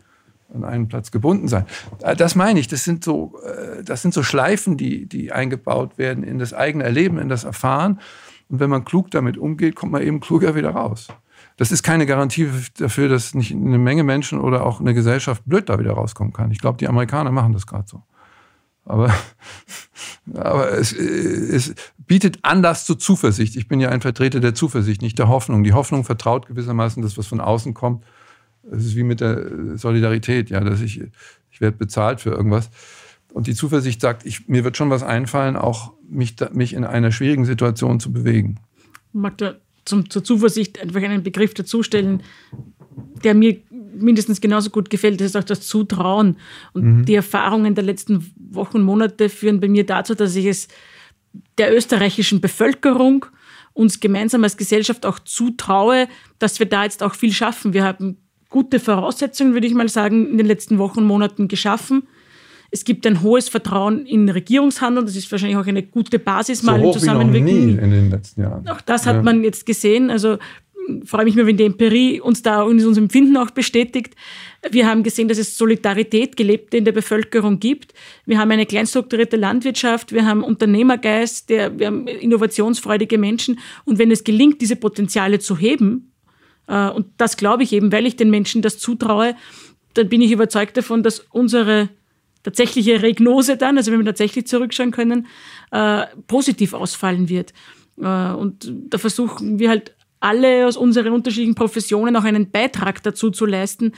an 0.53 0.63
einen 0.63 0.87
Platz 0.87 1.11
gebunden 1.11 1.47
sein. 1.47 1.65
Äh, 2.01 2.15
das 2.15 2.35
meine 2.35 2.59
ich, 2.59 2.67
das 2.67 2.83
sind 2.83 3.03
so, 3.03 3.39
äh, 3.43 3.83
das 3.83 4.01
sind 4.01 4.13
so 4.13 4.23
Schleifen, 4.23 4.77
die, 4.77 5.05
die 5.05 5.31
eingebaut 5.31 5.97
werden 5.97 6.23
in 6.23 6.39
das 6.39 6.53
eigene 6.53 6.83
Erleben, 6.83 7.17
in 7.17 7.29
das 7.29 7.43
Erfahren. 7.43 7.99
Und 8.49 8.59
wenn 8.59 8.69
man 8.69 8.85
klug 8.85 9.11
damit 9.11 9.37
umgeht, 9.37 9.75
kommt 9.75 9.91
man 9.91 10.01
eben 10.01 10.19
kluger 10.19 10.55
wieder 10.55 10.71
raus. 10.71 11.07
Das 11.57 11.71
ist 11.71 11.83
keine 11.83 12.05
Garantie 12.05 12.49
dafür, 12.77 13.09
dass 13.09 13.33
nicht 13.33 13.51
eine 13.51 13.77
Menge 13.77 14.03
Menschen 14.03 14.39
oder 14.39 14.65
auch 14.65 14.79
eine 14.79 14.93
Gesellschaft 14.93 15.43
blöd 15.45 15.69
da 15.69 15.79
wieder 15.79 15.93
rauskommen 15.93 16.31
kann. 16.31 16.51
Ich 16.51 16.59
glaube, 16.59 16.77
die 16.77 16.87
Amerikaner 16.87 17.31
machen 17.31 17.53
das 17.53 17.65
gerade 17.67 17.87
so. 17.87 18.03
Aber, 18.87 19.13
aber 20.33 20.71
es, 20.71 20.93
es 20.93 21.75
bietet 22.07 22.39
Anlass 22.43 22.85
zur 22.85 22.97
Zuversicht. 22.97 23.55
Ich 23.55 23.67
bin 23.67 23.79
ja 23.79 23.89
ein 23.89 24.01
Vertreter 24.01 24.39
der 24.39 24.55
Zuversicht, 24.55 25.01
nicht 25.01 25.19
der 25.19 25.27
Hoffnung. 25.27 25.63
Die 25.63 25.73
Hoffnung 25.73 26.03
vertraut 26.03 26.47
gewissermaßen 26.47 27.03
das, 27.03 27.17
was 27.17 27.27
von 27.27 27.41
außen 27.41 27.73
kommt. 27.73 28.03
Es 28.71 28.85
ist 28.85 28.95
wie 28.95 29.03
mit 29.03 29.21
der 29.21 29.77
Solidarität, 29.77 30.49
ja, 30.49 30.59
dass 30.61 30.81
ich, 30.81 31.01
ich 31.51 31.61
werde 31.61 31.77
bezahlt 31.77 32.21
für 32.21 32.31
irgendwas. 32.31 32.69
Und 33.33 33.47
die 33.47 33.55
Zuversicht 33.55 34.01
sagt, 34.01 34.25
ich, 34.25 34.47
mir 34.47 34.63
wird 34.63 34.77
schon 34.77 34.89
was 34.89 35.03
einfallen, 35.03 35.55
auch 35.55 35.93
mich, 36.09 36.35
mich 36.53 36.73
in 36.73 36.83
einer 36.83 37.11
schwierigen 37.11 37.45
Situation 37.45 37.99
zu 37.99 38.11
bewegen. 38.11 38.59
Ich 39.09 39.13
mag 39.13 39.37
da 39.37 39.55
zum, 39.85 40.09
zur 40.09 40.23
Zuversicht 40.23 40.81
einfach 40.81 41.01
einen 41.01 41.23
Begriff 41.23 41.53
dazustellen, 41.53 42.23
der 43.23 43.33
mir 43.33 43.57
mindestens 43.93 44.41
genauso 44.41 44.69
gut 44.69 44.89
gefällt, 44.89 45.19
das 45.19 45.27
ist 45.27 45.37
auch 45.37 45.43
das 45.43 45.61
Zutrauen. 45.61 46.37
Und 46.73 46.83
mhm. 46.83 47.05
die 47.05 47.15
Erfahrungen 47.15 47.75
der 47.75 47.83
letzten 47.83 48.31
Wochen 48.51 48.77
und 48.77 48.83
Monate 48.83 49.29
führen 49.29 49.59
bei 49.59 49.67
mir 49.67 49.85
dazu, 49.85 50.15
dass 50.15 50.35
ich 50.35 50.45
es 50.45 50.67
der 51.57 51.75
österreichischen 51.75 52.41
Bevölkerung 52.41 53.25
uns 53.73 53.99
gemeinsam 53.99 54.43
als 54.43 54.57
Gesellschaft 54.57 55.05
auch 55.05 55.19
zutraue, 55.19 56.07
dass 56.39 56.59
wir 56.59 56.65
da 56.65 56.83
jetzt 56.83 57.03
auch 57.03 57.13
viel 57.13 57.31
schaffen. 57.31 57.73
Wir 57.73 57.83
haben 57.83 58.17
gute 58.49 58.79
Voraussetzungen, 58.79 59.53
würde 59.53 59.67
ich 59.67 59.73
mal 59.73 59.89
sagen, 59.89 60.31
in 60.31 60.37
den 60.37 60.47
letzten 60.47 60.79
Wochen 60.79 60.99
und 60.99 61.05
Monaten 61.05 61.47
geschaffen. 61.47 62.07
Es 62.69 62.83
gibt 62.83 63.07
ein 63.07 63.21
hohes 63.21 63.47
Vertrauen 63.49 64.05
in 64.05 64.27
Regierungshandeln. 64.27 65.05
Das 65.05 65.15
ist 65.15 65.31
wahrscheinlich 65.31 65.57
auch 65.57 65.65
eine 65.65 65.83
gute 65.83 66.19
Basis 66.19 66.59
so 66.59 66.65
mal 66.65 66.81
im 66.81 66.91
Zusammenwirken. 66.91 67.45
nie 67.45 67.71
in 67.77 67.91
den 67.91 68.09
letzten 68.09 68.41
Jahren. 68.41 68.67
Auch 68.67 68.81
das 68.81 69.05
hat 69.05 69.17
ja. 69.17 69.21
man 69.21 69.43
jetzt 69.43 69.65
gesehen. 69.65 70.09
Also 70.09 70.37
freue 71.05 71.25
mich 71.25 71.35
mir, 71.35 71.45
wenn 71.45 71.57
die 71.57 71.65
Empirie 71.65 72.21
uns 72.21 72.41
da 72.41 72.63
in 72.63 72.85
unserem 72.85 73.05
Empfinden 73.05 73.37
auch 73.37 73.51
bestätigt. 73.51 74.15
Wir 74.69 74.87
haben 74.87 75.03
gesehen, 75.03 75.27
dass 75.27 75.37
es 75.37 75.57
Solidarität 75.57 76.35
gelebte 76.35 76.77
in 76.77 76.85
der 76.85 76.91
Bevölkerung 76.91 77.59
gibt. 77.59 77.93
Wir 78.25 78.39
haben 78.39 78.51
eine 78.51 78.65
kleinstrukturierte 78.65 79.37
Landwirtschaft, 79.37 80.11
wir 80.11 80.25
haben 80.25 80.43
Unternehmergeist, 80.43 81.49
der, 81.49 81.77
wir 81.77 81.87
haben 81.87 82.07
innovationsfreudige 82.07 83.17
Menschen. 83.17 83.59
Und 83.85 83.99
wenn 83.99 84.11
es 84.11 84.23
gelingt, 84.23 84.61
diese 84.61 84.75
Potenziale 84.75 85.39
zu 85.39 85.57
heben, 85.57 86.11
äh, 86.67 86.89
und 86.89 87.07
das 87.17 87.37
glaube 87.37 87.63
ich 87.63 87.73
eben, 87.73 87.91
weil 87.91 88.05
ich 88.05 88.15
den 88.15 88.29
Menschen 88.29 88.61
das 88.61 88.77
zutraue, 88.79 89.35
dann 89.93 90.09
bin 90.09 90.21
ich 90.21 90.31
überzeugt 90.31 90.77
davon, 90.77 91.03
dass 91.03 91.19
unsere 91.31 91.89
tatsächliche 92.43 93.01
Regnose 93.01 93.57
dann, 93.57 93.77
also 93.77 93.91
wenn 93.91 93.99
wir 93.99 94.05
tatsächlich 94.05 94.47
zurückschauen 94.47 94.91
können, 94.91 95.27
äh, 95.71 96.03
positiv 96.27 96.73
ausfallen 96.73 97.29
wird. 97.29 97.53
Äh, 97.99 98.31
und 98.31 98.71
da 98.89 98.97
versuchen 98.97 99.59
wir 99.59 99.69
halt 99.69 99.96
alle 100.19 100.67
aus 100.67 100.77
unseren 100.77 101.13
unterschiedlichen 101.13 101.55
Professionen 101.55 102.15
auch 102.15 102.23
einen 102.23 102.49
Beitrag 102.51 103.03
dazu 103.03 103.31
zu 103.31 103.45
leisten, 103.45 103.93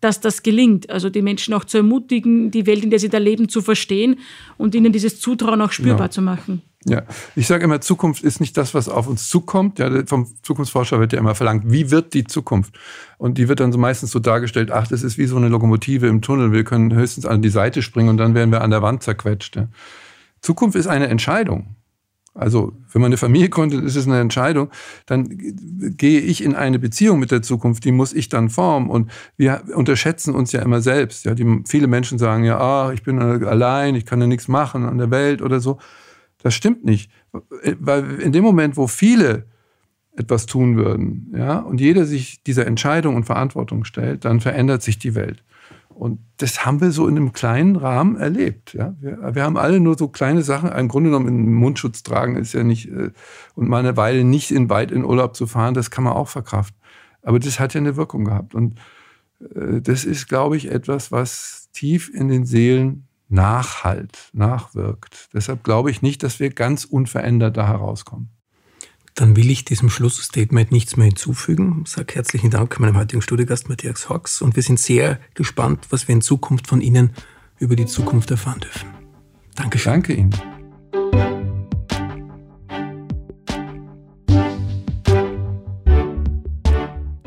dass 0.00 0.20
das 0.20 0.42
gelingt. 0.42 0.90
Also 0.90 1.08
die 1.08 1.22
Menschen 1.22 1.54
auch 1.54 1.64
zu 1.64 1.78
ermutigen, 1.78 2.50
die 2.50 2.66
Welt, 2.66 2.84
in 2.84 2.90
der 2.90 2.98
sie 2.98 3.08
da 3.08 3.18
leben, 3.18 3.48
zu 3.48 3.62
verstehen 3.62 4.18
und 4.58 4.74
ihnen 4.74 4.92
dieses 4.92 5.20
Zutrauen 5.20 5.62
auch 5.62 5.72
spürbar 5.72 6.06
ja. 6.06 6.10
zu 6.10 6.22
machen. 6.22 6.62
Ja, 6.84 7.04
ich 7.36 7.46
sage 7.46 7.62
immer, 7.62 7.80
Zukunft 7.80 8.24
ist 8.24 8.40
nicht 8.40 8.56
das, 8.56 8.74
was 8.74 8.88
auf 8.88 9.06
uns 9.06 9.28
zukommt. 9.28 9.78
Ja, 9.78 10.04
vom 10.06 10.26
Zukunftsforscher 10.42 10.98
wird 10.98 11.12
ja 11.12 11.20
immer 11.20 11.36
verlangt, 11.36 11.70
wie 11.70 11.92
wird 11.92 12.12
die 12.12 12.24
Zukunft? 12.24 12.76
Und 13.18 13.38
die 13.38 13.48
wird 13.48 13.60
dann 13.60 13.70
so 13.70 13.78
meistens 13.78 14.10
so 14.10 14.18
dargestellt, 14.18 14.72
ach, 14.72 14.88
das 14.88 15.04
ist 15.04 15.16
wie 15.16 15.26
so 15.26 15.36
eine 15.36 15.48
Lokomotive 15.48 16.08
im 16.08 16.22
Tunnel. 16.22 16.50
Wir 16.50 16.64
können 16.64 16.92
höchstens 16.92 17.24
an 17.24 17.40
die 17.40 17.50
Seite 17.50 17.82
springen 17.82 18.08
und 18.08 18.16
dann 18.16 18.34
werden 18.34 18.50
wir 18.50 18.62
an 18.62 18.70
der 18.70 18.82
Wand 18.82 19.04
zerquetscht. 19.04 19.54
Ja. 19.54 19.68
Zukunft 20.40 20.76
ist 20.76 20.88
eine 20.88 21.06
Entscheidung. 21.06 21.76
Also, 22.34 22.72
wenn 22.90 23.02
man 23.02 23.10
eine 23.10 23.18
Familie 23.18 23.50
gründet, 23.50 23.84
ist 23.84 23.96
es 23.96 24.06
eine 24.06 24.18
Entscheidung. 24.18 24.70
Dann 25.04 25.28
gehe 25.96 26.20
ich 26.20 26.42
in 26.42 26.54
eine 26.54 26.78
Beziehung 26.78 27.18
mit 27.18 27.30
der 27.30 27.42
Zukunft, 27.42 27.84
die 27.84 27.92
muss 27.92 28.14
ich 28.14 28.30
dann 28.30 28.48
formen. 28.48 28.88
Und 28.88 29.10
wir 29.36 29.62
unterschätzen 29.74 30.34
uns 30.34 30.50
ja 30.52 30.62
immer 30.62 30.80
selbst. 30.80 31.26
Ja, 31.26 31.34
die, 31.34 31.62
viele 31.66 31.88
Menschen 31.88 32.18
sagen 32.18 32.44
ja, 32.44 32.58
ah, 32.58 32.92
ich 32.92 33.02
bin 33.02 33.18
allein, 33.18 33.94
ich 33.96 34.06
kann 34.06 34.20
ja 34.20 34.26
nichts 34.26 34.48
machen 34.48 34.84
an 34.84 34.96
der 34.96 35.10
Welt 35.10 35.42
oder 35.42 35.60
so. 35.60 35.78
Das 36.42 36.54
stimmt 36.54 36.84
nicht. 36.84 37.10
Weil 37.78 38.20
in 38.20 38.32
dem 38.32 38.44
Moment, 38.44 38.78
wo 38.78 38.86
viele 38.86 39.46
etwas 40.16 40.46
tun 40.46 40.76
würden, 40.76 41.32
ja, 41.36 41.58
und 41.58 41.80
jeder 41.80 42.06
sich 42.06 42.42
dieser 42.42 42.66
Entscheidung 42.66 43.14
und 43.14 43.24
Verantwortung 43.24 43.84
stellt, 43.84 44.24
dann 44.24 44.40
verändert 44.40 44.82
sich 44.82 44.98
die 44.98 45.14
Welt. 45.14 45.44
Und 45.94 46.20
das 46.38 46.66
haben 46.66 46.80
wir 46.80 46.90
so 46.90 47.06
in 47.06 47.16
einem 47.16 47.32
kleinen 47.32 47.76
Rahmen 47.76 48.16
erlebt. 48.16 48.74
Ja? 48.74 48.94
Wir, 49.00 49.34
wir 49.34 49.42
haben 49.42 49.56
alle 49.56 49.80
nur 49.80 49.96
so 49.96 50.08
kleine 50.08 50.42
Sachen. 50.42 50.70
Im 50.70 50.88
Grunde 50.88 51.10
genommen, 51.10 51.28
einen 51.28 51.54
Mundschutz 51.54 52.02
tragen 52.02 52.36
ist 52.36 52.52
ja 52.52 52.64
nicht, 52.64 52.88
äh, 52.88 53.10
und 53.54 53.68
mal 53.68 53.78
eine 53.78 53.96
Weile 53.96 54.24
nicht 54.24 54.50
in 54.50 54.70
weit 54.70 54.90
in 54.90 55.04
Urlaub 55.04 55.36
zu 55.36 55.46
fahren, 55.46 55.74
das 55.74 55.90
kann 55.90 56.04
man 56.04 56.14
auch 56.14 56.28
verkraften. 56.28 56.80
Aber 57.22 57.38
das 57.38 57.60
hat 57.60 57.74
ja 57.74 57.80
eine 57.80 57.96
Wirkung 57.96 58.24
gehabt. 58.24 58.54
Und 58.54 58.78
äh, 59.54 59.80
das 59.80 60.04
ist, 60.04 60.28
glaube 60.28 60.56
ich, 60.56 60.70
etwas, 60.70 61.12
was 61.12 61.68
tief 61.72 62.12
in 62.12 62.28
den 62.28 62.44
Seelen 62.44 63.06
nachhalt, 63.28 64.30
nachwirkt. 64.32 65.30
Deshalb 65.32 65.64
glaube 65.64 65.90
ich 65.90 66.02
nicht, 66.02 66.22
dass 66.22 66.38
wir 66.38 66.50
ganz 66.50 66.84
unverändert 66.84 67.56
da 67.56 67.66
herauskommen. 67.66 68.30
Dann 69.14 69.36
will 69.36 69.50
ich 69.50 69.64
diesem 69.66 69.90
Schlussstatement 69.90 70.72
nichts 70.72 70.96
mehr 70.96 71.06
hinzufügen. 71.06 71.82
Ich 71.84 71.92
sage 71.92 72.14
herzlichen 72.14 72.50
Dank 72.50 72.80
meinem 72.80 72.96
heutigen 72.96 73.20
Studiogast 73.20 73.68
Matthias 73.68 74.08
Hawks 74.08 74.40
und 74.40 74.56
wir 74.56 74.62
sind 74.62 74.80
sehr 74.80 75.20
gespannt, 75.34 75.86
was 75.90 76.08
wir 76.08 76.14
in 76.14 76.22
Zukunft 76.22 76.66
von 76.66 76.80
Ihnen 76.80 77.12
über 77.58 77.76
die 77.76 77.84
Zukunft 77.86 78.30
erfahren 78.30 78.60
dürfen. 78.60 78.88
Dankeschön. 79.54 79.92
Danke 79.92 80.14
Ihnen. 80.14 80.34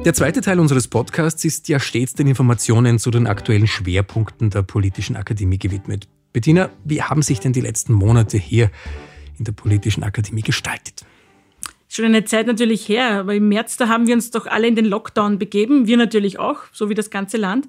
Der 0.04 0.14
zweite 0.14 0.42
Teil 0.42 0.60
unseres 0.60 0.88
Podcasts 0.88 1.44
ist 1.46 1.68
ja 1.68 1.80
stets 1.80 2.14
den 2.14 2.28
Informationen 2.28 3.00
zu 3.00 3.12
den 3.12 3.28
aktuellen 3.28 3.68
Schwerpunkten 3.68 4.50
der 4.50 4.62
Politischen 4.64 5.16
Akademie 5.16 5.58
gewidmet. 5.58 6.08
Bettina, 6.34 6.70
wie 6.84 7.02
haben 7.02 7.22
sich 7.22 7.40
denn 7.40 7.54
die 7.54 7.62
letzten 7.62 7.94
Monate 7.94 8.38
hier 8.38 8.70
in 9.38 9.46
der 9.46 9.52
Politischen 9.52 10.04
Akademie 10.04 10.42
gestaltet? 10.42 11.06
Schon 11.96 12.06
eine 12.06 12.26
Zeit 12.26 12.48
natürlich 12.48 12.88
her, 12.88 13.20
aber 13.20 13.36
im 13.36 13.50
März, 13.50 13.78
da 13.78 13.88
haben 13.88 14.08
wir 14.08 14.16
uns 14.16 14.32
doch 14.32 14.46
alle 14.48 14.68
in 14.68 14.76
den 14.76 14.86
Lockdown 14.86 15.40
begeben, 15.40 15.88
wir 15.88 15.98
natürlich 15.98 16.40
auch, 16.40 16.60
so 16.72 16.90
wie 16.90 16.94
das 16.94 17.10
ganze 17.10 17.38
Land, 17.38 17.68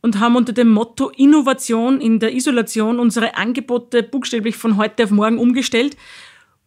und 0.00 0.20
haben 0.20 0.36
unter 0.36 0.52
dem 0.52 0.68
Motto 0.70 1.10
Innovation 1.10 2.00
in 2.00 2.20
der 2.20 2.34
Isolation 2.34 2.98
unsere 2.98 3.36
Angebote 3.36 4.02
buchstäblich 4.02 4.56
von 4.56 4.76
heute 4.76 5.04
auf 5.04 5.10
morgen 5.10 5.38
umgestellt, 5.38 5.96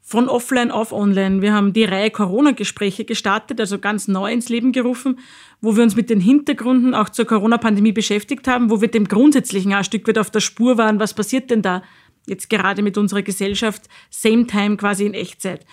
von 0.02 0.28
offline 0.28 0.72
auf 0.72 0.92
online. 0.92 1.42
Wir 1.42 1.54
haben 1.54 1.72
die 1.72 1.86
Reihe 1.86 2.12
Corona-Gespräche 2.12 3.06
gestartet, 3.06 3.60
also 3.62 3.80
ganz 3.80 4.10
neu 4.10 4.32
ins 4.32 4.50
Leben 4.50 4.74
gerufen, 4.74 5.20
wo 5.62 5.78
wir 5.78 5.84
uns 5.84 5.96
mit 5.96 6.10
den 6.10 6.20
Hintergründen 6.20 6.94
auch 6.94 7.08
zur 7.08 7.26
Corona-Pandemie 7.26 7.94
beschäftigt 7.94 8.48
haben, 8.48 8.70
wo 8.70 8.82
wir 8.82 8.90
dem 8.90 9.08
Grundsätzlichen 9.08 9.74
ein 9.74 9.86
Stück 9.86 10.08
weit 10.08 10.18
auf 10.18 10.30
der 10.30 10.42
Spur 10.42 10.78
waren, 10.78 11.00
was 11.00 11.14
passiert 11.14 11.50
denn 11.50 11.62
da 11.62 11.84
jetzt 12.28 12.50
gerade 12.50 12.82
mit 12.82 12.98
unserer 12.98 13.22
Gesellschaft, 13.22 13.84
same 14.10 14.46
time 14.46 14.76
quasi 14.76 15.06
in 15.06 15.14
Echtzeit. 15.14 15.66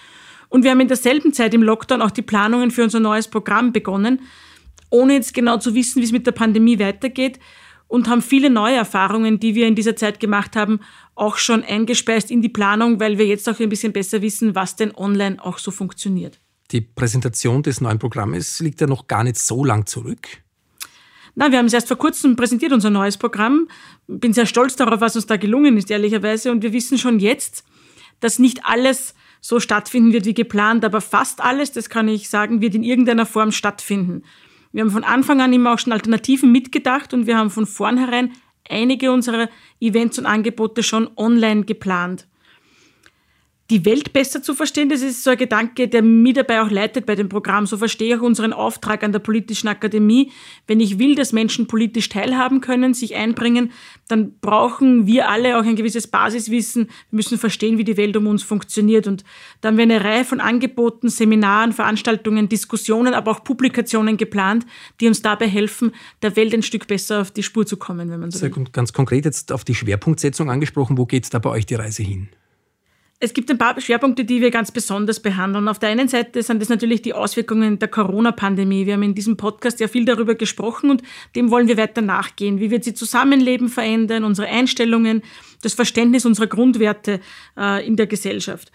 Und 0.48 0.64
wir 0.64 0.70
haben 0.70 0.80
in 0.80 0.88
derselben 0.88 1.32
Zeit 1.32 1.54
im 1.54 1.62
Lockdown 1.62 2.02
auch 2.02 2.10
die 2.10 2.22
Planungen 2.22 2.70
für 2.70 2.82
unser 2.82 3.00
neues 3.00 3.28
Programm 3.28 3.72
begonnen, 3.72 4.20
ohne 4.90 5.14
jetzt 5.14 5.34
genau 5.34 5.58
zu 5.58 5.74
wissen, 5.74 6.00
wie 6.00 6.06
es 6.06 6.12
mit 6.12 6.26
der 6.26 6.32
Pandemie 6.32 6.78
weitergeht 6.78 7.38
und 7.88 8.08
haben 8.08 8.22
viele 8.22 8.50
neue 8.50 8.76
Erfahrungen, 8.76 9.40
die 9.40 9.54
wir 9.54 9.66
in 9.66 9.74
dieser 9.74 9.96
Zeit 9.96 10.20
gemacht 10.20 10.54
haben, 10.54 10.80
auch 11.14 11.36
schon 11.36 11.64
eingespeist 11.64 12.30
in 12.30 12.42
die 12.42 12.48
Planung, 12.48 13.00
weil 13.00 13.18
wir 13.18 13.26
jetzt 13.26 13.48
auch 13.48 13.58
ein 13.58 13.68
bisschen 13.68 13.92
besser 13.92 14.22
wissen, 14.22 14.54
was 14.54 14.76
denn 14.76 14.94
online 14.94 15.42
auch 15.44 15.58
so 15.58 15.70
funktioniert. 15.70 16.38
Die 16.70 16.82
Präsentation 16.82 17.62
des 17.62 17.80
neuen 17.80 17.98
Programmes 17.98 18.60
liegt 18.60 18.80
ja 18.80 18.86
noch 18.86 19.06
gar 19.06 19.24
nicht 19.24 19.38
so 19.38 19.64
lang 19.64 19.86
zurück. 19.86 20.28
Na, 21.34 21.50
wir 21.50 21.58
haben 21.58 21.66
es 21.66 21.72
erst 21.72 21.88
vor 21.88 21.96
kurzem 21.96 22.36
präsentiert, 22.36 22.72
unser 22.72 22.90
neues 22.90 23.16
Programm. 23.16 23.68
Bin 24.06 24.32
sehr 24.32 24.44
stolz 24.44 24.76
darauf, 24.76 25.00
was 25.00 25.16
uns 25.16 25.26
da 25.26 25.36
gelungen 25.36 25.76
ist, 25.78 25.90
ehrlicherweise. 25.90 26.52
Und 26.52 26.62
wir 26.62 26.72
wissen 26.72 26.98
schon 26.98 27.20
jetzt, 27.20 27.64
dass 28.20 28.38
nicht 28.38 28.66
alles 28.66 29.14
so 29.40 29.60
stattfinden 29.60 30.12
wird 30.12 30.24
wie 30.24 30.34
geplant, 30.34 30.84
aber 30.84 31.00
fast 31.00 31.42
alles, 31.42 31.72
das 31.72 31.88
kann 31.88 32.08
ich 32.08 32.28
sagen, 32.28 32.60
wird 32.60 32.74
in 32.74 32.82
irgendeiner 32.82 33.26
Form 33.26 33.52
stattfinden. 33.52 34.22
Wir 34.72 34.82
haben 34.82 34.90
von 34.90 35.04
Anfang 35.04 35.40
an 35.40 35.52
immer 35.52 35.74
auch 35.74 35.78
schon 35.78 35.92
Alternativen 35.92 36.52
mitgedacht 36.52 37.14
und 37.14 37.26
wir 37.26 37.38
haben 37.38 37.50
von 37.50 37.66
vornherein 37.66 38.32
einige 38.68 39.12
unserer 39.12 39.48
Events 39.80 40.18
und 40.18 40.26
Angebote 40.26 40.82
schon 40.82 41.10
online 41.16 41.64
geplant. 41.64 42.26
Die 43.70 43.84
Welt 43.84 44.14
besser 44.14 44.42
zu 44.42 44.54
verstehen. 44.54 44.88
Das 44.88 45.02
ist 45.02 45.22
so 45.22 45.30
ein 45.30 45.36
Gedanke, 45.36 45.88
der 45.88 46.02
mich 46.02 46.34
dabei 46.34 46.62
auch 46.62 46.70
leitet 46.70 47.04
bei 47.04 47.14
dem 47.14 47.28
Programm. 47.28 47.66
So 47.66 47.76
verstehe 47.76 48.14
ich 48.14 48.20
auch 48.20 48.24
unseren 48.24 48.54
Auftrag 48.54 49.04
an 49.04 49.12
der 49.12 49.18
Politischen 49.18 49.68
Akademie. 49.68 50.32
Wenn 50.66 50.80
ich 50.80 50.98
will, 50.98 51.14
dass 51.14 51.32
Menschen 51.32 51.66
politisch 51.66 52.08
teilhaben 52.08 52.62
können, 52.62 52.94
sich 52.94 53.14
einbringen, 53.14 53.72
dann 54.08 54.38
brauchen 54.40 55.06
wir 55.06 55.28
alle 55.28 55.58
auch 55.58 55.64
ein 55.64 55.76
gewisses 55.76 56.06
Basiswissen. 56.06 56.86
Wir 57.10 57.16
müssen 57.16 57.36
verstehen, 57.36 57.76
wie 57.76 57.84
die 57.84 57.98
Welt 57.98 58.16
um 58.16 58.26
uns 58.26 58.42
funktioniert. 58.42 59.06
Und 59.06 59.22
dann 59.60 59.72
haben 59.72 59.76
wir 59.76 59.82
eine 59.82 60.02
Reihe 60.02 60.24
von 60.24 60.40
Angeboten, 60.40 61.10
Seminaren, 61.10 61.72
Veranstaltungen, 61.72 62.48
Diskussionen, 62.48 63.12
aber 63.12 63.32
auch 63.32 63.44
Publikationen 63.44 64.16
geplant, 64.16 64.64
die 65.00 65.08
uns 65.08 65.20
dabei 65.20 65.46
helfen, 65.46 65.92
der 66.22 66.36
Welt 66.36 66.54
ein 66.54 66.62
Stück 66.62 66.86
besser 66.86 67.20
auf 67.20 67.32
die 67.32 67.42
Spur 67.42 67.66
zu 67.66 67.76
kommen, 67.76 68.10
wenn 68.10 68.20
man 68.20 68.30
so 68.30 68.40
will. 68.40 68.64
Ganz 68.72 68.94
konkret 68.94 69.26
jetzt 69.26 69.52
auf 69.52 69.64
die 69.64 69.74
Schwerpunktsetzung 69.74 70.50
angesprochen. 70.50 70.96
Wo 70.96 71.04
geht 71.04 71.32
da 71.34 71.38
bei 71.38 71.50
euch 71.50 71.66
die 71.66 71.74
Reise 71.74 72.02
hin? 72.02 72.28
Es 73.20 73.34
gibt 73.34 73.50
ein 73.50 73.58
paar 73.58 73.80
Schwerpunkte, 73.80 74.24
die 74.24 74.40
wir 74.40 74.52
ganz 74.52 74.70
besonders 74.70 75.18
behandeln. 75.18 75.66
Auf 75.66 75.80
der 75.80 75.88
einen 75.88 76.06
Seite 76.06 76.40
sind 76.40 76.62
das 76.62 76.68
natürlich 76.68 77.02
die 77.02 77.14
Auswirkungen 77.14 77.80
der 77.80 77.88
Corona-Pandemie. 77.88 78.86
Wir 78.86 78.94
haben 78.94 79.02
in 79.02 79.16
diesem 79.16 79.36
Podcast 79.36 79.80
ja 79.80 79.88
viel 79.88 80.04
darüber 80.04 80.36
gesprochen 80.36 80.88
und 80.88 81.02
dem 81.34 81.50
wollen 81.50 81.66
wir 81.66 81.76
weiter 81.76 82.00
nachgehen. 82.00 82.60
Wie 82.60 82.70
wird 82.70 82.84
sie 82.84 82.94
Zusammenleben 82.94 83.68
verändern, 83.70 84.22
unsere 84.22 84.46
Einstellungen, 84.46 85.22
das 85.62 85.74
Verständnis 85.74 86.26
unserer 86.26 86.46
Grundwerte 86.46 87.18
äh, 87.56 87.84
in 87.84 87.96
der 87.96 88.06
Gesellschaft. 88.06 88.70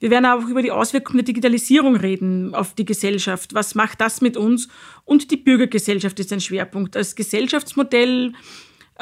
Wir 0.00 0.08
werden 0.10 0.24
auch 0.24 0.48
über 0.48 0.62
die 0.62 0.70
Auswirkungen 0.70 1.18
der 1.18 1.26
Digitalisierung 1.26 1.94
reden 1.94 2.54
auf 2.54 2.74
die 2.74 2.86
Gesellschaft. 2.86 3.52
Was 3.52 3.74
macht 3.74 4.00
das 4.00 4.22
mit 4.22 4.38
uns? 4.38 4.68
Und 5.04 5.30
die 5.30 5.36
Bürgergesellschaft 5.36 6.18
ist 6.18 6.32
ein 6.32 6.40
Schwerpunkt. 6.40 6.96
Als 6.96 7.14
Gesellschaftsmodell 7.14 8.32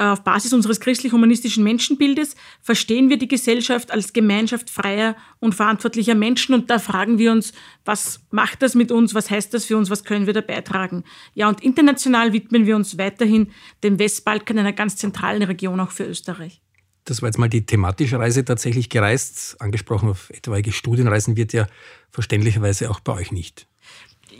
auf 0.00 0.24
Basis 0.24 0.52
unseres 0.52 0.80
christlich-humanistischen 0.80 1.62
Menschenbildes 1.62 2.34
verstehen 2.62 3.10
wir 3.10 3.18
die 3.18 3.28
Gesellschaft 3.28 3.90
als 3.90 4.12
Gemeinschaft 4.12 4.70
freier 4.70 5.14
und 5.40 5.54
verantwortlicher 5.54 6.14
Menschen 6.14 6.54
und 6.54 6.70
da 6.70 6.78
fragen 6.78 7.18
wir 7.18 7.32
uns, 7.32 7.52
was 7.84 8.20
macht 8.30 8.62
das 8.62 8.74
mit 8.74 8.90
uns, 8.92 9.14
was 9.14 9.30
heißt 9.30 9.52
das 9.52 9.66
für 9.66 9.76
uns, 9.76 9.90
was 9.90 10.04
können 10.04 10.26
wir 10.26 10.32
da 10.32 10.40
beitragen. 10.40 11.04
Ja, 11.34 11.48
und 11.48 11.62
international 11.62 12.32
widmen 12.32 12.64
wir 12.66 12.76
uns 12.76 12.96
weiterhin 12.96 13.50
dem 13.84 13.98
Westbalkan, 13.98 14.58
einer 14.58 14.72
ganz 14.72 14.96
zentralen 14.96 15.42
Region 15.42 15.78
auch 15.80 15.90
für 15.90 16.04
Österreich. 16.04 16.62
Das 17.04 17.22
war 17.22 17.28
jetzt 17.28 17.38
mal 17.38 17.48
die 17.48 17.66
thematische 17.66 18.18
Reise 18.18 18.44
tatsächlich 18.44 18.88
gereist. 18.88 19.56
Angesprochen 19.60 20.10
auf 20.10 20.30
etwaige 20.30 20.72
Studienreisen 20.72 21.36
wird 21.36 21.52
ja 21.52 21.66
verständlicherweise 22.10 22.90
auch 22.90 23.00
bei 23.00 23.12
euch 23.12 23.32
nicht 23.32 23.66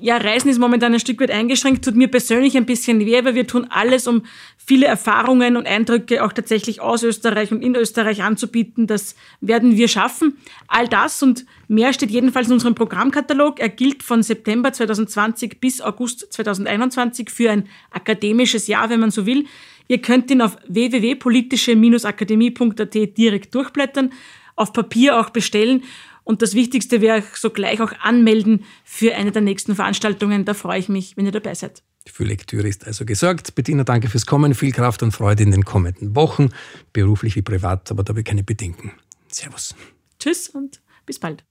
ja, 0.01 0.17
Reisen 0.17 0.51
ist 0.51 0.59
momentan 0.59 0.95
ein 0.95 1.01
Stück 1.01 1.21
weit 1.21 1.31
eingeschränkt, 1.31 1.85
tut 1.85 1.95
mir 1.95 2.09
persönlich 2.09 2.57
ein 2.57 2.67
bisschen 2.67 3.01
weh, 3.01 3.25
weil 3.25 3.35
wir 3.35 3.47
tun 3.47 3.67
alles, 3.71 4.07
um 4.07 4.23
viele 4.57 4.87
Erfahrungen 4.87 5.57
und 5.57 5.67
Eindrücke 5.67 6.25
auch 6.25 6.33
tatsächlich 6.33 6.81
aus 6.81 7.03
Österreich 7.03 7.53
und 7.53 7.63
in 7.63 7.75
Österreich 7.75 8.23
anzubieten. 8.23 8.87
Das 8.87 9.15
werden 9.41 9.77
wir 9.77 9.89
schaffen. 9.89 10.39
All 10.69 10.89
das 10.89 11.23
und 11.23 11.45
mehr 11.69 11.93
steht 11.93 12.11
jedenfalls 12.11 12.49
in 12.49 12.55
unserem 12.55 12.75
Programmkatalog. 12.75 13.61
Er 13.61 13.69
gilt 13.69 14.03
von 14.03 14.23
September 14.23 14.73
2020 14.73 15.61
bis 15.61 15.81
August 15.81 16.33
2021 16.33 17.31
für 17.31 17.51
ein 17.51 17.69
akademisches 17.91 18.67
Jahr, 18.67 18.91
wenn 18.91 19.01
man 19.01 19.11
so 19.11 19.27
will. 19.27 19.47
Ihr 19.89 20.01
könnt 20.01 20.31
ihn 20.31 20.41
auf 20.41 20.57
www.politische-akademie.at 20.69 22.95
direkt 22.95 23.55
durchblättern, 23.55 24.13
auf 24.55 24.73
Papier 24.73 25.19
auch 25.19 25.31
bestellen 25.31 25.83
und 26.31 26.43
das 26.43 26.55
Wichtigste 26.55 27.01
wäre 27.01 27.25
sogleich 27.35 27.81
auch 27.81 27.93
anmelden 28.01 28.65
für 28.85 29.17
eine 29.17 29.33
der 29.33 29.43
nächsten 29.43 29.75
Veranstaltungen. 29.75 30.45
Da 30.45 30.55
freue 30.55 30.79
ich 30.79 30.89
mich, 30.89 31.17
wenn 31.17 31.27
ihr 31.27 31.33
dabei 31.33 31.55
seid. 31.55 31.83
Für 32.07 32.23
Lektüre 32.23 32.69
ist 32.69 32.87
also 32.87 33.05
gesorgt. 33.05 33.57
Bettina, 33.57 33.83
danke 33.83 34.09
fürs 34.09 34.27
Kommen. 34.27 34.55
Viel 34.55 34.71
Kraft 34.71 35.03
und 35.03 35.11
Freude 35.11 35.43
in 35.43 35.51
den 35.51 35.65
kommenden 35.65 36.15
Wochen, 36.15 36.51
beruflich 36.93 37.35
wie 37.35 37.43
privat, 37.43 37.91
aber 37.91 38.05
dabei 38.05 38.23
keine 38.23 38.45
Bedenken. 38.45 38.93
Servus. 39.27 39.75
Tschüss 40.21 40.49
und 40.49 40.81
bis 41.05 41.19
bald. 41.19 41.45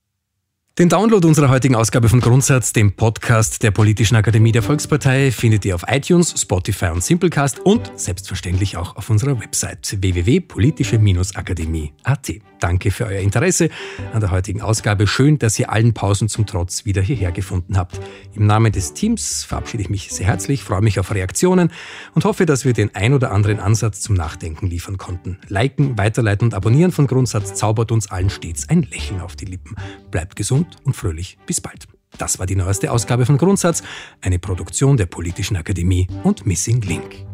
Den 0.80 0.88
Download 0.88 1.24
unserer 1.26 1.50
heutigen 1.50 1.74
Ausgabe 1.74 2.08
von 2.08 2.20
Grundsatz, 2.20 2.72
dem 2.72 2.92
Podcast 2.92 3.62
der 3.62 3.70
Politischen 3.70 4.16
Akademie 4.16 4.50
der 4.50 4.62
Volkspartei, 4.62 5.30
findet 5.30 5.66
ihr 5.66 5.74
auf 5.74 5.84
iTunes, 5.86 6.34
Spotify 6.40 6.86
und 6.86 7.04
Simplecast 7.04 7.60
und 7.60 7.92
selbstverständlich 7.96 8.78
auch 8.78 8.96
auf 8.96 9.10
unserer 9.10 9.38
Website 9.38 9.98
www.politische-akademie.at. 10.00 12.32
Danke 12.60 12.90
für 12.90 13.04
euer 13.06 13.20
Interesse 13.20 13.70
an 14.12 14.20
der 14.20 14.30
heutigen 14.30 14.60
Ausgabe. 14.62 15.06
Schön, 15.06 15.38
dass 15.38 15.58
ihr 15.58 15.70
allen 15.70 15.94
Pausen 15.94 16.30
zum 16.30 16.46
Trotz 16.46 16.84
wieder 16.84 17.02
hierher 17.02 17.32
gefunden 17.32 17.76
habt. 17.76 17.98
Im 18.34 18.46
Namen 18.46 18.70
des 18.72 18.94
Teams 18.94 19.44
verabschiede 19.44 19.82
ich 19.82 19.90
mich 19.90 20.10
sehr 20.10 20.26
herzlich, 20.26 20.62
freue 20.62 20.82
mich 20.82 21.00
auf 21.00 21.12
Reaktionen 21.12 21.72
und 22.14 22.24
hoffe, 22.24 22.46
dass 22.46 22.64
wir 22.64 22.72
den 22.72 22.94
ein 22.94 23.12
oder 23.14 23.32
anderen 23.32 23.58
Ansatz 23.60 24.00
zum 24.00 24.14
Nachdenken 24.14 24.66
liefern 24.66 24.98
konnten. 24.98 25.38
Liken, 25.48 25.98
weiterleiten 25.98 26.48
und 26.48 26.54
abonnieren 26.54 26.92
von 26.92 27.06
Grundsatz 27.06 27.54
zaubert 27.54 27.92
uns 27.92 28.10
allen 28.10 28.30
stets 28.30 28.68
ein 28.68 28.82
Lächeln 28.82 29.20
auf 29.20 29.36
die 29.36 29.46
Lippen. 29.46 29.76
Bleibt 30.10 30.36
gesund 30.70 30.86
und 30.86 30.94
fröhlich. 30.94 31.38
Bis 31.46 31.60
bald. 31.60 31.86
Das 32.18 32.38
war 32.38 32.46
die 32.46 32.56
neueste 32.56 32.90
Ausgabe 32.90 33.24
von 33.24 33.38
Grundsatz, 33.38 33.82
eine 34.20 34.38
Produktion 34.38 34.96
der 34.96 35.06
Politischen 35.06 35.56
Akademie 35.56 36.06
und 36.24 36.46
Missing 36.46 36.82
Link. 36.82 37.24